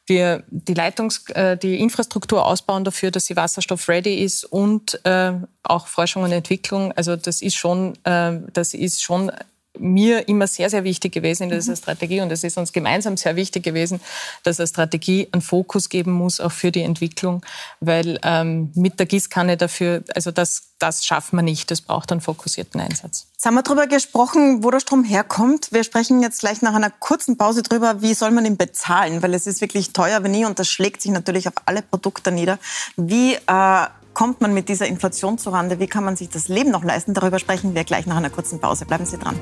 Wir 0.05 0.43
die 0.49 0.73
Leitungs-, 0.73 1.29
äh, 1.35 1.57
die 1.57 1.79
Infrastruktur 1.79 2.45
ausbauen 2.45 2.83
dafür, 2.83 3.11
dass 3.11 3.25
sie 3.25 3.35
wasserstoff-ready 3.35 4.23
ist 4.23 4.43
und 4.43 5.03
äh, 5.05 5.33
auch 5.63 5.87
Forschung 5.87 6.23
und 6.23 6.31
Entwicklung. 6.31 6.91
Also 6.93 7.15
das 7.15 7.41
ist 7.41 7.55
schon, 7.55 7.97
das 8.03 8.73
ist 8.73 9.03
schon 9.03 9.31
mir 9.79 10.27
immer 10.27 10.47
sehr, 10.47 10.69
sehr 10.69 10.83
wichtig 10.83 11.13
gewesen 11.13 11.43
in 11.43 11.49
dieser 11.49 11.71
mhm. 11.71 11.77
Strategie 11.77 12.21
und 12.21 12.31
es 12.31 12.43
ist 12.43 12.57
uns 12.57 12.73
gemeinsam 12.73 13.17
sehr 13.17 13.35
wichtig 13.35 13.63
gewesen, 13.63 13.99
dass 14.43 14.59
eine 14.59 14.67
Strategie 14.67 15.27
einen 15.31 15.41
Fokus 15.41 15.89
geben 15.89 16.11
muss, 16.11 16.39
auch 16.39 16.51
für 16.51 16.71
die 16.71 16.81
Entwicklung, 16.81 17.45
weil 17.79 18.19
ähm, 18.23 18.71
mit 18.75 18.99
der 18.99 19.05
Gießkanne 19.05 19.57
dafür, 19.57 20.03
also 20.13 20.31
das, 20.31 20.63
das 20.79 21.05
schaffen 21.05 21.37
wir 21.37 21.43
nicht, 21.43 21.71
das 21.71 21.81
braucht 21.81 22.11
einen 22.11 22.21
fokussierten 22.21 22.81
Einsatz. 22.81 23.28
Jetzt 23.39 23.45
haben 23.45 23.55
wir 23.55 23.63
darüber 23.63 23.87
gesprochen, 23.87 24.65
wo 24.65 24.69
der 24.69 24.81
Strom 24.81 25.05
herkommt. 25.05 25.71
Wir 25.71 25.85
sprechen 25.85 26.21
jetzt 26.21 26.41
gleich 26.41 26.61
nach 26.61 26.73
einer 26.73 26.89
kurzen 26.89 27.37
Pause 27.37 27.63
darüber, 27.63 28.01
wie 28.01 28.13
soll 28.13 28.31
man 28.31 28.43
ihn 28.43 28.57
bezahlen, 28.57 29.23
weil 29.23 29.33
es 29.33 29.47
ist 29.47 29.61
wirklich 29.61 29.93
teuer 29.93 30.21
wie 30.25 30.27
nie 30.27 30.43
und 30.43 30.59
das 30.59 30.67
schlägt 30.67 31.01
sich 31.01 31.13
natürlich 31.13 31.47
auf 31.47 31.53
alle 31.65 31.81
Produkte 31.81 32.33
nieder. 32.33 32.59
Wie 32.97 33.35
äh, 33.35 33.85
kommt 34.13 34.41
man 34.41 34.53
mit 34.53 34.67
dieser 34.67 34.87
Inflation 34.87 35.37
zurande? 35.37 35.79
Wie 35.79 35.87
kann 35.87 36.03
man 36.03 36.17
sich 36.17 36.27
das 36.27 36.49
Leben 36.49 36.69
noch 36.69 36.83
leisten? 36.83 37.13
Darüber 37.13 37.39
sprechen 37.39 37.75
wir 37.75 37.85
gleich 37.85 38.07
nach 38.07 38.17
einer 38.17 38.29
kurzen 38.29 38.59
Pause. 38.59 38.83
Bleiben 38.83 39.05
Sie 39.05 39.17
dran. 39.17 39.39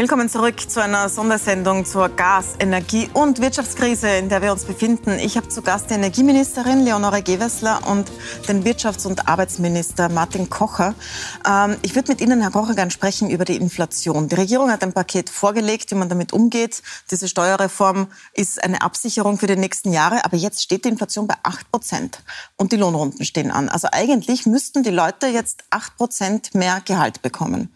Willkommen 0.00 0.30
zurück 0.30 0.58
zu 0.58 0.82
einer 0.82 1.10
Sondersendung 1.10 1.84
zur 1.84 2.08
Gas-, 2.08 2.54
Energie- 2.58 3.10
und 3.12 3.38
Wirtschaftskrise, 3.38 4.08
in 4.08 4.30
der 4.30 4.40
wir 4.40 4.50
uns 4.50 4.64
befinden. 4.64 5.18
Ich 5.18 5.36
habe 5.36 5.50
zu 5.50 5.60
Gast 5.60 5.90
die 5.90 5.94
Energieministerin 5.94 6.86
Leonore 6.86 7.22
Gewessler 7.22 7.82
und 7.86 8.10
den 8.48 8.64
Wirtschafts- 8.64 9.06
und 9.06 9.28
Arbeitsminister 9.28 10.08
Martin 10.08 10.48
Kocher. 10.48 10.94
Ähm, 11.46 11.76
ich 11.82 11.94
würde 11.94 12.12
mit 12.12 12.22
Ihnen, 12.22 12.40
Herr 12.40 12.50
Kocher, 12.50 12.74
gerne 12.74 12.90
sprechen 12.90 13.28
über 13.28 13.44
die 13.44 13.56
Inflation. 13.56 14.26
Die 14.26 14.36
Regierung 14.36 14.70
hat 14.70 14.82
ein 14.82 14.94
Paket 14.94 15.28
vorgelegt, 15.28 15.90
wie 15.90 15.96
man 15.96 16.08
damit 16.08 16.32
umgeht. 16.32 16.82
Diese 17.10 17.28
Steuerreform 17.28 18.08
ist 18.32 18.64
eine 18.64 18.80
Absicherung 18.80 19.38
für 19.38 19.48
die 19.48 19.56
nächsten 19.56 19.92
Jahre, 19.92 20.24
aber 20.24 20.38
jetzt 20.38 20.62
steht 20.62 20.86
die 20.86 20.88
Inflation 20.88 21.26
bei 21.26 21.34
8 21.42 21.70
Prozent 21.70 22.22
und 22.56 22.72
die 22.72 22.76
Lohnrunden 22.76 23.26
stehen 23.26 23.50
an. 23.50 23.68
Also 23.68 23.88
eigentlich 23.92 24.46
müssten 24.46 24.82
die 24.82 24.88
Leute 24.88 25.26
jetzt 25.26 25.64
8 25.68 25.98
Prozent 25.98 26.54
mehr 26.54 26.80
Gehalt 26.86 27.20
bekommen. 27.20 27.68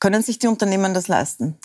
Können 0.00 0.22
sich 0.22 0.38
die 0.38 0.46
Unternehmen 0.46 0.94
das 0.94 1.08
leisten? 1.08 1.58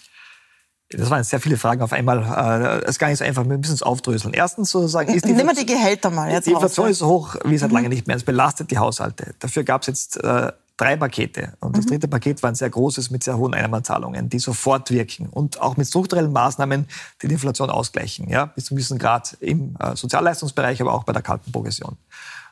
Das 0.89 1.09
waren 1.09 1.23
sehr 1.23 1.39
viele 1.39 1.57
Fragen 1.57 1.81
auf 1.81 1.93
einmal. 1.93 2.19
Es 2.19 2.85
äh, 2.85 2.89
ist 2.89 2.99
gar 2.99 3.07
nicht 3.07 3.19
so 3.19 3.23
einfach. 3.23 3.47
Wir 3.47 3.57
müssen 3.57 3.73
es 3.73 3.81
aufdröseln. 3.81 4.33
Erstens 4.33 4.71
sozusagen 4.71 5.13
ist 5.13 5.25
die, 5.25 5.33
Nehmen 5.33 5.47
wir 5.47 5.55
die 5.55 5.65
Gehälter 5.65 6.09
mal 6.09 6.31
jetzt 6.31 6.47
Die 6.47 6.51
Inflation 6.51 6.87
raus, 6.87 6.91
ist 6.91 6.99
so 6.99 7.07
hoch 7.07 7.35
wie 7.45 7.57
seit 7.57 7.69
mhm. 7.69 7.75
langem 7.75 7.89
nicht 7.89 8.07
mehr. 8.07 8.15
Es 8.15 8.23
belastet 8.23 8.71
die 8.71 8.77
Haushalte. 8.77 9.33
Dafür 9.39 9.63
gab 9.63 9.81
es 9.81 9.87
jetzt 9.87 10.23
äh, 10.23 10.51
drei 10.77 10.97
Pakete. 10.97 11.53
Und 11.59 11.77
das 11.77 11.85
mhm. 11.85 11.89
dritte 11.89 12.07
Paket 12.07 12.41
war 12.43 12.51
ein 12.51 12.55
sehr 12.55 12.69
großes 12.69 13.11
mit 13.11 13.23
sehr 13.23 13.37
hohen 13.37 13.53
Einnahmenzahlungen, 13.53 14.29
die 14.29 14.39
sofort 14.39 14.91
wirken. 14.91 15.27
Und 15.27 15.61
auch 15.61 15.77
mit 15.77 15.87
strukturellen 15.87 16.31
Maßnahmen, 16.31 16.87
die 17.21 17.27
die 17.27 17.33
Inflation 17.33 17.69
ausgleichen. 17.69 18.29
Ja? 18.29 18.47
Bis 18.47 18.65
zu 18.65 18.71
einem 18.71 18.77
gewissen 18.77 18.97
Grad 18.97 19.37
im 19.39 19.75
äh, 19.79 19.95
Sozialleistungsbereich, 19.95 20.81
aber 20.81 20.93
auch 20.93 21.03
bei 21.03 21.13
der 21.13 21.21
kalten 21.21 21.51
Progression. 21.51 21.97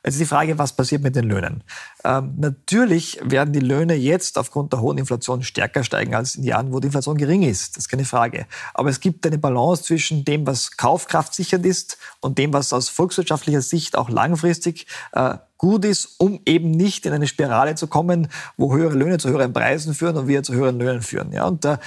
Jetzt 0.03 0.15
ist 0.15 0.21
die 0.21 0.25
Frage, 0.25 0.57
was 0.57 0.73
passiert 0.73 1.01
mit 1.01 1.15
den 1.15 1.25
Löhnen? 1.25 1.63
Ähm, 2.03 2.33
natürlich 2.37 3.19
werden 3.23 3.53
die 3.53 3.59
Löhne 3.59 3.95
jetzt 3.95 4.37
aufgrund 4.37 4.73
der 4.73 4.81
hohen 4.81 4.97
Inflation 4.97 5.43
stärker 5.43 5.83
steigen 5.83 6.15
als 6.15 6.35
in 6.35 6.43
Jahren, 6.43 6.71
wo 6.71 6.79
die 6.79 6.87
Inflation 6.87 7.17
gering 7.17 7.43
ist. 7.43 7.75
Das 7.75 7.85
ist 7.85 7.89
keine 7.89 8.05
Frage. 8.05 8.45
Aber 8.73 8.89
es 8.89 8.99
gibt 8.99 9.25
eine 9.25 9.37
Balance 9.37 9.83
zwischen 9.83 10.23
dem, 10.25 10.47
was 10.47 10.77
kaufkraftsichernd 10.77 11.65
ist 11.65 11.97
und 12.21 12.37
dem, 12.37 12.53
was 12.53 12.71
aus 12.73 12.89
volkswirtschaftlicher 12.89 13.61
Sicht 13.61 13.97
auch 13.97 14.09
langfristig 14.09 14.87
äh, 15.11 15.35
gut 15.59 15.85
ist, 15.85 16.15
um 16.17 16.39
eben 16.45 16.71
nicht 16.71 17.05
in 17.05 17.13
eine 17.13 17.27
Spirale 17.27 17.75
zu 17.75 17.87
kommen, 17.87 18.29
wo 18.57 18.73
höhere 18.73 18.95
Löhne 18.95 19.19
zu 19.19 19.29
höheren 19.29 19.53
Preisen 19.53 19.93
führen 19.93 20.17
und 20.17 20.27
wir 20.27 20.41
zu 20.41 20.53
höheren 20.53 20.79
Löhnen 20.79 21.01
führen. 21.01 21.31
Ja, 21.33 21.45
und 21.45 21.65
äh, 21.65 21.77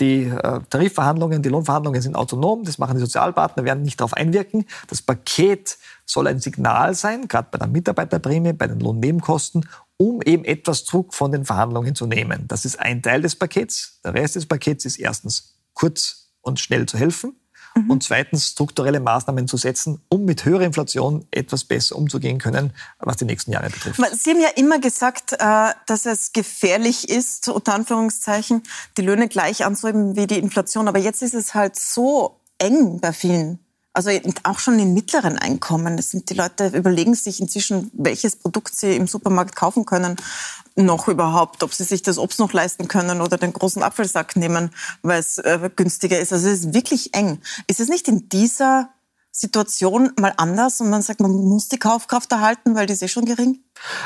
die 0.00 0.24
äh, 0.24 0.60
Tarifverhandlungen, 0.70 1.42
die 1.42 1.50
Lohnverhandlungen 1.50 2.00
sind 2.00 2.16
autonom, 2.16 2.64
das 2.64 2.78
machen 2.78 2.94
die 2.94 3.00
Sozialpartner, 3.00 3.64
werden 3.64 3.82
nicht 3.82 4.00
darauf 4.00 4.14
einwirken. 4.14 4.64
Das 4.88 5.02
Paket 5.02 5.78
soll 6.06 6.26
ein 6.26 6.40
Signal 6.40 6.94
sein, 6.94 7.28
gerade 7.28 7.48
bei 7.52 7.58
der 7.58 7.68
Mitarbeiterprämie, 7.68 8.54
bei 8.54 8.66
den 8.66 8.80
Lohnnebenkosten, 8.80 9.68
um 9.98 10.22
eben 10.22 10.46
etwas 10.46 10.86
Druck 10.86 11.12
von 11.12 11.30
den 11.30 11.44
Verhandlungen 11.44 11.94
zu 11.94 12.06
nehmen. 12.06 12.48
Das 12.48 12.64
ist 12.64 12.80
ein 12.80 13.02
Teil 13.02 13.20
des 13.20 13.36
Pakets. 13.36 14.00
Der 14.04 14.14
Rest 14.14 14.36
des 14.36 14.46
Pakets 14.46 14.86
ist 14.86 14.98
erstens 14.98 15.54
kurz 15.74 16.30
und 16.40 16.60
schnell 16.60 16.86
zu 16.86 16.96
helfen 16.96 17.36
mhm. 17.84 17.90
und 17.90 18.02
zweitens 18.02 18.48
strukturelle 18.48 19.00
Maßnahmen 19.00 19.48
zu 19.48 19.56
setzen, 19.56 20.00
um 20.08 20.24
mit 20.24 20.44
höherer 20.44 20.64
Inflation 20.64 21.26
etwas 21.30 21.64
besser 21.64 21.96
umzugehen 21.96 22.38
können, 22.38 22.72
was 22.98 23.16
die 23.16 23.24
nächsten 23.24 23.52
Jahre 23.52 23.70
betrifft. 23.70 24.00
Sie 24.12 24.30
haben 24.30 24.40
ja 24.40 24.50
immer 24.56 24.78
gesagt, 24.78 25.32
äh, 25.32 25.72
dass 25.86 26.06
es 26.06 26.32
gefährlich 26.32 27.08
ist, 27.08 27.48
unter 27.48 27.74
Anführungszeichen, 27.74 28.62
die 28.96 29.02
Löhne 29.02 29.28
gleich 29.28 29.64
anzuheben 29.64 30.16
wie 30.16 30.26
die 30.26 30.38
Inflation. 30.38 30.88
Aber 30.88 30.98
jetzt 30.98 31.22
ist 31.22 31.34
es 31.34 31.54
halt 31.54 31.76
so 31.76 32.40
eng 32.58 33.00
bei 33.00 33.12
vielen 33.12 33.58
also 33.92 34.10
auch 34.44 34.58
schon 34.58 34.78
in 34.78 34.94
mittleren 34.94 35.38
Einkommen. 35.38 35.98
Es 35.98 36.10
sind 36.10 36.30
die 36.30 36.34
Leute 36.34 36.68
überlegen 36.68 37.14
sich 37.14 37.40
inzwischen, 37.40 37.90
welches 37.94 38.36
Produkt 38.36 38.74
sie 38.74 38.96
im 38.96 39.08
Supermarkt 39.08 39.56
kaufen 39.56 39.84
können, 39.84 40.16
noch 40.76 41.08
überhaupt, 41.08 41.62
ob 41.62 41.74
sie 41.74 41.84
sich 41.84 42.02
das 42.02 42.18
Obst 42.18 42.38
noch 42.38 42.52
leisten 42.52 42.86
können 42.86 43.20
oder 43.20 43.36
den 43.36 43.52
großen 43.52 43.82
Apfelsack 43.82 44.36
nehmen, 44.36 44.70
weil 45.02 45.18
es 45.18 45.38
äh, 45.38 45.70
günstiger 45.74 46.18
ist. 46.18 46.32
Also 46.32 46.48
es 46.48 46.60
ist 46.60 46.74
wirklich 46.74 47.14
eng. 47.14 47.40
Ist 47.66 47.80
es 47.80 47.88
nicht 47.88 48.06
in 48.08 48.28
dieser 48.28 48.90
Situation 49.32 50.12
mal 50.18 50.34
anders 50.36 50.80
und 50.80 50.90
man 50.90 51.02
sagt, 51.02 51.20
man 51.20 51.32
muss 51.32 51.68
die 51.68 51.78
Kaufkraft 51.78 52.30
erhalten, 52.32 52.74
weil 52.74 52.86
die 52.86 52.92
ist 52.92 53.02
eh 53.02 53.08
schon 53.08 53.24
gering? 53.24 53.62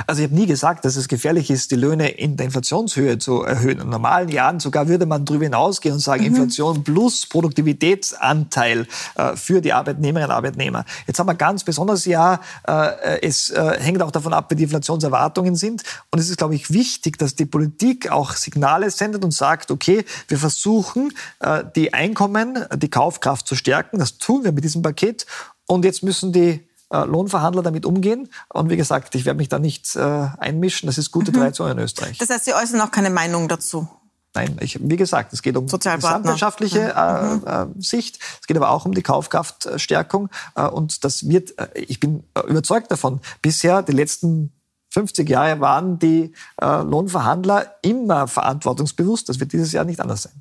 Also 0.07 0.23
ich 0.23 0.29
habe 0.29 0.39
nie 0.39 0.47
gesagt, 0.47 0.85
dass 0.85 0.97
es 0.97 1.09
gefährlich 1.09 1.51
ist, 1.51 1.71
die 1.71 1.77
Löhne 1.77 2.09
in 2.09 2.37
der 2.37 2.47
Inflationshöhe 2.47 3.19
zu 3.19 3.43
erhöhen. 3.43 3.81
In 3.81 3.89
normalen 3.89 4.29
Jahren 4.29 4.61
sogar 4.61 4.89
würde 4.89 5.07
man 5.07 5.25
darüber 5.25 5.45
hinausgehen 5.45 5.95
und 5.95 6.01
sagen, 6.01 6.23
mhm. 6.23 6.29
Inflation 6.29 6.85
plus 6.85 7.27
Produktivitätsanteil 7.27 8.87
äh, 9.15 9.37
für 9.37 9.61
die 9.61 9.73
Arbeitnehmerinnen 9.73 10.31
und 10.31 10.37
Arbeitnehmer. 10.37 10.85
Jetzt 11.07 11.19
haben 11.19 11.27
wir 11.27 11.33
ein 11.33 11.39
ganz 11.39 11.65
besonderes 11.65 12.05
Jahr. 12.05 12.41
Äh, 12.67 13.21
es 13.23 13.51
äh, 13.51 13.79
hängt 13.81 14.03
auch 14.03 14.11
davon 14.11 14.33
ab, 14.33 14.51
wie 14.51 14.57
die 14.57 14.65
Inflationserwartungen 14.65 15.57
sind. 15.57 15.83
Und 16.11 16.19
es 16.19 16.29
ist, 16.29 16.39
glaube 16.39 16.55
ich, 16.55 16.71
wichtig, 16.73 17.19
dass 17.19 17.35
die 17.35 17.47
Politik 17.47 18.11
auch 18.11 18.33
Signale 18.33 18.91
sendet 18.91 19.25
und 19.25 19.33
sagt, 19.33 19.71
okay, 19.71 20.05
wir 20.29 20.39
versuchen, 20.39 21.13
äh, 21.41 21.65
die 21.77 21.95
Einkommen, 21.95 22.65
die 22.77 22.89
Kaufkraft 22.89 23.47
zu 23.47 23.55
stärken. 23.55 23.99
Das 23.99 24.19
tun 24.19 24.45
wir 24.45 24.53
mit 24.53 24.65
diesem 24.65 24.83
Paket. 24.83 25.27
Und 25.67 25.85
jetzt 25.85 26.03
müssen 26.03 26.33
die 26.33 26.61
äh, 26.93 27.05
Lohnverhandler 27.05 27.63
damit 27.63 27.87
umgehen. 27.87 28.29
Und 28.49 28.71
wie 28.71 28.77
gesagt, 28.77 29.15
ich 29.15 29.25
werde 29.25 29.39
mich 29.39 29.49
da 29.49 29.59
nicht 29.59 29.97
äh, 29.97 30.01
einmischen. 30.39 30.87
Das 30.87 30.99
ist 30.99 31.11
gute 31.11 31.33
mhm. 31.33 31.37
Tradition 31.37 31.71
in 31.71 31.79
Österreich. 31.79 32.19
Das 32.19 32.31
heißt, 32.31 32.45
Sie 32.45 32.55
äußern 32.55 32.81
auch 32.81 32.91
keine 32.91 33.11
Meinung 33.11 33.49
dazu? 33.49 33.89
Nein, 34.35 34.57
ich, 34.61 34.79
wie 34.81 34.97
gesagt, 34.97 35.33
es 35.35 35.43
geht 35.43 35.57
um 35.57 35.67
gesamtwirtschaftliche 35.67 36.95
mhm. 36.95 37.47
äh, 37.47 37.63
äh, 37.63 37.67
Sicht, 37.79 38.19
es 38.41 38.47
geht 38.47 38.57
aber 38.57 38.71
auch 38.71 38.87
um 38.87 38.95
die 38.95 39.03
Kaufkraftstärkung 39.03 40.31
äh, 40.55 40.67
und 40.67 41.05
das 41.05 41.29
wird, 41.29 41.59
äh, 41.59 41.69
ich 41.75 42.01
bin 42.01 42.25
überzeugt 42.49 42.91
davon, 42.91 43.21
bisher 43.43 43.83
die 43.83 43.93
letzten 43.93 44.53
50 44.93 45.29
Jahre 45.29 45.61
waren 45.61 45.99
die 45.99 46.33
äh, 46.61 46.83
Lohnverhandler 46.83 47.77
immer 47.81 48.29
verantwortungsbewusst. 48.29 49.27
Das 49.27 49.41
wird 49.41 49.53
dieses 49.53 49.73
Jahr 49.73 49.87
nicht 49.87 50.01
anders 50.01 50.25
sein. 50.25 50.33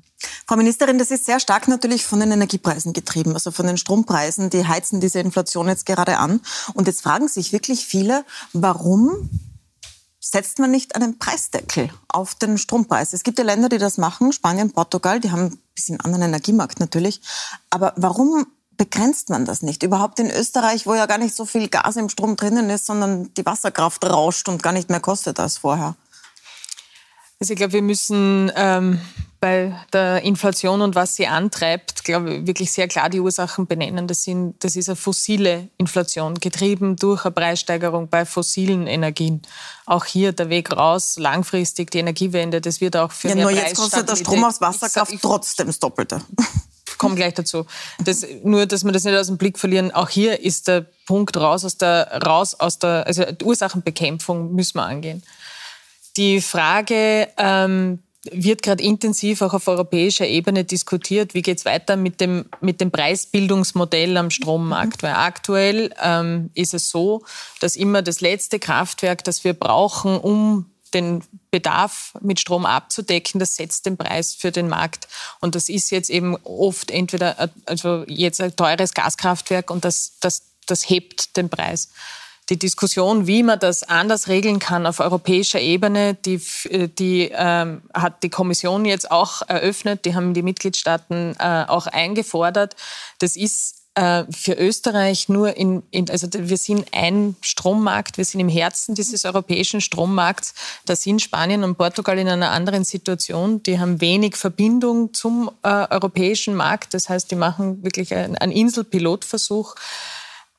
Frau 0.46 0.56
Ministerin, 0.56 0.98
das 0.98 1.10
ist 1.10 1.24
sehr 1.24 1.40
stark 1.40 1.68
natürlich 1.68 2.04
von 2.04 2.20
den 2.20 2.30
Energiepreisen 2.30 2.92
getrieben, 2.92 3.32
also 3.32 3.50
von 3.50 3.66
den 3.66 3.78
Strompreisen. 3.78 4.50
Die 4.50 4.66
heizen 4.66 5.00
diese 5.00 5.20
Inflation 5.20 5.68
jetzt 5.68 5.86
gerade 5.86 6.18
an. 6.18 6.40
Und 6.74 6.86
jetzt 6.86 7.00
fragen 7.00 7.28
sich 7.28 7.54
wirklich 7.54 7.86
viele, 7.86 8.26
warum 8.52 9.30
setzt 10.20 10.58
man 10.58 10.70
nicht 10.70 10.96
einen 10.96 11.18
Preisdeckel 11.18 11.88
auf 12.08 12.34
den 12.34 12.58
Strompreis? 12.58 13.14
Es 13.14 13.22
gibt 13.22 13.38
ja 13.38 13.44
Länder, 13.44 13.70
die 13.70 13.78
das 13.78 13.96
machen, 13.96 14.32
Spanien, 14.32 14.70
Portugal, 14.72 15.18
die 15.18 15.30
haben 15.30 15.46
ein 15.46 15.58
bisschen 15.74 15.98
anderen 16.00 16.24
Energiemarkt 16.24 16.78
natürlich. 16.78 17.22
Aber 17.70 17.94
warum 17.96 18.46
begrenzt 18.82 19.30
man 19.30 19.44
das 19.44 19.62
nicht? 19.62 19.84
Überhaupt 19.84 20.18
in 20.18 20.28
Österreich, 20.28 20.86
wo 20.86 20.94
ja 20.94 21.06
gar 21.06 21.18
nicht 21.18 21.36
so 21.36 21.44
viel 21.44 21.68
Gas 21.68 21.94
im 21.94 22.08
Strom 22.08 22.34
drinnen 22.34 22.68
ist, 22.68 22.86
sondern 22.86 23.32
die 23.34 23.46
Wasserkraft 23.46 24.04
rauscht 24.04 24.48
und 24.48 24.60
gar 24.60 24.72
nicht 24.72 24.90
mehr 24.90 24.98
kostet 24.98 25.38
als 25.38 25.58
vorher. 25.58 25.94
Also 27.38 27.52
ich 27.52 27.56
glaube, 27.58 27.74
wir 27.74 27.82
müssen 27.82 28.50
ähm, 28.56 29.00
bei 29.38 29.72
der 29.92 30.22
Inflation 30.22 30.80
und 30.80 30.96
was 30.96 31.14
sie 31.14 31.28
antreibt, 31.28 32.02
glaube 32.02 32.34
ich, 32.34 32.46
wirklich 32.48 32.72
sehr 32.72 32.88
klar 32.88 33.08
die 33.08 33.20
Ursachen 33.20 33.68
benennen. 33.68 34.08
Das, 34.08 34.24
sind, 34.24 34.56
das 34.64 34.74
ist 34.74 34.88
eine 34.88 34.96
fossile 34.96 35.68
Inflation, 35.78 36.34
getrieben 36.34 36.96
durch 36.96 37.24
eine 37.24 37.30
Preissteigerung 37.30 38.08
bei 38.08 38.26
fossilen 38.26 38.88
Energien. 38.88 39.42
Auch 39.86 40.06
hier 40.06 40.32
der 40.32 40.48
Weg 40.48 40.76
raus, 40.76 41.18
langfristig 41.18 41.92
die 41.92 41.98
Energiewende, 41.98 42.60
das 42.60 42.80
wird 42.80 42.96
auch 42.96 43.12
für 43.12 43.28
ja, 43.28 43.36
mehr 43.36 43.44
nur 43.44 43.52
jetzt 43.52 43.76
kostet 43.76 44.08
der 44.08 44.16
Strom 44.16 44.42
aus 44.42 44.60
Wasserkraft 44.60 45.14
trotzdem 45.22 45.68
das 45.68 45.78
Doppelte 45.78 46.20
komme 47.02 47.16
gleich 47.16 47.34
dazu. 47.34 47.66
Das, 48.04 48.24
nur, 48.44 48.64
dass 48.66 48.84
wir 48.84 48.92
das 48.92 49.02
nicht 49.02 49.16
aus 49.16 49.26
dem 49.26 49.36
Blick 49.36 49.58
verlieren. 49.58 49.90
Auch 49.90 50.08
hier 50.08 50.40
ist 50.40 50.68
der 50.68 50.86
Punkt 51.04 51.36
raus 51.36 51.64
aus 51.64 51.76
der, 51.76 52.22
raus 52.24 52.54
aus 52.54 52.78
der, 52.78 53.06
also 53.08 53.24
die 53.24 53.44
Ursachenbekämpfung 53.44 54.54
müssen 54.54 54.78
wir 54.78 54.84
angehen. 54.84 55.22
Die 56.16 56.40
Frage 56.40 57.28
ähm, 57.38 57.98
wird 58.30 58.62
gerade 58.62 58.84
intensiv 58.84 59.42
auch 59.42 59.52
auf 59.52 59.66
europäischer 59.66 60.28
Ebene 60.28 60.62
diskutiert. 60.64 61.34
Wie 61.34 61.42
geht 61.42 61.58
es 61.58 61.64
weiter 61.64 61.96
mit 61.96 62.20
dem, 62.20 62.44
mit 62.60 62.80
dem 62.80 62.92
Preisbildungsmodell 62.92 64.16
am 64.16 64.30
Strommarkt? 64.30 65.02
Weil 65.02 65.14
aktuell 65.14 65.92
ähm, 66.00 66.50
ist 66.54 66.72
es 66.72 66.88
so, 66.88 67.24
dass 67.60 67.74
immer 67.74 68.00
das 68.02 68.20
letzte 68.20 68.60
Kraftwerk, 68.60 69.24
das 69.24 69.42
wir 69.42 69.54
brauchen, 69.54 70.18
um 70.18 70.66
den 70.94 71.24
Bedarf 71.50 72.14
mit 72.20 72.40
Strom 72.40 72.66
abzudecken, 72.66 73.38
das 73.38 73.56
setzt 73.56 73.86
den 73.86 73.96
Preis 73.96 74.34
für 74.34 74.50
den 74.50 74.68
Markt. 74.68 75.08
Und 75.40 75.54
das 75.54 75.68
ist 75.68 75.90
jetzt 75.90 76.10
eben 76.10 76.36
oft 76.44 76.90
entweder 76.90 77.50
also 77.66 78.04
jetzt 78.06 78.40
ein 78.40 78.56
teures 78.56 78.94
Gaskraftwerk 78.94 79.70
und 79.70 79.84
das, 79.84 80.14
das, 80.20 80.42
das 80.66 80.88
hebt 80.88 81.36
den 81.36 81.48
Preis. 81.48 81.90
Die 82.48 82.58
Diskussion, 82.58 83.26
wie 83.26 83.44
man 83.44 83.60
das 83.60 83.84
anders 83.84 84.26
regeln 84.26 84.58
kann 84.58 84.84
auf 84.84 84.98
europäischer 84.98 85.60
Ebene, 85.60 86.14
die, 86.14 86.40
die 86.98 87.30
ähm, 87.32 87.82
hat 87.94 88.22
die 88.24 88.30
Kommission 88.30 88.84
jetzt 88.84 89.10
auch 89.10 89.42
eröffnet. 89.42 90.04
Die 90.04 90.14
haben 90.14 90.34
die 90.34 90.42
Mitgliedstaaten 90.42 91.36
äh, 91.38 91.64
auch 91.68 91.86
eingefordert. 91.86 92.74
Das 93.20 93.36
ist 93.36 93.81
äh, 93.94 94.24
für 94.30 94.54
Österreich 94.54 95.28
nur 95.28 95.56
in, 95.56 95.82
in, 95.90 96.08
also 96.08 96.26
wir 96.32 96.56
sind 96.56 96.86
ein 96.92 97.36
Strommarkt, 97.42 98.16
wir 98.16 98.24
sind 98.24 98.40
im 98.40 98.48
Herzen 98.48 98.94
dieses 98.94 99.24
europäischen 99.24 99.80
Strommarkts. 99.82 100.54
Da 100.86 100.96
sind 100.96 101.20
Spanien 101.20 101.62
und 101.62 101.76
Portugal 101.76 102.18
in 102.18 102.28
einer 102.28 102.50
anderen 102.50 102.84
Situation. 102.84 103.62
Die 103.62 103.78
haben 103.78 104.00
wenig 104.00 104.36
Verbindung 104.36 105.12
zum 105.12 105.50
äh, 105.62 105.68
europäischen 105.90 106.54
Markt. 106.54 106.94
Das 106.94 107.08
heißt, 107.08 107.30
die 107.30 107.36
machen 107.36 107.84
wirklich 107.84 108.14
einen, 108.14 108.36
einen 108.36 108.52
Inselpilotversuch. 108.52 109.74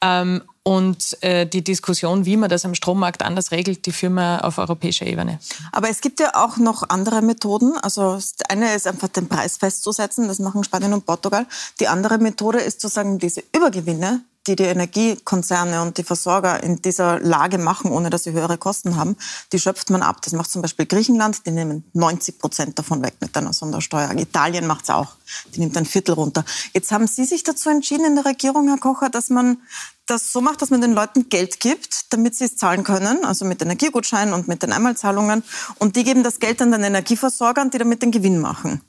Ähm, 0.01 0.43
und 0.63 1.21
äh, 1.21 1.45
die 1.45 1.61
Diskussion, 1.61 2.25
wie 2.25 2.37
man 2.37 2.49
das 2.49 2.63
am 2.63 2.73
Strommarkt 2.73 3.21
anders 3.21 3.51
regelt, 3.51 3.85
die 3.85 3.91
führen 3.91 4.13
wir 4.13 4.45
auf 4.45 4.57
europäischer 4.57 5.05
Ebene. 5.05 5.39
Aber 5.73 5.89
es 5.89 5.99
gibt 5.99 6.21
ja 6.21 6.35
auch 6.35 6.57
noch 6.57 6.89
andere 6.89 7.21
Methoden. 7.21 7.77
Also 7.77 8.17
eine 8.47 8.73
ist 8.73 8.87
einfach 8.87 9.09
den 9.09 9.27
Preis 9.27 9.57
festzusetzen, 9.57 10.29
das 10.29 10.39
machen 10.39 10.63
Spanien 10.63 10.93
und 10.93 11.05
Portugal. 11.05 11.45
Die 11.81 11.89
andere 11.89 12.17
Methode 12.17 12.59
ist 12.59 12.79
zu 12.79 12.87
sagen, 12.87 13.19
diese 13.19 13.43
Übergewinne, 13.53 14.21
die 14.47 14.55
die 14.55 14.63
Energiekonzerne 14.63 15.81
und 15.81 15.97
die 15.97 16.03
Versorger 16.03 16.61
in 16.63 16.81
dieser 16.81 17.19
Lage 17.19 17.57
machen, 17.57 17.91
ohne 17.91 18.09
dass 18.09 18.23
sie 18.23 18.33
höhere 18.33 18.57
Kosten 18.57 18.97
haben, 18.97 19.15
die 19.53 19.59
schöpft 19.59 19.89
man 19.89 20.01
ab. 20.01 20.21
Das 20.21 20.33
macht 20.33 20.51
zum 20.51 20.61
Beispiel 20.61 20.85
Griechenland, 20.85 21.45
die 21.45 21.51
nehmen 21.51 21.85
90 21.93 22.39
Prozent 22.39 22.77
davon 22.77 23.01
weg 23.03 23.15
mit 23.21 23.35
einer 23.37 23.53
Sondersteuer. 23.53 24.11
Italien 24.11 24.67
macht 24.67 24.83
es 24.83 24.89
auch, 24.89 25.13
die 25.55 25.61
nimmt 25.61 25.77
ein 25.77 25.85
Viertel 25.85 26.13
runter. 26.13 26.43
Jetzt 26.73 26.91
haben 26.91 27.07
Sie 27.07 27.23
sich 27.23 27.43
dazu 27.43 27.69
entschieden 27.69 28.05
in 28.05 28.15
der 28.15 28.25
Regierung, 28.25 28.67
Herr 28.67 28.79
Kocher, 28.79 29.09
dass 29.09 29.29
man 29.29 29.57
das 30.05 30.31
so 30.31 30.41
macht, 30.41 30.61
dass 30.61 30.69
man 30.69 30.81
den 30.81 30.93
Leuten 30.93 31.29
Geld 31.29 31.59
gibt, 31.59 32.11
damit 32.11 32.35
sie 32.35 32.45
es 32.45 32.57
zahlen 32.57 32.83
können, 32.83 33.23
also 33.23 33.45
mit 33.45 33.61
Energiegutscheinen 33.61 34.33
und 34.33 34.47
mit 34.47 34.61
den 34.63 34.73
Einmalzahlungen. 34.73 35.43
Und 35.79 35.95
die 35.95 36.03
geben 36.03 36.23
das 36.23 36.39
Geld 36.39 36.61
an 36.61 36.71
den 36.71 36.83
Energieversorgern, 36.83 37.69
die 37.69 37.77
damit 37.77 38.01
den 38.01 38.11
Gewinn 38.11 38.39
machen. 38.39 38.81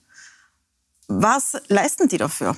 Was 1.07 1.57
leisten 1.69 2.09
die 2.09 2.19
dafür? 2.19 2.57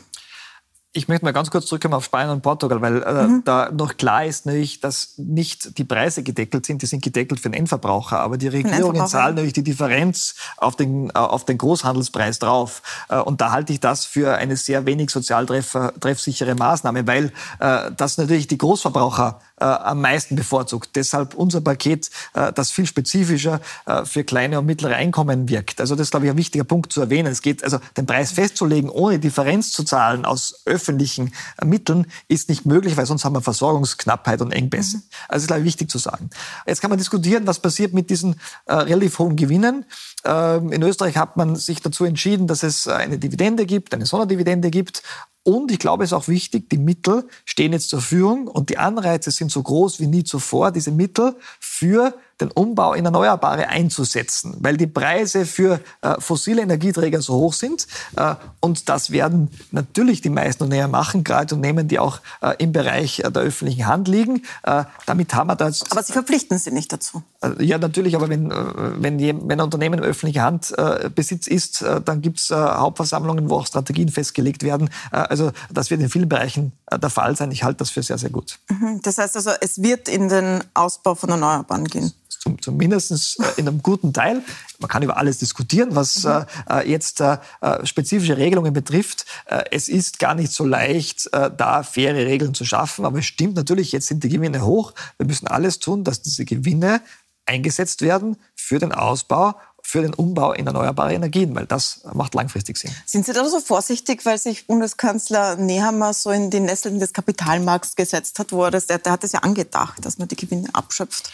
Ich 0.97 1.09
möchte 1.09 1.27
mal 1.27 1.33
ganz 1.33 1.51
kurz 1.51 1.67
zurückkommen 1.67 1.93
auf 1.93 2.07
Spanien 2.07 2.31
und 2.31 2.41
Portugal, 2.41 2.81
weil 2.81 3.03
äh, 3.03 3.27
mhm. 3.27 3.43
da 3.45 3.71
noch 3.71 3.99
klar 3.99 4.25
ist 4.25 4.47
natürlich, 4.47 4.81
dass 4.81 5.13
nicht 5.19 5.77
die 5.77 5.85
Preise 5.85 6.23
gedeckelt 6.23 6.65
sind, 6.65 6.81
die 6.81 6.87
sind 6.87 7.05
gedeckelt 7.05 7.39
für 7.39 7.51
den 7.51 7.59
Endverbraucher, 7.61 8.19
aber 8.21 8.39
die 8.39 8.49
Regierungen 8.49 9.07
zahlen 9.07 9.35
natürlich 9.35 9.53
die 9.53 9.63
Differenz 9.63 10.37
auf 10.57 10.75
den, 10.75 11.11
äh, 11.11 11.13
auf 11.13 11.45
den 11.45 11.59
Großhandelspreis 11.59 12.39
drauf. 12.39 12.81
Äh, 13.11 13.19
und 13.19 13.43
da 13.43 13.53
halte 13.53 13.75
ich 13.75 13.81
das 13.81 14.07
für 14.07 14.37
eine 14.37 14.57
sehr 14.57 14.87
wenig 14.87 15.11
sozial 15.11 15.45
treffsichere 15.45 16.55
Maßnahme, 16.55 17.07
weil 17.07 17.31
äh, 17.59 17.91
das 17.95 18.17
natürlich 18.17 18.47
die 18.47 18.57
Großverbraucher 18.57 19.41
äh, 19.61 19.64
am 19.64 20.01
meisten 20.01 20.37
bevorzugt. 20.37 20.90
Deshalb 20.97 21.35
unser 21.35 21.61
Paket, 21.61 22.11
äh, 22.35 22.53
das 22.53 22.71
viel 22.71 22.87
spezifischer 22.87 23.61
äh, 23.87 24.05
für 24.05 24.25
kleine 24.25 24.59
und 24.59 24.66
mittlere 24.66 24.97
Einkommen 24.97 25.49
wirkt. 25.49 25.81
Also 25.81 25.95
das 25.95 26.09
ist, 26.09 26.11
glaube 26.11 26.27
ich, 26.27 26.31
ein 26.33 26.37
wichtiger 26.37 26.64
Punkt 26.64 26.92
zu 26.92 27.01
erwähnen. 27.01 27.33
Es 27.33 27.42
geht 27.42 27.64
also, 27.64 27.79
den 27.97 28.07
Preis 28.07 28.33
festzulegen, 28.33 28.90
ohne 28.90 29.19
Differenz 29.19 29.73
zu 29.73 29.85
zahlen 29.85 30.25
aus 30.25 30.62
öffentlichen 30.66 31.33
äh, 31.61 31.64
Mitteln, 31.64 32.07
ist 32.29 32.49
nicht 32.49 32.66
möglich, 32.66 32.97
weil 32.97 33.07
sonst 33.07 33.25
haben 33.25 33.35
wir 33.35 33.42
Versorgungsknappheit 33.42 34.40
und 34.40 34.53
Engpässe. 34.53 34.99
Mhm. 34.99 35.03
Also 35.29 35.35
das 35.35 35.42
ist, 35.42 35.47
glaube 35.49 35.61
ich, 35.61 35.66
wichtig 35.66 35.90
zu 35.90 35.99
sagen. 35.99 36.31
Jetzt 36.66 36.81
kann 36.81 36.90
man 36.90 36.99
diskutieren, 36.99 37.47
was 37.47 37.59
passiert 37.59 37.92
mit 37.95 38.11
diesen 38.11 38.37
äh, 38.66 38.75
relativ 38.75 39.19
hohen 39.19 39.37
Gewinnen. 39.37 39.85
Ähm, 40.27 40.73
in 40.73 40.83
Österreich 40.83 41.17
hat 41.17 41.37
man 41.37 41.57
sich 41.57 41.81
dazu 41.81 42.05
entschieden, 42.05 42.47
dass 42.47 42.62
es 42.62 42.89
eine 42.89 43.19
Dividende 43.19 43.67
gibt, 43.67 43.95
eine 43.95 44.07
Sonderdividende 44.07 44.71
gibt 44.71 45.03
und 45.47 45.71
ich 45.71 45.79
glaube, 45.79 46.03
es 46.03 46.11
ist 46.11 46.12
auch 46.12 46.27
wichtig, 46.27 46.69
die 46.71 46.77
Mittel 46.77 47.29
stehen 47.45 47.73
jetzt 47.73 47.91
zur 47.91 48.01
Verfügung 48.01 48.49
und 48.49 48.69
die 48.69 48.79
Anreize 48.79 49.31
sind 49.31 49.53
so 49.53 49.62
groß 49.62 50.01
wie 50.01 50.09
nie 50.09 50.25
zuvor, 50.25 50.73
diese 50.73 50.91
Mittel 50.91 51.37
für 51.61 52.15
den 52.41 52.51
Umbau 52.51 52.95
in 52.95 53.05
Erneuerbare 53.05 53.69
einzusetzen, 53.69 54.57
weil 54.59 54.77
die 54.77 54.89
Preise 54.89 55.47
für 55.47 55.81
äh, 56.03 56.21
fossile 56.21 56.62
Energieträger 56.62 57.23
so 57.23 57.35
hoch 57.35 57.53
sind. 57.53 57.87
Äh, 58.17 58.35
und 58.59 58.89
das 58.89 59.12
werden 59.12 59.51
natürlich 59.71 60.21
die 60.21 60.31
meisten 60.31 60.65
Unternehmen 60.65 60.91
machen, 60.91 61.23
gerade 61.23 61.55
Unternehmen, 61.55 61.87
die 61.87 62.01
auch 62.01 62.19
äh, 62.43 62.55
im 62.59 62.73
Bereich 62.73 63.23
der 63.25 63.43
öffentlichen 63.43 63.87
Hand 63.87 64.09
liegen. 64.09 64.43
Äh, 64.65 64.83
damit 65.07 65.33
haben 65.33 65.47
wir 65.47 65.57
das. 65.57 65.89
Aber 65.93 66.03
Sie 66.03 66.12
verpflichten 66.12 66.59
Sie 66.59 66.73
nicht 66.73 66.93
dazu. 66.93 67.23
Äh, 67.59 67.65
ja, 67.65 67.79
natürlich, 67.79 68.17
aber 68.17 68.29
wenn, 68.29 68.51
wenn, 68.51 69.19
wenn 69.21 69.51
ein 69.51 69.61
Unternehmen 69.61 69.99
in 69.99 70.05
öffentlicher 70.05 70.43
Hand 70.43 70.75
Besitz 71.15 71.47
ist, 71.47 71.85
dann 72.05 72.21
gibt 72.21 72.39
es 72.41 72.51
Hauptversammlungen, 72.51 73.49
wo 73.49 73.57
auch 73.57 73.67
Strategien 73.67 74.09
festgelegt 74.09 74.63
werden. 74.63 74.91
also 75.11 75.53
das 75.71 75.91
wird 75.91 76.01
in 76.01 76.09
vielen 76.09 76.29
Bereichen 76.29 76.73
der 76.91 77.11
Fall 77.11 77.37
sein. 77.37 77.51
Ich 77.51 77.65
halte 77.65 77.79
das 77.79 77.91
für 77.91 78.03
sehr, 78.03 78.19
sehr 78.19 78.31
gut. 78.31 78.59
Mhm. 78.69 79.01
Das 79.03 79.19
heißt 79.19 79.37
also, 79.37 79.51
es 79.61 79.83
wird 79.83 80.09
in 80.09 80.29
den 80.29 80.63
Ausbau 80.75 81.15
von 81.15 81.31
Erneuerbaren 81.31 81.85
gehen 81.85 82.13
zumindest 82.61 83.41
äh, 83.41 83.45
in 83.57 83.69
einem 83.69 83.83
guten 83.83 84.13
Teil. 84.13 84.43
Man 84.79 84.89
kann 84.89 85.03
über 85.03 85.17
alles 85.17 85.39
diskutieren, 85.39 85.95
was 85.95 86.25
mhm. 86.25 86.45
äh, 86.71 86.89
jetzt 86.89 87.21
äh, 87.21 87.39
spezifische 87.85 88.37
Regelungen 88.37 88.73
betrifft. 88.73 89.27
Äh, 89.47 89.65
es 89.71 89.89
ist 89.89 90.19
gar 90.19 90.35
nicht 90.35 90.53
so 90.53 90.65
leicht, 90.65 91.29
äh, 91.33 91.51
da 91.55 91.83
faire 91.83 92.15
Regeln 92.15 92.55
zu 92.55 92.65
schaffen. 92.65 93.05
Aber 93.05 93.19
es 93.19 93.27
stimmt 93.27 93.57
natürlich, 93.57 93.93
jetzt 93.93 94.07
sind 94.07 94.23
die 94.25 94.29
Gewinne 94.29 94.65
hoch. 94.65 94.93
Wir 95.19 95.27
müssen 95.27 95.47
alles 95.47 95.79
tun, 95.79 96.05
dass 96.05 96.23
diese 96.23 96.45
Gewinne 96.45 97.01
eingesetzt 97.47 98.03
werden 98.03 98.37
für 98.55 98.79
den 98.79 98.93
Ausbau 98.93 99.55
für 99.87 100.03
den 100.03 100.15
Umbau 100.15 100.53
in 100.53 100.67
erneuerbare 100.67 101.15
Energien, 101.15 101.55
weil 101.55 101.65
das 101.65 102.01
macht 102.13 102.35
langfristig 102.35 102.77
Sinn. 102.77 102.91
Sind 103.07 103.25
Sie 103.25 103.33
da 103.33 103.49
so 103.49 103.61
vorsichtig, 103.61 104.27
weil 104.27 104.37
sich 104.37 104.67
Bundeskanzler 104.67 105.55
Nehammer 105.55 106.13
so 106.13 106.31
in 106.31 106.51
die 106.51 106.59
Nesseln 106.59 106.99
des 106.99 107.13
Kapitalmarkts 107.13 107.95
gesetzt 107.95 108.41
hat, 108.41 108.51
wo 108.51 108.65
er 108.65 108.73
das, 108.73 108.89
der, 108.89 108.99
der 108.99 109.13
hat 109.13 109.23
es 109.23 109.31
ja 109.31 109.41
angedacht, 109.41 110.05
dass 110.05 110.19
man 110.19 110.27
die 110.27 110.35
Gewinne 110.35 110.69
abschöpft. 110.73 111.31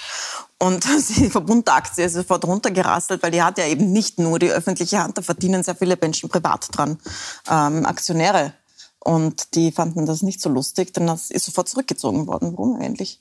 Und 0.59 0.85
die 1.16 1.31
Verbundaktie 1.31 2.05
ist 2.05 2.12
sofort 2.12 2.44
runtergerasselt, 2.44 3.22
weil 3.22 3.31
die 3.31 3.42
hat 3.42 3.57
ja 3.57 3.66
eben 3.66 3.90
nicht 3.90 4.18
nur 4.18 4.38
die 4.38 4.51
öffentliche 4.51 5.03
Hand, 5.03 5.16
da 5.16 5.22
verdienen 5.22 5.62
sehr 5.62 5.75
viele 5.75 5.96
Menschen 5.98 6.29
privat 6.29 6.68
dran, 6.77 6.98
ähm, 7.51 7.87
Aktionäre. 7.87 8.53
Und 9.01 9.55
die 9.55 9.72
fanden 9.72 10.05
das 10.05 10.20
nicht 10.20 10.42
so 10.42 10.51
lustig, 10.51 10.92
denn 10.92 11.07
das 11.07 11.31
ist 11.31 11.46
sofort 11.46 11.70
zurückgezogen 11.70 12.27
worden. 12.27 12.53
Warum 12.53 12.79
eigentlich? 12.79 13.18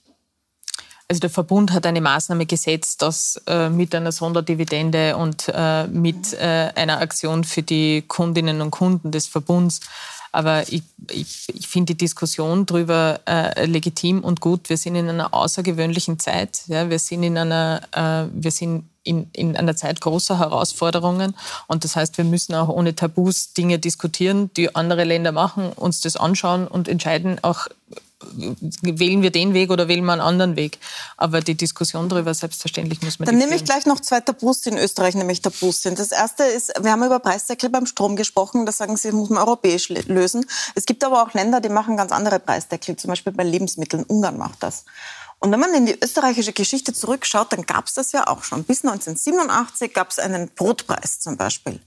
Also 1.11 1.19
der 1.19 1.29
Verbund 1.29 1.73
hat 1.73 1.85
eine 1.85 1.99
Maßnahme 1.99 2.45
gesetzt, 2.45 3.01
dass 3.01 3.41
äh, 3.45 3.67
mit 3.67 3.93
einer 3.93 4.13
Sonderdividende 4.13 5.17
und 5.17 5.51
äh, 5.53 5.85
mit 5.87 6.31
äh, 6.31 6.71
einer 6.73 7.01
Aktion 7.01 7.43
für 7.43 7.63
die 7.63 8.05
Kundinnen 8.07 8.61
und 8.61 8.71
Kunden 8.71 9.11
des 9.11 9.27
Verbunds. 9.27 9.81
Aber 10.31 10.63
ich, 10.69 10.83
ich, 11.09 11.49
ich 11.53 11.67
finde 11.67 11.95
die 11.95 11.97
Diskussion 11.97 12.65
darüber 12.65 13.19
äh, 13.27 13.65
legitim 13.65 14.21
und 14.23 14.39
gut. 14.39 14.69
Wir 14.69 14.77
sind 14.77 14.95
in 14.95 15.09
einer 15.09 15.33
außergewöhnlichen 15.33 16.17
Zeit. 16.17 16.61
Ja? 16.67 16.89
Wir 16.89 16.97
sind 16.97 17.23
in 17.23 17.37
einer, 17.37 17.81
äh, 17.91 18.29
wir 18.33 18.51
sind 18.51 18.85
in, 19.03 19.27
in 19.33 19.57
einer 19.57 19.75
Zeit 19.75 19.99
großer 19.99 20.39
Herausforderungen. 20.39 21.35
Und 21.67 21.83
das 21.83 21.97
heißt, 21.97 22.17
wir 22.19 22.23
müssen 22.23 22.55
auch 22.55 22.69
ohne 22.69 22.95
Tabus 22.95 23.51
Dinge 23.51 23.79
diskutieren, 23.79 24.49
die 24.55 24.77
andere 24.77 25.03
Länder 25.03 25.33
machen, 25.33 25.73
uns 25.73 25.99
das 25.99 26.15
anschauen 26.15 26.69
und 26.69 26.87
entscheiden 26.87 27.37
auch 27.41 27.67
wählen 28.81 29.21
wir 29.21 29.31
den 29.31 29.53
Weg 29.53 29.69
oder 29.71 29.87
wählen 29.87 30.05
wir 30.05 30.13
einen 30.13 30.21
anderen 30.21 30.55
Weg. 30.55 30.79
Aber 31.17 31.41
die 31.41 31.55
Diskussion 31.55 32.09
darüber, 32.09 32.33
selbstverständlich 32.33 33.01
muss 33.01 33.19
man 33.19 33.25
Dann 33.25 33.37
nehme 33.37 33.55
ich 33.55 33.63
gleich 33.63 33.85
noch 33.85 33.99
zwei 33.99 34.19
Tabus, 34.19 34.61
die 34.61 34.69
in 34.69 34.77
Österreich 34.77 35.15
nämlich 35.15 35.41
Tabus 35.41 35.81
sind. 35.81 35.99
Das 35.99 36.11
erste 36.11 36.43
ist, 36.43 36.73
wir 36.81 36.91
haben 36.91 37.03
über 37.03 37.19
Preisdeckel 37.19 37.69
beim 37.69 37.85
Strom 37.85 38.15
gesprochen. 38.15 38.65
Da 38.65 38.71
sagen 38.71 38.97
Sie, 38.97 39.09
das 39.09 39.15
muss 39.15 39.29
man 39.29 39.39
europäisch 39.39 39.89
lösen. 39.89 40.45
Es 40.75 40.85
gibt 40.85 41.03
aber 41.03 41.23
auch 41.23 41.33
Länder, 41.33 41.61
die 41.61 41.69
machen 41.69 41.97
ganz 41.97 42.11
andere 42.11 42.39
Preisdeckel. 42.39 42.95
Zum 42.95 43.09
Beispiel 43.09 43.33
bei 43.33 43.43
Lebensmitteln. 43.43 44.03
Ungarn 44.03 44.37
macht 44.37 44.63
das. 44.63 44.85
Und 45.39 45.51
wenn 45.51 45.59
man 45.59 45.73
in 45.73 45.87
die 45.87 45.97
österreichische 45.99 46.53
Geschichte 46.53 46.93
zurückschaut, 46.93 47.51
dann 47.51 47.65
gab 47.65 47.87
es 47.87 47.95
das 47.95 48.11
ja 48.11 48.27
auch 48.27 48.43
schon. 48.43 48.63
Bis 48.63 48.83
1987 48.85 49.91
gab 49.91 50.11
es 50.11 50.19
einen 50.19 50.49
Brotpreis 50.49 51.19
zum 51.19 51.35
Beispiel. 51.35 51.79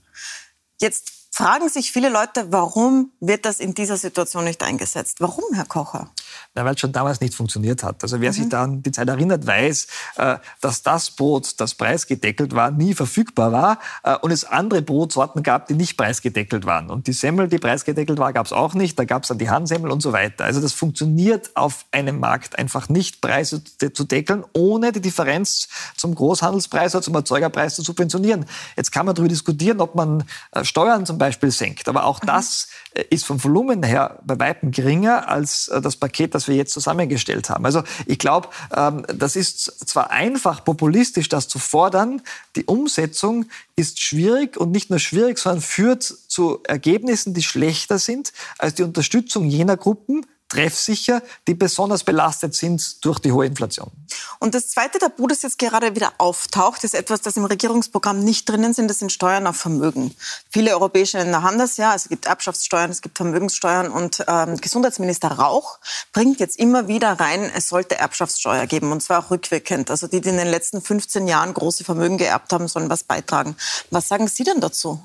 Jetzt 0.81 1.13
fragen 1.35 1.67
sich 1.67 1.91
viele 1.91 2.07
Leute, 2.07 2.53
warum 2.53 3.11
wird 3.19 3.43
das 3.43 3.59
in 3.59 3.73
dieser 3.73 3.97
Situation 3.97 4.45
nicht 4.45 4.63
eingesetzt? 4.63 5.17
Warum, 5.19 5.43
Herr 5.53 5.65
Kocher? 5.65 6.09
Na, 6.53 6.63
weil 6.63 6.75
es 6.75 6.79
schon 6.79 6.93
damals 6.93 7.19
nicht 7.19 7.35
funktioniert 7.35 7.83
hat. 7.83 8.01
Also 8.03 8.21
wer 8.21 8.29
mhm. 8.29 8.33
sich 8.33 8.47
dann 8.47 8.83
die 8.83 8.91
Zeit 8.91 9.09
erinnert, 9.09 9.45
weiß, 9.45 9.87
äh, 10.15 10.37
dass 10.61 10.81
das 10.81 11.11
Brot, 11.11 11.59
das 11.59 11.73
preisgedeckelt 11.73 12.55
war, 12.55 12.71
nie 12.71 12.93
verfügbar 12.93 13.51
war 13.51 13.79
äh, 14.03 14.15
und 14.19 14.31
es 14.31 14.45
andere 14.45 14.81
Brotsorten 14.81 15.43
gab, 15.43 15.67
die 15.67 15.73
nicht 15.73 15.97
preisgedeckelt 15.97 16.65
waren. 16.65 16.89
Und 16.89 17.07
die 17.07 17.11
Semmel, 17.11 17.49
die 17.49 17.57
preisgedeckelt 17.57 18.17
war, 18.17 18.31
gab 18.31 18.45
es 18.45 18.53
auch 18.53 18.73
nicht. 18.73 18.97
Da 18.97 19.03
gab 19.03 19.23
es 19.23 19.27
dann 19.27 19.37
die 19.37 19.49
Handsemmel 19.49 19.91
und 19.91 20.01
so 20.01 20.13
weiter. 20.13 20.45
Also 20.45 20.61
das 20.61 20.71
funktioniert 20.71 21.51
auf 21.55 21.85
einem 21.91 22.17
Markt 22.21 22.57
einfach 22.57 22.87
nicht, 22.87 23.19
Preise 23.19 23.61
zu 23.61 24.05
deckeln, 24.05 24.45
ohne 24.53 24.93
die 24.93 25.01
Differenz 25.01 25.67
zum 25.97 26.15
Großhandelspreis 26.15 26.95
oder 26.95 27.01
zum 27.01 27.15
Erzeugerpreis 27.15 27.75
zu 27.75 27.81
subventionieren. 27.81 28.45
Jetzt 28.77 28.93
kann 28.93 29.05
man 29.05 29.15
darüber 29.15 29.27
diskutieren, 29.27 29.81
ob 29.81 29.95
man 29.95 30.23
äh, 30.51 30.63
Steuern 30.63 31.05
zum 31.05 31.17
Beispiel 31.17 31.24
Beispiel 31.25 31.51
senkt. 31.51 31.87
Aber 31.89 32.05
auch 32.05 32.21
mhm. 32.21 32.27
das 32.27 32.67
äh, 32.93 33.03
ist 33.09 33.25
vom 33.25 33.43
Volumen 33.43 33.83
her 33.83 34.19
bei 34.23 34.39
weitem 34.39 34.71
geringer 34.71 35.27
als 35.27 35.67
äh, 35.67 35.81
das 35.81 35.95
Paket, 35.95 36.35
das 36.35 36.47
wir 36.47 36.55
jetzt 36.55 36.73
zusammengestellt 36.73 37.49
haben. 37.49 37.65
Also 37.65 37.83
ich 38.05 38.19
glaube, 38.19 38.49
ähm, 38.75 39.05
das 39.13 39.35
ist 39.35 39.87
zwar 39.87 40.11
einfach 40.11 40.63
populistisch, 40.63 41.29
das 41.29 41.47
zu 41.47 41.59
fordern, 41.59 42.21
die 42.55 42.65
Umsetzung 42.65 43.45
ist 43.75 43.99
schwierig 44.01 44.57
und 44.57 44.71
nicht 44.71 44.89
nur 44.89 44.99
schwierig, 44.99 45.37
sondern 45.37 45.61
führt 45.61 46.03
zu 46.03 46.59
Ergebnissen, 46.63 47.33
die 47.33 47.43
schlechter 47.43 47.99
sind 47.99 48.31
als 48.57 48.75
die 48.75 48.83
Unterstützung 48.83 49.45
jener 49.45 49.77
Gruppen, 49.77 50.25
treffsicher, 50.49 51.21
die 51.47 51.55
besonders 51.55 52.03
belastet 52.03 52.55
sind 52.55 53.03
durch 53.03 53.19
die 53.19 53.31
hohe 53.31 53.45
Inflation. 53.45 53.91
Und 54.39 54.53
das 54.53 54.69
zweite 54.69 54.99
Tabu, 54.99 55.27
das 55.27 55.41
jetzt 55.41 55.57
gerade 55.57 55.95
wieder 55.95 56.13
auftaucht, 56.17 56.83
ist 56.83 56.93
etwas, 56.93 57.21
das 57.21 57.35
im 57.37 57.45
Regierungsprogramm 57.45 58.19
nicht 58.19 58.47
drinnen 58.47 58.73
sind, 58.73 58.89
das 58.89 58.99
sind 58.99 59.11
Steuern 59.11 59.47
auf 59.47 59.57
Vermögen. 59.57 60.15
Viele 60.51 60.71
europäische 60.71 61.17
Länder 61.17 61.41
haben 61.41 61.57
das 61.57 61.77
ja, 61.77 61.91
also 61.91 62.03
es 62.05 62.09
gibt 62.09 62.27
Erbschaftssteuern, 62.27 62.91
es 62.91 63.01
gibt 63.01 63.17
Vermögenssteuern 63.17 63.89
und 63.89 64.23
ähm, 64.27 64.57
Gesundheitsminister 64.57 65.29
Rauch 65.29 65.79
bringt 66.13 66.39
jetzt 66.39 66.57
immer 66.59 66.87
wieder 66.87 67.19
rein, 67.19 67.51
es 67.55 67.67
sollte 67.67 67.97
Erbschaftssteuer 67.97 68.67
geben 68.67 68.91
und 68.91 69.01
zwar 69.01 69.25
auch 69.25 69.31
rückwirkend. 69.31 69.89
Also 69.89 70.07
die, 70.07 70.21
die 70.21 70.29
in 70.29 70.37
den 70.37 70.47
letzten 70.47 70.81
15 70.81 71.27
Jahren 71.27 71.53
große 71.53 71.83
Vermögen 71.83 72.17
geerbt 72.17 72.53
haben, 72.53 72.67
sollen 72.67 72.89
was 72.89 73.03
beitragen. 73.03 73.55
Was 73.89 74.07
sagen 74.07 74.27
Sie 74.27 74.43
denn 74.43 74.59
dazu? 74.59 75.01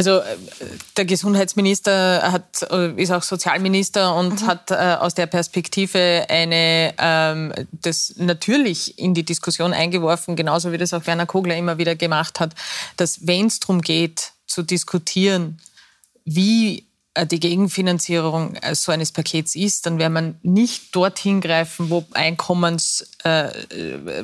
Also 0.00 0.20
äh, 0.20 0.36
der 0.96 1.04
Gesundheitsminister 1.04 2.32
hat, 2.32 2.66
äh, 2.70 2.90
ist 2.94 3.12
auch 3.12 3.22
Sozialminister 3.22 4.16
und 4.16 4.40
mhm. 4.40 4.46
hat 4.46 4.70
äh, 4.70 4.96
aus 4.98 5.12
der 5.12 5.26
Perspektive 5.26 6.24
eine 6.30 6.94
ähm, 6.96 7.52
das 7.70 8.14
natürlich 8.16 8.98
in 8.98 9.12
die 9.12 9.24
Diskussion 9.24 9.74
eingeworfen, 9.74 10.36
genauso 10.36 10.72
wie 10.72 10.78
das 10.78 10.94
auch 10.94 11.06
Werner 11.06 11.26
Kogler 11.26 11.54
immer 11.54 11.76
wieder 11.76 11.96
gemacht 11.96 12.40
hat, 12.40 12.54
dass 12.96 13.26
wenn 13.26 13.48
es 13.48 13.60
darum 13.60 13.82
geht 13.82 14.32
zu 14.46 14.62
diskutieren, 14.62 15.60
wie 16.24 16.86
die 17.16 17.40
Gegenfinanzierung 17.40 18.54
äh, 18.56 18.74
so 18.74 18.92
eines 18.92 19.10
Pakets 19.10 19.56
ist, 19.56 19.86
dann 19.86 19.98
wäre 19.98 20.10
man 20.10 20.38
nicht 20.42 20.94
dorthin 20.94 21.40
greifen, 21.40 21.90
wo 21.90 22.04
Einkommens, 22.12 23.10
äh, 23.24 23.48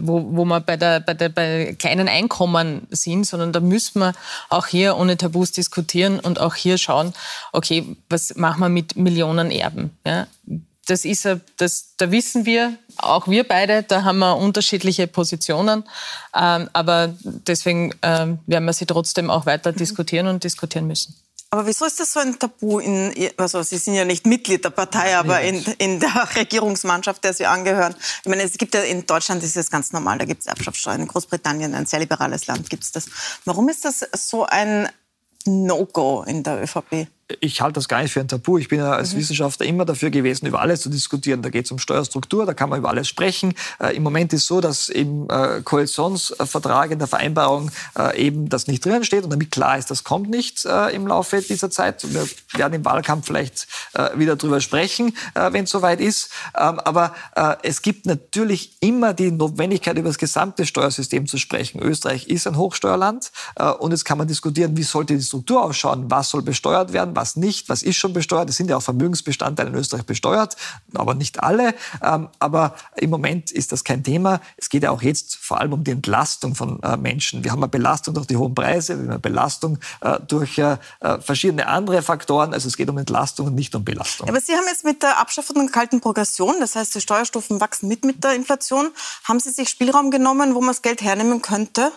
wo, 0.00 0.24
wo 0.36 0.44
man 0.44 0.64
bei, 0.64 0.76
der, 0.76 1.00
bei, 1.00 1.14
der, 1.14 1.28
bei 1.28 1.74
kleinen 1.78 2.08
Einkommen 2.08 2.86
sind, 2.90 3.26
sondern 3.26 3.52
da 3.52 3.60
müssen 3.60 4.00
wir 4.00 4.12
auch 4.50 4.68
hier 4.68 4.96
ohne 4.96 5.16
Tabus 5.16 5.50
diskutieren 5.50 6.20
und 6.20 6.40
auch 6.40 6.54
hier 6.54 6.78
schauen, 6.78 7.12
okay, 7.52 7.96
was 8.08 8.36
machen 8.36 8.60
wir 8.60 8.68
mit 8.68 8.96
Millionen 8.96 9.50
Erben? 9.50 9.90
Ja? 10.06 10.28
Das 10.86 11.04
ist, 11.04 11.28
das, 11.56 11.94
da 11.96 12.12
wissen 12.12 12.46
wir, 12.46 12.78
auch 12.98 13.26
wir 13.26 13.42
beide, 13.42 13.82
da 13.82 14.04
haben 14.04 14.20
wir 14.20 14.36
unterschiedliche 14.36 15.08
Positionen. 15.08 15.82
Ähm, 16.32 16.70
aber 16.72 17.12
deswegen 17.24 17.92
ähm, 18.02 18.38
werden 18.46 18.66
wir 18.66 18.72
sie 18.72 18.86
trotzdem 18.86 19.28
auch 19.28 19.46
weiter 19.46 19.72
diskutieren 19.72 20.28
und 20.28 20.44
diskutieren 20.44 20.86
müssen. 20.86 21.16
Aber 21.56 21.66
wieso 21.66 21.86
ist 21.86 21.98
das 21.98 22.12
so 22.12 22.20
ein 22.20 22.38
Tabu? 22.38 22.80
In, 22.80 23.14
also 23.38 23.62
Sie 23.62 23.78
sind 23.78 23.94
ja 23.94 24.04
nicht 24.04 24.26
Mitglied 24.26 24.62
der 24.62 24.68
Partei, 24.68 25.16
aber 25.16 25.40
in, 25.40 25.64
in 25.78 26.00
der 26.00 26.28
Regierungsmannschaft, 26.36 27.24
der 27.24 27.32
Sie 27.32 27.46
angehören. 27.46 27.94
Ich 28.22 28.28
meine, 28.28 28.42
es 28.42 28.58
gibt 28.58 28.74
ja 28.74 28.82
in 28.82 29.06
Deutschland 29.06 29.42
ist 29.42 29.56
das 29.56 29.70
ganz 29.70 29.90
normal, 29.90 30.18
da 30.18 30.26
gibt 30.26 30.42
es 30.42 30.48
Erbschaftssteuern. 30.48 31.00
In 31.00 31.08
Großbritannien, 31.08 31.74
ein 31.74 31.86
sehr 31.86 32.00
liberales 32.00 32.46
Land, 32.46 32.68
gibt 32.68 32.84
es 32.84 32.92
das. 32.92 33.08
Warum 33.46 33.70
ist 33.70 33.86
das 33.86 34.06
so 34.12 34.44
ein 34.44 34.90
No-Go 35.46 36.24
in 36.26 36.42
der 36.42 36.62
ÖVP? 36.62 37.08
Ich 37.40 37.60
halte 37.60 37.74
das 37.74 37.88
gar 37.88 38.02
nicht 38.02 38.12
für 38.12 38.20
ein 38.20 38.28
Tabu. 38.28 38.58
Ich 38.58 38.68
bin 38.68 38.78
ja 38.78 38.92
als 38.92 39.12
mhm. 39.12 39.18
Wissenschaftler 39.18 39.66
immer 39.66 39.84
dafür 39.84 40.10
gewesen, 40.10 40.46
über 40.46 40.60
alles 40.60 40.82
zu 40.82 40.90
diskutieren. 40.90 41.42
Da 41.42 41.50
geht 41.50 41.64
es 41.64 41.72
um 41.72 41.78
Steuerstruktur, 41.78 42.46
da 42.46 42.54
kann 42.54 42.70
man 42.70 42.78
über 42.78 42.88
alles 42.88 43.08
sprechen. 43.08 43.54
Äh, 43.80 43.96
Im 43.96 44.04
Moment 44.04 44.32
ist 44.32 44.42
es 44.42 44.46
so, 44.46 44.60
dass 44.60 44.88
im 44.88 45.28
äh, 45.28 45.60
Koalitionsvertrag, 45.62 46.92
in 46.92 46.98
der 46.98 47.08
Vereinbarung 47.08 47.70
äh, 47.98 48.26
eben 48.26 48.48
das 48.48 48.68
nicht 48.68 48.84
drinnen 48.84 49.04
steht 49.04 49.24
und 49.24 49.30
damit 49.30 49.50
klar 49.50 49.76
ist, 49.76 49.90
das 49.90 50.04
kommt 50.04 50.30
nicht 50.30 50.64
äh, 50.64 50.94
im 50.94 51.06
Laufe 51.06 51.42
dieser 51.42 51.70
Zeit. 51.70 52.06
Wir 52.12 52.28
werden 52.54 52.74
im 52.74 52.84
Wahlkampf 52.84 53.26
vielleicht 53.26 53.66
äh, 53.94 54.16
wieder 54.16 54.36
drüber 54.36 54.60
sprechen, 54.60 55.16
äh, 55.34 55.52
wenn 55.52 55.64
es 55.64 55.70
soweit 55.70 56.00
ist. 56.00 56.30
Ähm, 56.56 56.78
aber 56.80 57.14
es 57.62 57.82
gibt 57.82 58.06
natürlich 58.06 58.76
immer 58.80 59.14
die 59.14 59.30
Notwendigkeit, 59.30 59.96
über 59.96 60.08
das 60.08 60.18
gesamte 60.18 60.66
Steuersystem 60.66 61.26
zu 61.26 61.38
sprechen. 61.38 61.80
Österreich 61.80 62.28
ist 62.28 62.46
ein 62.46 62.56
Hochsteuerland 62.56 63.30
und 63.78 63.90
jetzt 63.90 64.04
kann 64.04 64.18
man 64.18 64.26
diskutieren, 64.26 64.76
wie 64.76 64.82
sollte 64.82 65.16
die 65.16 65.22
Struktur 65.22 65.62
ausschauen, 65.62 66.10
was 66.10 66.30
soll 66.30 66.42
besteuert 66.42 66.92
werden, 66.92 67.15
was 67.16 67.36
nicht, 67.36 67.68
was 67.68 67.82
ist 67.82 67.96
schon 67.96 68.12
besteuert. 68.12 68.48
Es 68.48 68.56
sind 68.56 68.70
ja 68.70 68.76
auch 68.76 68.82
Vermögensbestandteile 68.82 69.70
in 69.70 69.74
Österreich 69.74 70.04
besteuert, 70.04 70.56
aber 70.94 71.14
nicht 71.14 71.42
alle. 71.42 71.74
Ähm, 72.02 72.28
aber 72.38 72.76
im 72.96 73.10
Moment 73.10 73.50
ist 73.50 73.72
das 73.72 73.82
kein 73.82 74.04
Thema. 74.04 74.40
Es 74.56 74.68
geht 74.68 74.84
ja 74.84 74.90
auch 74.90 75.02
jetzt 75.02 75.36
vor 75.36 75.60
allem 75.60 75.72
um 75.72 75.82
die 75.82 75.90
Entlastung 75.90 76.54
von 76.54 76.82
äh, 76.82 76.96
Menschen. 76.96 77.42
Wir 77.42 77.52
haben 77.52 77.62
eine 77.62 77.68
Belastung 77.68 78.14
durch 78.14 78.26
die 78.26 78.36
hohen 78.36 78.54
Preise, 78.54 78.94
wir 78.94 79.02
haben 79.02 79.10
eine 79.10 79.18
Belastung 79.18 79.78
äh, 80.00 80.20
durch 80.20 80.58
äh, 80.58 80.76
verschiedene 81.20 81.66
andere 81.66 82.02
Faktoren. 82.02 82.54
Also 82.54 82.68
es 82.68 82.76
geht 82.76 82.88
um 82.88 82.98
Entlastung 82.98 83.48
und 83.48 83.54
nicht 83.54 83.74
um 83.74 83.84
Belastung. 83.84 84.28
Aber 84.28 84.40
Sie 84.40 84.52
haben 84.52 84.66
jetzt 84.66 84.84
mit 84.84 85.02
der 85.02 85.18
Abschaffung 85.18 85.56
der 85.56 85.72
kalten 85.72 86.00
Progression, 86.00 86.56
das 86.60 86.76
heißt, 86.76 86.94
die 86.94 87.00
Steuerstufen 87.00 87.60
wachsen 87.60 87.88
mit 87.88 88.04
mit 88.04 88.22
der 88.22 88.34
Inflation, 88.34 88.90
haben 89.24 89.40
Sie 89.40 89.50
sich 89.50 89.68
Spielraum 89.68 90.10
genommen, 90.10 90.54
wo 90.54 90.60
man 90.60 90.68
das 90.68 90.82
Geld 90.82 91.02
hernehmen 91.02 91.42
könnte? 91.42 91.92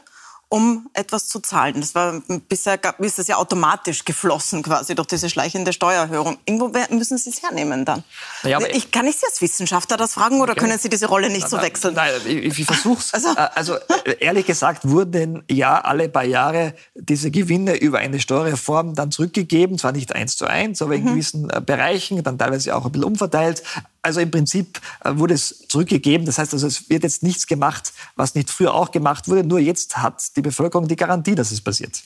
Um 0.49 0.89
etwas 0.93 1.27
zu 1.27 1.39
zahlen. 1.39 1.79
Das 1.79 1.93
war 1.93 2.21
bisher 2.47 2.79
gab, 2.79 2.99
ist 2.99 3.19
das 3.19 3.27
ja 3.27 3.37
automatisch 3.37 4.03
geflossen 4.03 4.63
quasi 4.63 4.95
durch 4.95 5.07
diese 5.07 5.29
schleichende 5.29 5.71
Steuererhöhung. 5.73 6.39
Irgendwo 6.45 6.71
müssen 6.89 7.19
Sie 7.19 7.29
es 7.29 7.43
hernehmen 7.43 7.85
dann. 7.85 8.03
Ja, 8.43 8.59
ich, 8.59 8.89
kann 8.91 9.05
ich 9.05 9.17
Sie 9.17 9.27
als 9.27 9.41
Wissenschaftler 9.41 9.95
das 9.95 10.13
fragen 10.13 10.41
oder 10.41 10.53
okay. 10.53 10.61
können 10.61 10.79
Sie 10.79 10.89
diese 10.89 11.05
Rolle 11.05 11.29
nicht 11.29 11.47
so 11.47 11.61
wechseln? 11.61 11.93
Nein, 11.93 12.13
ich, 12.25 12.59
ich 12.59 12.65
versuche 12.65 12.99
es. 12.99 13.13
Also, 13.19 13.35
also 13.53 13.75
äh, 14.05 14.15
ehrlich 14.21 14.45
gesagt 14.45 14.87
wurden 14.87 15.43
ja 15.51 15.81
alle 15.81 16.07
paar 16.07 16.23
Jahre 16.23 16.73
diese 16.95 17.31
Gewinne 17.31 17.75
über 17.75 17.99
eine 17.99 18.19
Steuerreform 18.19 18.95
dann 18.95 19.11
zurückgegeben, 19.11 19.77
zwar 19.77 19.91
nicht 19.91 20.15
eins 20.15 20.37
zu 20.37 20.45
eins, 20.45 20.81
aber 20.81 20.95
in 20.95 21.03
mhm. 21.03 21.07
gewissen 21.09 21.49
äh, 21.49 21.61
Bereichen, 21.61 22.23
dann 22.23 22.37
teilweise 22.37 22.75
auch 22.75 22.85
ein 22.85 22.91
bisschen 22.91 23.03
umverteilt. 23.03 23.61
Also 24.01 24.19
im 24.19 24.31
Prinzip 24.31 24.79
äh, 25.03 25.11
wurde 25.15 25.33
es 25.33 25.65
zurückgegeben. 25.67 26.25
Das 26.25 26.37
heißt 26.37 26.53
also, 26.53 26.67
es 26.67 26.89
wird 26.89 27.03
jetzt 27.03 27.23
nichts 27.23 27.47
gemacht, 27.47 27.93
was 28.15 28.35
nicht 28.35 28.49
früher 28.49 28.73
auch 28.73 28.91
gemacht 28.91 29.27
wurde. 29.27 29.43
Nur 29.43 29.59
jetzt 29.59 29.97
hat 29.97 30.35
die 30.35 30.41
Bevölkerung 30.41 30.87
die 30.87 30.95
Garantie, 30.95 31.35
dass 31.35 31.51
es 31.51 31.61
passiert. 31.61 32.01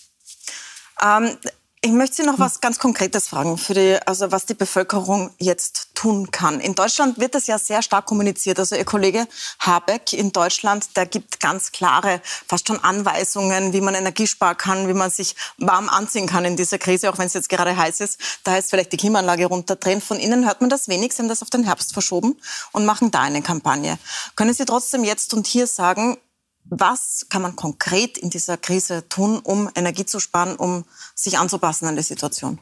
Ähm, 1.03 1.38
ich 1.86 1.91
möchte 1.91 2.15
Sie 2.15 2.24
noch 2.24 2.39
was 2.39 2.62
ganz 2.62 2.80
Konkretes 2.80 3.28
fragen, 3.28 3.58
für 3.58 3.74
die, 3.74 3.98
also 4.06 4.32
was 4.32 4.46
die 4.46 4.54
Bevölkerung 4.54 5.32
jetzt 5.38 5.89
tun 5.96 6.32
kann. 6.32 6.62
In 6.62 6.76
Deutschland 6.76 7.19
wird 7.19 7.36
das 7.36 7.46
ja 7.48 7.60
sehr 7.60 7.82
stark 7.82 8.06
kommuniziert. 8.06 8.58
Also 8.58 8.78
Ihr 8.78 8.86
Kollege 8.86 9.28
Habeck 9.60 10.13
in 10.13 10.32
Deutschland, 10.32 10.96
der 10.96 11.06
gibt 11.06 11.41
ganz 11.41 11.74
klare, 11.74 12.22
fast 12.48 12.69
schon 12.69 12.82
Anweisungen, 12.82 13.74
wie 13.74 13.82
man 13.82 13.96
Energie 13.96 14.28
sparen 14.28 14.56
kann, 14.56 14.88
wie 14.88 14.93
man 14.93 15.12
sich 15.12 15.36
warm 15.58 15.89
anziehen 15.89 16.26
kann 16.26 16.46
in 16.46 16.56
dieser 16.56 16.78
Krise, 16.78 17.12
auch 17.12 17.17
wenn 17.17 17.28
es 17.28 17.34
jetzt 17.34 17.50
gerade 17.50 17.76
heiß 17.76 18.00
ist. 18.00 18.17
Da 18.46 18.52
heißt 18.52 18.69
vielleicht 18.69 18.93
die 18.93 18.98
Klimaanlage 18.98 19.46
runterdrehen. 19.48 20.00
Von 20.00 20.22
Ihnen 20.22 20.46
hört 20.46 20.62
man 20.62 20.69
das 20.69 20.88
wenig. 20.88 21.12
Sie 21.13 21.22
haben 21.22 21.28
das 21.28 21.41
auf 21.41 21.50
den 21.50 21.65
Herbst 21.65 21.91
verschoben 21.91 22.39
und 22.72 22.86
machen 22.86 23.12
da 23.12 23.19
eine 23.19 23.41
Kampagne. 23.41 24.00
Können 24.38 24.54
Sie 24.54 24.63
trotzdem 24.63 25.04
jetzt 25.04 25.34
und 25.34 25.48
hier 25.48 25.67
sagen, 25.67 26.17
was 26.65 27.26
kann 27.30 27.41
man 27.41 27.56
konkret 27.56 28.17
in 28.17 28.30
dieser 28.30 28.58
Krise 28.58 29.08
tun, 29.10 29.39
um 29.39 29.69
Energie 29.76 30.06
zu 30.06 30.19
sparen, 30.19 30.56
um 30.56 30.86
sich 31.15 31.38
anzupassen 31.38 31.88
an 31.88 31.95
die 31.95 32.04
Situation? 32.04 32.60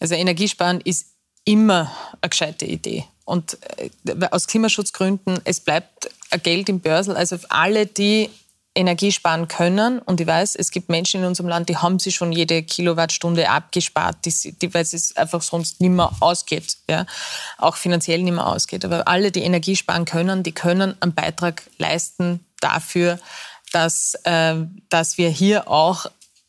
Also 0.00 0.14
Energiesparen 0.14 0.80
ist 0.80 1.06
immer 1.44 1.92
eine 2.20 2.30
gescheite 2.30 2.64
Idee. 2.64 3.04
Und 3.24 3.58
äh, 3.78 3.90
aus 4.30 4.46
Klimaschutzgründen, 4.46 5.40
es 5.44 5.60
bleibt 5.60 6.10
Geld 6.42 6.68
im 6.68 6.80
Börsel. 6.80 7.16
Also 7.16 7.38
alle, 7.48 7.86
die 7.86 8.30
Energie 8.74 9.12
sparen 9.12 9.48
können. 9.48 10.00
Und 10.00 10.20
ich 10.20 10.26
weiß, 10.26 10.56
es 10.56 10.70
gibt 10.70 10.88
Menschen 10.88 11.20
in 11.20 11.26
unserem 11.26 11.48
Land, 11.48 11.68
die 11.68 11.76
haben 11.76 11.98
sich 11.98 12.14
schon 12.14 12.32
jede 12.32 12.62
Kilowattstunde 12.62 13.48
abgespart, 13.48 14.18
die, 14.24 14.52
die, 14.52 14.74
weil 14.74 14.82
es 14.82 15.16
einfach 15.16 15.42
sonst 15.42 15.80
nicht 15.80 15.90
mehr 15.90 16.10
ausgeht, 16.20 16.78
ja? 16.90 17.06
auch 17.58 17.76
finanziell 17.76 18.22
nicht 18.22 18.34
mehr 18.34 18.46
ausgeht. 18.46 18.84
Aber 18.84 19.06
alle, 19.06 19.30
die 19.30 19.42
Energie 19.42 19.76
sparen 19.76 20.04
können, 20.04 20.42
die 20.42 20.52
können 20.52 21.00
einen 21.00 21.14
Beitrag 21.14 21.62
leisten 21.78 22.44
dafür, 22.64 23.18
dass, 23.72 24.14
äh, 24.24 24.54
dass 24.88 25.18
wir 25.18 25.28
hier 25.28 25.68
auch 25.68 26.06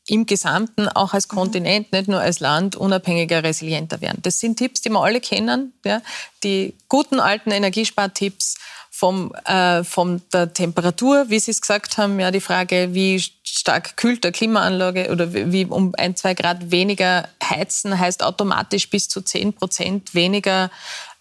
im 0.07 0.25
Gesamten, 0.25 0.87
auch 0.87 1.13
als 1.13 1.27
Kontinent, 1.27 1.91
nicht 1.91 2.07
nur 2.07 2.19
als 2.19 2.39
Land, 2.39 2.75
unabhängiger, 2.75 3.43
resilienter 3.43 4.01
werden. 4.01 4.19
Das 4.21 4.39
sind 4.39 4.57
Tipps, 4.57 4.81
die 4.81 4.89
wir 4.89 5.01
alle 5.01 5.19
kennen. 5.19 5.73
Ja? 5.83 6.01
Die 6.43 6.75
guten 6.89 7.19
alten 7.19 7.51
Energiespartipps 7.51 8.55
vom, 8.91 9.33
äh, 9.45 9.83
von 9.83 10.21
der 10.31 10.53
Temperatur, 10.53 11.25
wie 11.29 11.39
Sie 11.39 11.51
es 11.51 11.59
gesagt 11.59 11.97
haben, 11.97 12.17
ja, 12.19 12.31
die 12.31 12.39
Frage, 12.39 12.93
wie 12.93 13.21
stark 13.43 13.97
kühlt 13.97 14.23
der 14.23 14.31
Klimaanlage 14.31 15.11
oder 15.11 15.33
wie 15.33 15.65
um 15.65 15.93
ein, 15.97 16.15
zwei 16.15 16.33
Grad 16.33 16.71
weniger 16.71 17.27
heizen, 17.43 17.99
heißt 17.99 18.23
automatisch 18.23 18.89
bis 18.89 19.09
zu 19.09 19.21
zehn 19.21 19.51
Prozent 19.53 20.13
weniger 20.15 20.71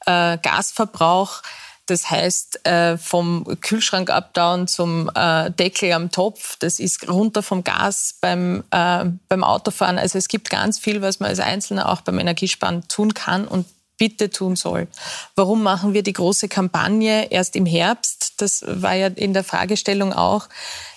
äh, 0.07 0.39
Gasverbrauch. 0.39 1.43
Das 1.87 2.11
heißt, 2.11 2.67
äh, 2.67 2.97
vom 2.97 3.45
Kühlschrank 3.61 4.09
abdown 4.09 4.67
zum 4.67 5.11
äh, 5.15 5.51
Deckel 5.51 5.93
am 5.93 6.11
Topf, 6.11 6.57
das 6.59 6.79
ist 6.79 7.09
runter 7.09 7.43
vom 7.43 7.63
Gas 7.63 8.17
beim, 8.21 8.65
äh, 8.71 9.05
beim 9.29 9.45
Autofahren. 9.45 9.99
Also 9.99 10.17
es 10.17 10.29
gibt 10.29 10.49
ganz 10.49 10.79
viel, 10.79 11.03
was 11.03 11.21
man 11.21 11.29
als 11.29 11.41
Einzelner 11.41 11.91
auch 11.91 12.01
beim 12.01 12.19
Energiesparen 12.19 12.89
tun 12.89 13.13
kann 13.13 13.47
und 13.47 13.67
bitte 13.99 14.31
tun 14.31 14.57
soll. 14.57 14.89
Warum 15.37 15.63
machen 15.63 15.93
wir 15.93 16.03
die 16.03 16.13
große 16.13 16.49
Kampagne 16.49 17.31
erst 17.31 17.55
im 17.55 17.67
Herbst? 17.67 18.41
Das 18.41 18.65
war 18.67 18.95
ja 18.95 19.09
in 19.09 19.35
der 19.35 19.45
Fragestellung 19.45 20.13
auch. 20.13 20.49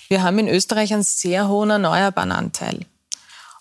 Wir 0.08 0.24
haben 0.24 0.40
in 0.40 0.48
Österreich 0.48 0.94
einen 0.94 1.04
sehr 1.04 1.50
hohen 1.50 1.70
erneuerbaren 1.70 2.32
Anteil. 2.32 2.86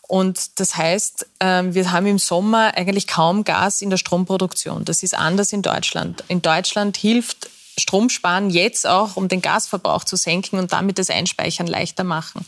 Und 0.08 0.60
das 0.60 0.76
heißt, 0.76 1.26
ähm, 1.40 1.74
wir 1.74 1.90
haben 1.90 2.06
im 2.06 2.18
Sommer 2.18 2.76
eigentlich 2.76 3.06
kaum 3.06 3.44
Gas 3.44 3.82
in 3.82 3.90
der 3.90 3.96
Stromproduktion. 3.96 4.84
Das 4.84 5.02
ist 5.02 5.16
anders 5.16 5.52
in 5.52 5.62
Deutschland. 5.62 6.22
In 6.28 6.42
Deutschland 6.42 6.96
hilft 6.96 7.50
Strom 7.78 8.08
sparen, 8.08 8.48
jetzt 8.48 8.86
auch, 8.86 9.16
um 9.16 9.28
den 9.28 9.42
Gasverbrauch 9.42 10.04
zu 10.04 10.16
senken 10.16 10.58
und 10.58 10.72
damit 10.72 10.98
das 10.98 11.10
Einspeichern 11.10 11.66
leichter 11.66 12.04
machen. 12.04 12.46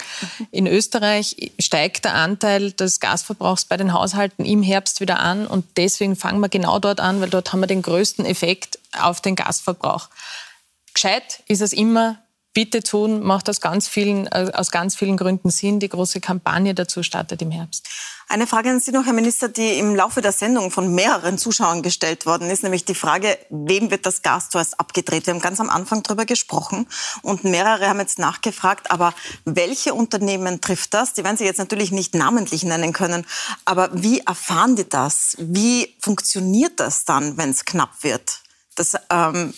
In 0.51 0.67
Österreich 0.67 1.53
steigt 1.59 2.07
der 2.07 2.15
Anteil 2.15 2.73
des 2.73 2.99
Gasverbrauchs 2.99 3.67
bei 3.67 3.77
den 3.77 3.93
Haushalten 3.93 4.47
im 4.47 4.63
Herbst 4.63 5.01
wieder 5.01 5.21
an 5.21 5.47
und 5.47 5.67
deswegen 5.77 6.17
fangen 6.17 6.41
wir 6.41 6.49
genau 6.49 6.79
dort 6.79 7.01
an, 7.01 7.21
weil 7.21 7.29
dort 7.29 7.53
haben 7.53 7.61
wir 7.61 7.67
den 7.67 7.83
größten 7.83 8.25
Effekt 8.25 8.79
auf 8.99 9.21
den 9.21 9.37
Gasverbrauch. 9.37 10.09
Gescheit 10.95 11.43
ist 11.47 11.61
es 11.61 11.75
immer, 11.75 12.19
bitte 12.59 12.83
tun, 12.83 13.23
macht 13.23 13.49
aus 13.49 13.61
ganz 13.61 13.87
vielen, 13.87 14.27
äh, 14.27 14.51
aus 14.53 14.73
ganz 14.73 14.97
vielen 14.97 15.17
Gründen 15.17 15.49
Sinn. 15.49 15.79
Die 15.79 15.89
große 15.89 16.21
Kampagne 16.21 16.75
dazu 16.75 17.05
startet 17.05 17.41
im 17.41 17.53
Herbst. 17.53 17.87
Eine 18.27 18.49
Frage 18.49 18.71
an 18.71 18.81
Sie 18.81 18.91
noch, 18.91 19.07
Herr 19.07 19.13
Minister, 19.13 19.49
die 19.49 19.79
im 19.79 19.95
Laufe 19.95 20.23
der 20.23 20.33
Sendung 20.33 20.73
von 20.73 20.93
mehreren 20.93 21.39
Zuschauern 21.39 21.83
gestellt 21.83 22.27
worden 22.27 22.51
ist, 22.51 22.65
nämlich 22.65 22.85
die 22.85 22.97
Frage, 22.97 23.39
wem 23.49 23.93
wird 23.93 24.07
das 24.07 24.23
Gas 24.23 24.51
zuerst 24.51 24.81
abgedreht? 24.81 25.29
Wir 25.29 25.35
haben 25.35 25.41
ganz 25.41 25.61
am 25.61 25.71
Anfang 25.71 26.03
darüber 26.03 26.27
gesprochen 26.27 26.89
und 27.23 27.45
mehrere 27.45 27.89
haben 27.89 28.01
jetzt 28.01 28.19
nachgefragt, 28.19 28.91
aber 28.91 29.15
welche 29.45 29.95
Unternehmen 29.95 30.61
trifft 30.61 30.95
das? 30.95 31.13
Die 31.13 31.23
werden 31.23 31.37
Sie 31.37 31.45
jetzt 31.45 31.59
natürlich 31.59 31.93
nicht 31.93 32.17
namentlich 32.17 32.65
nennen 32.65 32.93
können, 32.93 33.25
aber 33.67 33.91
wie 33.93 34.19
erfahren 34.19 34.75
die 34.75 34.89
das? 34.89 35.37
Wie 35.39 35.95
funktioniert 36.01 36.81
das 36.81 37.05
dann, 37.05 37.37
wenn 37.37 37.51
es 37.51 37.65
knapp 37.65 38.03
wird? 38.03 38.41
Das, 38.75 38.95
ähm, 39.11 39.55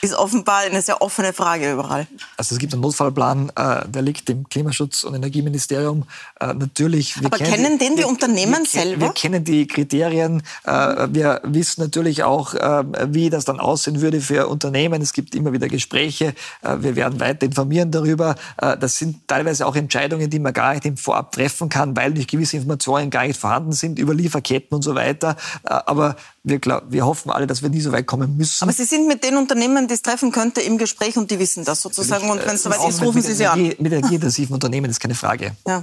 ist 0.00 0.14
offenbar 0.14 0.58
eine 0.60 0.80
sehr 0.82 1.02
offene 1.02 1.32
Frage 1.32 1.72
überall. 1.72 2.06
Also 2.36 2.54
es 2.54 2.58
gibt 2.58 2.72
einen 2.72 2.82
Notfallplan, 2.82 3.50
äh, 3.56 3.88
der 3.88 4.02
liegt 4.02 4.30
im 4.30 4.48
Klimaschutz- 4.48 5.04
und 5.04 5.14
Energieministerium. 5.14 6.04
Äh, 6.40 6.54
natürlich. 6.54 7.16
Aber 7.24 7.36
kennen 7.36 7.78
den 7.78 7.96
die 7.96 7.98
wir, 7.98 8.08
Unternehmen 8.08 8.62
wir, 8.62 8.66
selber? 8.66 9.06
Wir 9.06 9.12
kennen 9.12 9.44
die 9.44 9.66
Kriterien. 9.66 10.42
Äh, 10.64 11.08
wir 11.10 11.40
wissen 11.44 11.82
natürlich 11.82 12.22
auch, 12.22 12.54
äh, 12.54 12.84
wie 13.08 13.30
das 13.30 13.44
dann 13.44 13.58
aussehen 13.58 14.00
würde 14.00 14.20
für 14.20 14.48
Unternehmen. 14.48 15.02
Es 15.02 15.12
gibt 15.12 15.34
immer 15.34 15.52
wieder 15.52 15.68
Gespräche. 15.68 16.34
Äh, 16.62 16.76
wir 16.80 16.96
werden 16.96 17.18
weiter 17.18 17.46
informieren 17.46 17.90
darüber. 17.90 18.36
Äh, 18.58 18.76
das 18.78 18.98
sind 18.98 19.26
teilweise 19.26 19.66
auch 19.66 19.74
Entscheidungen, 19.74 20.30
die 20.30 20.38
man 20.38 20.52
gar 20.52 20.74
nicht 20.74 20.84
im 20.84 20.96
Vorab 20.96 21.32
treffen 21.32 21.68
kann, 21.68 21.96
weil 21.96 22.12
nicht 22.12 22.30
gewisse 22.30 22.56
Informationen 22.56 23.10
gar 23.10 23.26
nicht 23.26 23.38
vorhanden 23.38 23.72
sind 23.72 23.98
über 23.98 24.14
Lieferketten 24.14 24.74
und 24.76 24.82
so 24.82 24.94
weiter. 24.94 25.36
aber 25.64 26.16
wir, 26.48 26.58
glaub, 26.58 26.84
wir 26.90 27.04
hoffen 27.04 27.30
alle, 27.30 27.46
dass 27.46 27.62
wir 27.62 27.68
nie 27.68 27.80
so 27.80 27.92
weit 27.92 28.06
kommen 28.06 28.36
müssen. 28.36 28.64
Aber 28.64 28.72
Sie 28.72 28.84
sind 28.84 29.06
mit 29.06 29.24
den 29.24 29.36
Unternehmen, 29.36 29.88
die 29.88 29.94
es 29.94 30.02
treffen 30.02 30.32
könnte, 30.32 30.60
im 30.60 30.78
Gespräch 30.78 31.16
und 31.16 31.30
die 31.30 31.38
wissen 31.38 31.64
das 31.64 31.80
sozusagen. 31.80 32.30
Und 32.30 32.44
wenn 32.44 32.54
es 32.54 32.62
soweit 32.62 32.88
ist, 32.88 33.02
rufen 33.02 33.22
Sie 33.22 33.34
sie 33.34 33.46
an. 33.46 33.62
Mit 33.62 33.78
energieintensiven 33.80 34.54
Unternehmen 34.54 34.90
ist 34.90 35.00
keine 35.00 35.14
Frage. 35.14 35.56
Ja. 35.66 35.82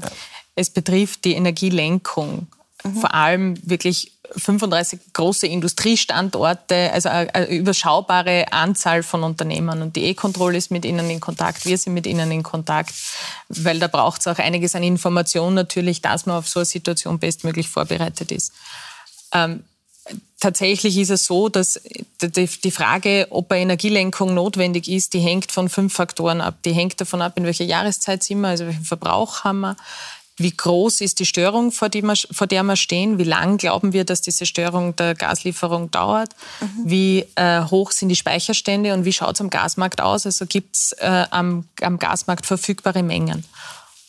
Es 0.55 0.69
betrifft 0.69 1.25
die 1.25 1.33
Energielenkung. 1.33 2.47
Mhm. 2.83 2.95
Vor 2.95 3.13
allem 3.13 3.55
wirklich 3.63 4.11
35 4.37 4.99
große 5.13 5.47
Industriestandorte, 5.47 6.91
also 6.93 7.09
eine 7.09 7.47
überschaubare 7.47 8.51
Anzahl 8.51 9.03
von 9.03 9.23
Unternehmen. 9.23 9.81
Und 9.81 9.95
die 9.95 10.05
E-Control 10.05 10.55
ist 10.55 10.71
mit 10.71 10.85
ihnen 10.85 11.09
in 11.09 11.19
Kontakt, 11.19 11.65
wir 11.65 11.77
sind 11.77 11.93
mit 11.93 12.07
ihnen 12.07 12.31
in 12.31 12.43
Kontakt, 12.43 12.93
weil 13.49 13.79
da 13.79 13.87
braucht 13.87 14.21
es 14.21 14.27
auch 14.27 14.37
einiges 14.37 14.75
an 14.75 14.83
Information 14.83 15.53
natürlich, 15.53 16.01
dass 16.01 16.25
man 16.25 16.37
auf 16.37 16.47
so 16.47 16.59
eine 16.59 16.65
Situation 16.65 17.19
bestmöglich 17.19 17.69
vorbereitet 17.69 18.31
ist. 18.31 18.51
Ähm, 19.31 19.63
tatsächlich 20.39 20.97
ist 20.97 21.09
es 21.09 21.25
so, 21.25 21.49
dass 21.49 21.79
die 22.21 22.71
Frage, 22.71 23.27
ob 23.29 23.51
eine 23.51 23.61
Energielenkung 23.61 24.33
notwendig 24.33 24.87
ist, 24.87 25.13
die 25.13 25.19
hängt 25.19 25.51
von 25.51 25.69
fünf 25.69 25.93
Faktoren 25.93 26.41
ab. 26.41 26.55
Die 26.65 26.73
hängt 26.73 26.99
davon 27.01 27.21
ab, 27.21 27.33
in 27.37 27.45
welcher 27.45 27.65
Jahreszeit 27.65 28.23
sind 28.23 28.41
wir, 28.41 28.49
also 28.49 28.65
welchen 28.65 28.85
Verbrauch 28.85 29.43
haben 29.43 29.61
wir, 29.61 29.75
wie 30.37 30.51
groß 30.51 30.99
ist 30.99 31.19
die 31.19 31.25
Störung, 31.25 31.71
vor, 31.71 31.87
die 31.87 32.01
wir, 32.01 32.15
vor 32.15 32.45
der 32.45 32.63
wir 32.63 32.75
stehen? 32.75 33.17
Wie 33.17 33.23
lang 33.23 33.57
glauben 33.57 33.93
wir, 33.93 34.03
dass 34.03 34.21
diese 34.21 34.45
Störung 34.45 34.93
der 34.97 35.15
Gaslieferung 35.15 35.91
dauert? 35.91 36.35
Mhm. 36.59 36.67
Wie 36.83 37.25
äh, 37.35 37.63
hoch 37.63 37.91
sind 37.91 38.09
die 38.09 38.17
Speicherstände 38.17 38.93
und 38.93 39.05
wie 39.05 39.13
schaut 39.13 39.35
es 39.35 39.41
am 39.41 39.49
Gasmarkt 39.49 40.01
aus? 40.01 40.25
Also 40.25 40.45
gibt 40.45 40.75
es 40.75 40.91
äh, 40.93 41.25
am, 41.29 41.65
am 41.81 41.99
Gasmarkt 41.99 42.45
verfügbare 42.45 43.01
Mengen? 43.01 43.45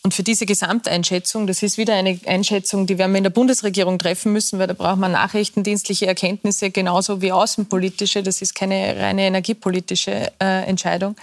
Und 0.06 0.14
für 0.14 0.22
diese 0.22 0.46
Gesamteinschätzung, 0.46 1.48
das 1.48 1.64
ist 1.64 1.78
wieder 1.78 1.94
eine 1.94 2.16
Einschätzung, 2.26 2.86
die 2.86 2.96
werden 2.96 3.10
wir 3.10 3.18
in 3.18 3.24
der 3.24 3.30
Bundesregierung 3.30 3.98
treffen 3.98 4.32
müssen, 4.32 4.60
weil 4.60 4.68
da 4.68 4.72
braucht 4.72 4.98
man 4.98 5.10
nachrichtendienstliche 5.10 6.06
Erkenntnisse 6.06 6.70
genauso 6.70 7.22
wie 7.22 7.32
außenpolitische. 7.32 8.22
Das 8.22 8.40
ist 8.40 8.54
keine 8.54 8.96
reine 9.00 9.22
energiepolitische 9.22 10.30
äh, 10.40 10.64
Entscheidung. 10.68 11.16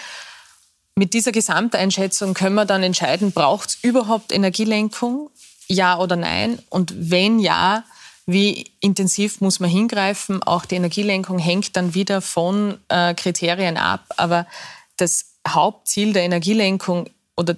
Mit 0.95 1.13
dieser 1.13 1.31
Gesamteinschätzung 1.31 2.34
können 2.34 2.55
wir 2.55 2.65
dann 2.65 2.84
entscheiden, 2.84 3.31
braucht 3.31 3.69
es 3.69 3.77
überhaupt 3.84 4.34
Energielenkung? 4.34 5.29
Ja 5.69 5.97
oder 5.97 6.17
nein? 6.17 6.59
Und 6.67 6.93
wenn 7.09 7.39
ja, 7.39 7.86
wie 8.25 8.69
intensiv 8.81 9.39
muss 9.39 9.61
man 9.61 9.69
hingreifen? 9.69 10.43
Auch 10.43 10.65
die 10.65 10.75
Energielenkung 10.75 11.39
hängt 11.39 11.77
dann 11.77 11.93
wieder 11.93 12.19
von 12.19 12.79
äh, 12.89 13.13
Kriterien 13.13 13.77
ab. 13.77 14.03
Aber 14.17 14.45
das 14.97 15.36
Hauptziel 15.47 16.11
der 16.11 16.23
Energielenkung 16.23 17.07
oder 17.36 17.55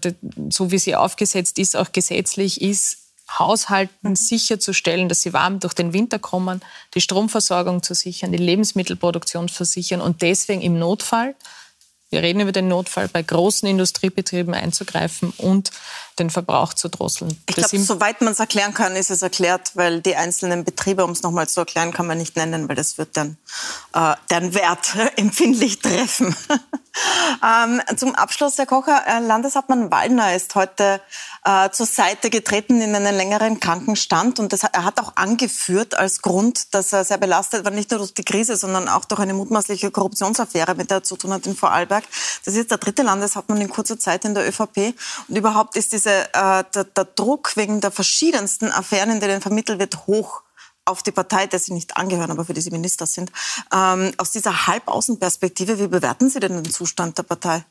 so 0.49 0.71
wie 0.71 0.78
sie 0.78 0.95
aufgesetzt 0.95 1.59
ist, 1.59 1.76
auch 1.76 1.91
gesetzlich 1.91 2.61
ist, 2.61 2.97
Haushalten 3.39 4.09
mhm. 4.09 4.15
sicherzustellen, 4.15 5.09
dass 5.09 5.21
sie 5.21 5.34
warm 5.34 5.59
durch 5.59 5.73
den 5.73 5.93
Winter 5.93 6.19
kommen, 6.19 6.61
die 6.93 7.01
Stromversorgung 7.01 7.82
zu 7.82 7.95
sichern, 7.95 8.32
die 8.32 8.38
Lebensmittelproduktion 8.38 9.47
zu 9.49 9.65
sichern 9.65 10.01
und 10.01 10.21
deswegen 10.21 10.61
im 10.61 10.78
Notfall 10.78 11.36
wir 12.15 12.21
reden 12.21 12.39
über 12.39 12.51
den 12.51 12.67
Notfall, 12.67 13.07
bei 13.07 13.21
großen 13.21 13.67
Industriebetrieben 13.67 14.53
einzugreifen 14.53 15.34
und 15.38 15.71
den 16.20 16.30
Verbrauch 16.30 16.74
zu 16.74 16.89
drosseln. 16.89 17.38
Ich 17.47 17.55
glaube, 17.55 17.78
soweit 17.80 18.22
man 18.22 18.34
es 18.34 18.39
erklären 18.39 18.74
kann, 18.74 18.95
ist 18.95 19.11
es 19.11 19.22
erklärt, 19.22 19.72
weil 19.76 20.01
die 20.01 20.16
einzelnen 20.16 20.63
Betriebe, 20.63 21.03
um 21.03 21.11
es 21.11 21.24
nochmal 21.24 21.47
zu 21.49 21.59
erklären, 21.61 21.91
kann 21.91 22.07
man 22.07 22.18
nicht 22.18 22.36
nennen, 22.36 22.70
weil 22.70 22.76
das 22.76 22.97
wird 22.97 23.18
dann 23.18 23.38
äh, 23.93 24.16
deren 24.30 24.53
Wert 24.53 24.95
empfindlich 25.18 25.80
treffen. 25.80 26.36
ähm, 27.43 27.82
zum 27.97 28.16
Abschluss, 28.16 28.57
Herr 28.57 28.66
Kocher, 28.66 29.03
äh, 29.07 29.20
Landeshauptmann 29.20 29.91
Wallner 29.91 30.36
ist 30.36 30.55
heute 30.55 31.01
äh, 31.43 31.70
zur 31.72 31.86
Seite 31.86 32.30
getreten 32.30 32.82
in 32.82 32.95
einen 32.95 33.16
längeren 33.16 33.59
Krankenstand 33.59 34.39
und 34.39 34.53
das, 34.53 34.63
er 34.63 34.86
hat 34.86 34.99
auch 34.99 35.16
angeführt 35.16 35.95
als 35.95 36.22
Grund, 36.22 36.74
dass 36.74 36.93
er 36.93 37.03
sehr 37.03 37.18
belastet 37.18 37.66
war, 37.66 37.72
nicht 37.72 37.91
nur 37.91 37.99
durch 37.99 38.13
die 38.13 38.24
Krise, 38.24 38.55
sondern 38.55 38.88
auch 38.88 39.05
durch 39.05 39.20
eine 39.20 39.34
mutmaßliche 39.34 39.91
Korruptionsaffäre, 39.91 40.76
mit 40.76 40.89
der 40.89 40.97
er 40.97 41.03
zu 41.03 41.18
tun 41.18 41.34
hat 41.34 41.45
in 41.45 41.55
Vorarlberg. 41.55 42.05
Das 42.45 42.53
ist 42.53 42.59
jetzt 42.59 42.72
der 42.72 42.78
dritte 42.78 43.03
Landeshauptmann 43.03 43.59
in 43.59 43.70
kurzer 43.70 43.99
Zeit 43.99 44.24
in 44.26 44.34
der 44.34 44.47
ÖVP 44.47 44.95
und 45.28 45.36
überhaupt 45.36 45.76
ist 45.76 45.91
diese 45.91 46.05
diese, 46.06 46.34
äh, 46.34 46.64
der, 46.74 46.84
der 46.84 47.06
Druck 47.06 47.56
wegen 47.58 47.82
der 47.82 47.91
verschiedensten 47.91 48.72
Affären, 48.72 49.12
in 49.12 49.20
denen 49.20 49.41
vermittelt 49.41 49.80
wird, 49.80 50.08
hoch 50.08 50.41
auf 50.86 51.01
die 51.01 51.12
Partei, 51.12 51.47
der 51.47 51.58
Sie 51.58 51.74
nicht 51.74 51.97
angehören, 51.97 52.30
aber 52.30 52.45
für 52.45 52.53
die 52.53 52.62
Sie 52.62 52.70
Minister 52.70 53.08
sind. 53.08 53.32
Ähm, 53.74 54.12
aus 54.18 54.32
dieser 54.32 54.68
Halbaußenperspektive, 54.68 55.80
wie 55.80 55.88
bewerten 55.88 56.30
Sie 56.30 56.39
denn 56.39 56.64
den 56.64 56.72
Zustand 56.72 57.18
der 57.18 57.24
Partei? 57.24 57.66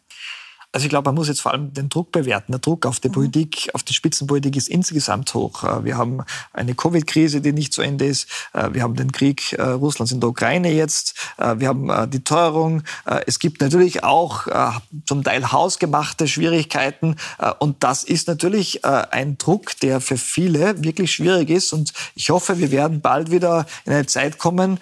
Also 0.75 0.87
ich 0.87 0.91
glaube, 0.91 1.07
man 1.07 1.15
muss 1.15 1.29
jetzt 1.29 1.41
vor 1.41 1.53
allem 1.53 1.73
den 1.73 1.89
Druck 1.89 2.11
bewerten. 2.11 2.51
Der 2.51 2.59
Druck 2.59 2.85
auf 2.85 2.99
die 2.99 3.09
mhm. 3.09 3.13
Politik, 3.13 3.71
auf 3.75 3.85
die 3.85 3.95
Spitzenpolitik 3.95 4.57
ist 4.57 4.69
insgesamt 4.69 5.33
hoch. 5.33 5.63
Äh, 5.63 5.85
wir 5.85 5.97
haben 5.97 6.25
eine 6.53 6.75
Covid-Krise, 6.75 7.41
die 7.41 7.53
nicht 7.53 7.73
zu 7.73 7.81
Ende 7.81 8.07
ist. 8.07 8.29
Äh, 8.53 8.71
wir 8.73 8.83
haben 8.83 8.97
den 8.97 9.13
Krieg 9.13 9.53
äh, 9.53 9.63
Russlands 9.63 10.11
in 10.11 10.19
der 10.19 10.31
Ukraine 10.31 10.73
jetzt. 10.73 11.15
Wir 11.39 11.69
haben 11.69 12.11
die 12.11 12.25
Teuerung. 12.25 12.83
Es 13.27 13.39
gibt 13.39 13.61
natürlich 13.61 14.03
auch 14.03 14.47
zum 15.07 15.23
Teil 15.23 15.53
hausgemachte 15.53 16.27
Schwierigkeiten. 16.27 17.17
Und 17.59 17.83
das 17.83 18.05
ist 18.05 18.29
natürlich 18.29 18.85
ein 18.85 19.37
Druck, 19.39 19.79
der 19.81 20.01
für 20.01 20.17
viele 20.17 20.83
wirklich 20.83 21.13
schwierig 21.13 21.51
ist. 21.51 21.73
Und 21.73 21.93
ich 22.15 22.31
hoffe, 22.31 22.59
wir 22.59 22.71
werden 22.71 23.01
bald 23.01 23.31
wieder 23.31 23.67
in 23.85 23.93
eine 23.93 24.07
Zeit 24.07 24.39
kommen, 24.39 24.79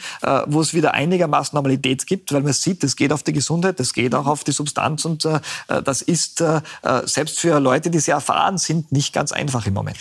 wo 0.46 0.60
es 0.60 0.74
wieder 0.74 0.94
einigermaßen 0.94 1.56
Normalität 1.56 2.06
gibt, 2.06 2.32
weil 2.32 2.42
man 2.42 2.52
sieht, 2.52 2.84
es 2.84 2.96
geht 2.96 3.12
auf 3.12 3.22
die 3.22 3.32
Gesundheit, 3.32 3.80
es 3.80 3.92
geht 3.92 4.14
auch 4.14 4.26
auf 4.26 4.44
die 4.44 4.52
Substanz 4.52 5.04
und 5.04 5.26
das 5.82 6.02
ist 6.02 6.40
äh, 6.40 6.60
äh, 6.82 7.06
selbst 7.06 7.40
für 7.40 7.58
Leute, 7.58 7.90
die 7.90 8.00
sehr 8.00 8.14
erfahren 8.16 8.58
sind, 8.58 8.92
nicht 8.92 9.12
ganz 9.12 9.32
einfach 9.32 9.66
im 9.66 9.74
Moment. 9.74 9.96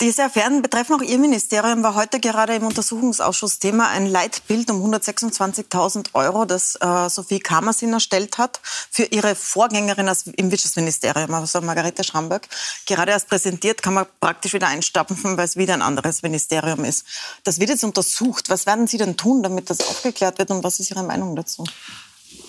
Diese 0.00 0.24
Affären 0.24 0.62
betreffen 0.62 0.96
auch 0.96 1.02
Ihr 1.02 1.18
Ministerium, 1.18 1.84
war 1.84 1.94
heute 1.94 2.18
gerade 2.18 2.56
im 2.56 2.64
Untersuchungsausschuss 2.66 3.60
Thema 3.60 3.88
ein 3.90 4.06
Leitbild 4.06 4.68
um 4.72 4.92
126.000 4.92 6.08
Euro, 6.14 6.44
das 6.44 6.74
äh, 6.80 7.08
Sophie 7.08 7.38
Kamersin 7.38 7.92
erstellt 7.92 8.36
hat 8.36 8.58
für 8.64 9.04
ihre 9.04 9.36
Vorgängerin 9.36 10.10
im 10.36 10.50
Wirtschaftsministerium, 10.50 11.32
also 11.34 11.60
Margarete 11.60 12.02
Schramberg. 12.02 12.48
Gerade 12.84 13.12
erst 13.12 13.28
präsentiert, 13.28 13.80
kann 13.80 13.94
man 13.94 14.06
praktisch 14.20 14.54
wieder 14.54 14.66
einstapfen, 14.66 15.36
weil 15.36 15.44
es 15.44 15.56
wieder 15.56 15.74
ein 15.74 15.82
anderes 15.82 16.22
Ministerium 16.22 16.84
ist. 16.84 17.06
Das 17.44 17.60
wird 17.60 17.70
jetzt 17.70 17.84
untersucht. 17.84 18.50
Was 18.50 18.66
werden 18.66 18.88
Sie 18.88 18.98
denn 18.98 19.16
tun, 19.16 19.44
damit 19.44 19.70
das 19.70 19.80
aufgeklärt 19.88 20.40
wird 20.40 20.50
und 20.50 20.64
was 20.64 20.80
ist 20.80 20.90
Ihre 20.90 21.04
Meinung 21.04 21.36
dazu? 21.36 21.64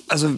also 0.07 0.29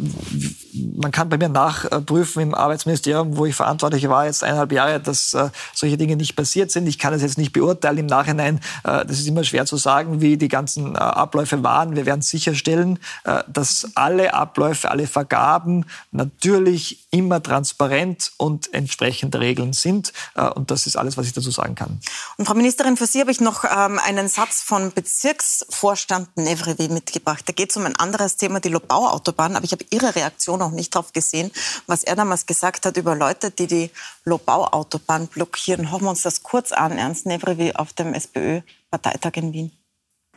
man 0.96 1.12
kann 1.12 1.30
bei 1.30 1.38
mir 1.38 1.50
nachprüfen 1.50 2.42
im 2.42 2.54
Arbeitsministerium, 2.54 3.38
wo 3.38 3.46
ich 3.46 3.56
verantwortlich 3.56 4.08
war, 4.10 4.26
jetzt 4.26 4.44
eineinhalb 4.44 4.72
Jahre, 4.72 5.00
dass 5.00 5.34
äh, 5.34 5.50
solche 5.74 5.98
Dinge 5.98 6.16
nicht 6.16 6.36
passiert 6.36 6.72
sind. 6.72 6.88
Ich 6.88 7.00
kann 7.00 7.14
das 7.14 7.22
jetzt 7.22 7.38
nicht 7.38 7.54
beurteilen 7.54 8.00
im 8.00 8.06
Nachhinein. 8.06 8.60
Äh, 8.84 9.06
das 9.06 9.20
ist 9.20 9.28
immer 9.28 9.44
schwer 9.44 9.66
zu 9.66 9.78
sagen, 9.78 10.22
wie 10.22 10.38
die 10.38 10.48
ganzen 10.48 10.96
äh, 10.96 10.98
Abläufe 10.98 11.64
waren. 11.64 11.96
Wir 11.96 12.06
werden 12.06 12.22
sicherstellen, 12.22 13.00
dass 13.48 13.88
alle 13.96 14.34
Abläufe, 14.34 14.90
alle 14.90 15.08
Vergaben 15.08 15.86
natürlich 16.12 17.08
immer 17.12 17.42
transparent 17.42 18.32
und 18.38 18.74
entsprechend 18.74 19.36
Regeln 19.36 19.74
sind. 19.74 20.14
Und 20.56 20.72
das 20.72 20.88
ist 20.88 20.96
alles, 20.98 21.18
was 21.18 21.28
ich 21.28 21.34
dazu 21.34 21.52
sagen 21.52 21.76
kann. 21.76 22.00
Und 22.38 22.46
Frau 22.46 22.54
Ministerin, 22.54 22.98
für 22.98 23.06
Sie 23.06 23.20
habe 23.20 23.32
ich 23.32 23.42
noch 23.42 23.64
ähm, 23.64 24.00
einen 24.04 24.28
Satz 24.28 24.62
von 24.62 24.92
Bezirksvorstand 24.92 26.38
Nevrevi 26.38 26.90
mitgebracht. 26.90 27.44
Da 27.48 27.54
geht 27.54 27.72
es 27.72 27.78
um 27.78 27.86
ein 27.86 27.96
anderes 27.96 28.38
Thema, 28.38 28.60
die 28.60 28.70
Lobau-Autobahn. 28.70 29.56
Aber 29.56 29.66
ich 29.66 29.72
habe 29.72 29.86
Ihre 29.90 30.16
Reaktion 30.16 30.62
auch 30.66 30.72
nicht 30.72 30.94
darauf 30.96 31.14
gesehen, 31.14 31.52
was 31.88 32.04
er 32.04 32.16
damals 32.16 32.46
gesagt 32.46 32.86
hat 32.86 32.98
über 32.98 33.16
Leute, 33.16 33.52
die 33.52 33.68
die 33.68 33.92
Lobau-Autobahn 34.26 35.28
blockieren. 35.28 35.92
Hören 35.92 36.02
wir 36.02 36.10
uns 36.10 36.24
das 36.24 36.44
kurz 36.44 36.72
an, 36.72 36.98
Ernst 36.98 37.26
Nevrevi 37.26 37.74
auf 37.74 37.94
dem 37.94 38.14
SPÖ-Parteitag 38.14 39.32
in 39.36 39.54
Wien. 39.54 39.72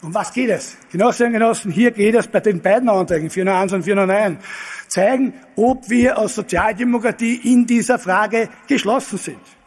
Um 0.00 0.14
was 0.14 0.32
geht 0.32 0.50
es? 0.50 0.76
Genossinnen 0.92 1.32
und 1.32 1.40
Genossen, 1.40 1.72
hier 1.72 1.90
geht 1.90 2.14
es 2.14 2.28
bei 2.28 2.38
den 2.38 2.62
beiden 2.62 2.88
Anträgen, 2.88 3.30
401 3.30 3.72
und 3.72 3.82
409, 3.82 4.38
zeigen, 4.86 5.34
ob 5.56 5.90
wir 5.90 6.18
als 6.18 6.36
Sozialdemokratie 6.36 7.34
in 7.34 7.66
dieser 7.66 7.98
Frage 7.98 8.48
geschlossen 8.68 9.18
sind. 9.18 9.57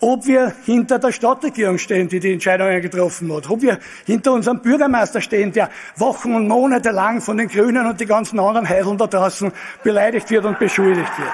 Ob 0.00 0.26
wir 0.26 0.52
hinter 0.66 0.98
der 0.98 1.10
Stadtregierung 1.10 1.78
stehen, 1.78 2.08
die 2.08 2.20
die 2.20 2.34
Entscheidungen 2.34 2.82
getroffen 2.82 3.32
hat. 3.32 3.48
Ob 3.48 3.62
wir 3.62 3.78
hinter 4.04 4.32
unserem 4.32 4.60
Bürgermeister 4.60 5.22
stehen, 5.22 5.52
der 5.52 5.70
Wochen 5.96 6.34
und 6.34 6.48
Monate 6.48 6.90
lang 6.90 7.22
von 7.22 7.38
den 7.38 7.48
Grünen 7.48 7.86
und 7.86 7.98
die 7.98 8.06
ganzen 8.06 8.38
anderen 8.38 8.68
Heideln 8.68 8.98
da 8.98 9.06
draußen 9.06 9.50
beleidigt 9.82 10.28
wird 10.30 10.44
und 10.44 10.58
beschuldigt 10.58 11.18
wird. 11.18 11.32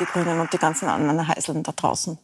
Die 0.00 0.04
Grünen 0.06 0.40
und 0.40 0.52
die 0.52 0.58
ganzen 0.58 0.88
anderen 0.88 1.26
Heiseln 1.26 1.62
da 1.62 1.72
draußen. 1.72 2.18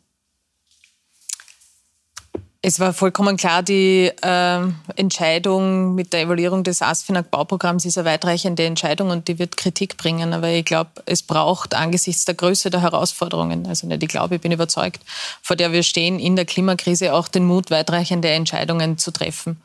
Es 2.66 2.80
war 2.80 2.94
vollkommen 2.94 3.36
klar, 3.36 3.62
die 3.62 4.10
äh, 4.22 4.60
Entscheidung 4.96 5.94
mit 5.94 6.14
der 6.14 6.22
Evaluierung 6.22 6.64
des 6.64 6.80
ASFINAG-Bauprogramms 6.80 7.84
ist 7.84 7.98
eine 7.98 8.06
weitreichende 8.06 8.64
Entscheidung 8.64 9.10
und 9.10 9.28
die 9.28 9.38
wird 9.38 9.58
Kritik 9.58 9.98
bringen. 9.98 10.32
Aber 10.32 10.48
ich 10.48 10.64
glaube, 10.64 10.90
es 11.04 11.22
braucht 11.22 11.74
angesichts 11.74 12.24
der 12.24 12.36
Größe 12.36 12.70
der 12.70 12.80
Herausforderungen, 12.80 13.66
also 13.66 13.86
nicht 13.86 14.02
ich 14.02 14.08
glaube, 14.08 14.36
ich 14.36 14.40
bin 14.40 14.50
überzeugt, 14.50 15.02
vor 15.42 15.56
der 15.56 15.72
wir 15.72 15.82
stehen, 15.82 16.18
in 16.18 16.36
der 16.36 16.46
Klimakrise 16.46 17.12
auch 17.12 17.28
den 17.28 17.44
Mut, 17.44 17.70
weitreichende 17.70 18.30
Entscheidungen 18.30 18.96
zu 18.96 19.10
treffen. 19.10 19.60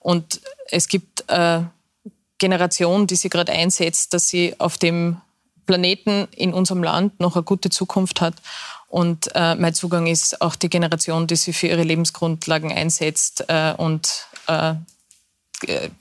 Und 0.00 0.40
es 0.72 0.88
gibt 0.88 1.22
äh, 1.28 1.60
Generation, 2.38 3.06
die 3.06 3.14
sich 3.14 3.30
gerade 3.30 3.52
einsetzt, 3.52 4.12
dass 4.12 4.26
sie 4.26 4.56
auf 4.58 4.76
dem 4.76 5.20
Planeten 5.66 6.26
in 6.34 6.52
unserem 6.52 6.82
Land 6.82 7.20
noch 7.20 7.36
eine 7.36 7.44
gute 7.44 7.70
Zukunft 7.70 8.20
hat. 8.20 8.34
Und 8.90 9.30
äh, 9.36 9.54
mein 9.54 9.72
Zugang 9.72 10.08
ist 10.08 10.42
auch 10.42 10.56
die 10.56 10.68
Generation, 10.68 11.28
die 11.28 11.36
sich 11.36 11.56
für 11.56 11.68
ihre 11.68 11.84
Lebensgrundlagen 11.84 12.72
einsetzt 12.72 13.44
äh, 13.46 13.72
und 13.76 14.26
äh, 14.48 14.74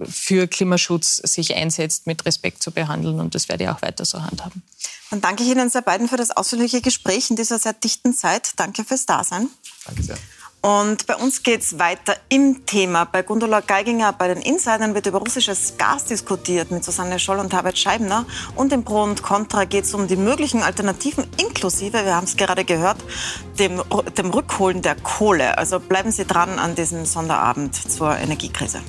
für 0.01 0.47
Klimaschutz 0.47 1.17
sich 1.17 1.53
einsetzt, 1.53 2.07
mit 2.07 2.25
Respekt 2.25 2.63
zu 2.63 2.71
behandeln. 2.71 3.19
Und 3.19 3.35
das 3.35 3.47
werde 3.47 3.65
ich 3.65 3.69
auch 3.69 3.83
weiter 3.83 4.05
so 4.05 4.23
handhaben. 4.23 4.63
Dann 5.11 5.21
danke 5.21 5.43
ich 5.43 5.49
Ihnen 5.49 5.69
sehr 5.69 5.83
beiden 5.83 6.07
für 6.07 6.17
das 6.17 6.31
ausführliche 6.31 6.81
Gespräch 6.81 7.29
in 7.29 7.35
dieser 7.35 7.59
sehr 7.59 7.73
dichten 7.73 8.15
Zeit. 8.15 8.53
Danke 8.55 8.83
fürs 8.83 9.05
Dasein. 9.05 9.49
Danke 9.85 10.01
sehr. 10.01 10.17
Und 10.61 11.07
bei 11.07 11.15
uns 11.15 11.43
geht 11.43 11.61
es 11.61 11.79
weiter 11.79 12.15
im 12.27 12.65
Thema. 12.65 13.05
Bei 13.05 13.23
Gundula 13.23 13.61
Geiginger, 13.61 14.11
bei 14.11 14.27
den 14.27 14.41
Insidern 14.41 14.93
wird 14.93 15.05
über 15.05 15.19
russisches 15.19 15.77
Gas 15.77 16.05
diskutiert 16.05 16.69
mit 16.69 16.83
Susanne 16.83 17.17
Scholl 17.17 17.39
und 17.39 17.53
Herbert 17.53 17.77
Scheibner. 17.77 18.25
Und 18.55 18.73
im 18.73 18.83
Pro 18.83 19.03
und 19.03 19.23
Contra 19.23 19.63
geht 19.63 19.85
es 19.85 19.93
um 19.93 20.07
die 20.07 20.17
möglichen 20.17 20.61
Alternativen 20.61 21.25
inklusive, 21.37 22.03
wir 22.03 22.15
haben 22.15 22.25
es 22.25 22.35
gerade 22.35 22.65
gehört, 22.65 22.97
dem, 23.57 23.81
dem 24.17 24.31
Rückholen 24.31 24.81
der 24.81 24.95
Kohle. 24.95 25.57
Also 25.57 25.79
bleiben 25.79 26.11
Sie 26.11 26.25
dran 26.25 26.59
an 26.59 26.75
diesem 26.75 27.05
Sonderabend 27.05 27.75
zur 27.75 28.17
Energiekrise. 28.17 28.81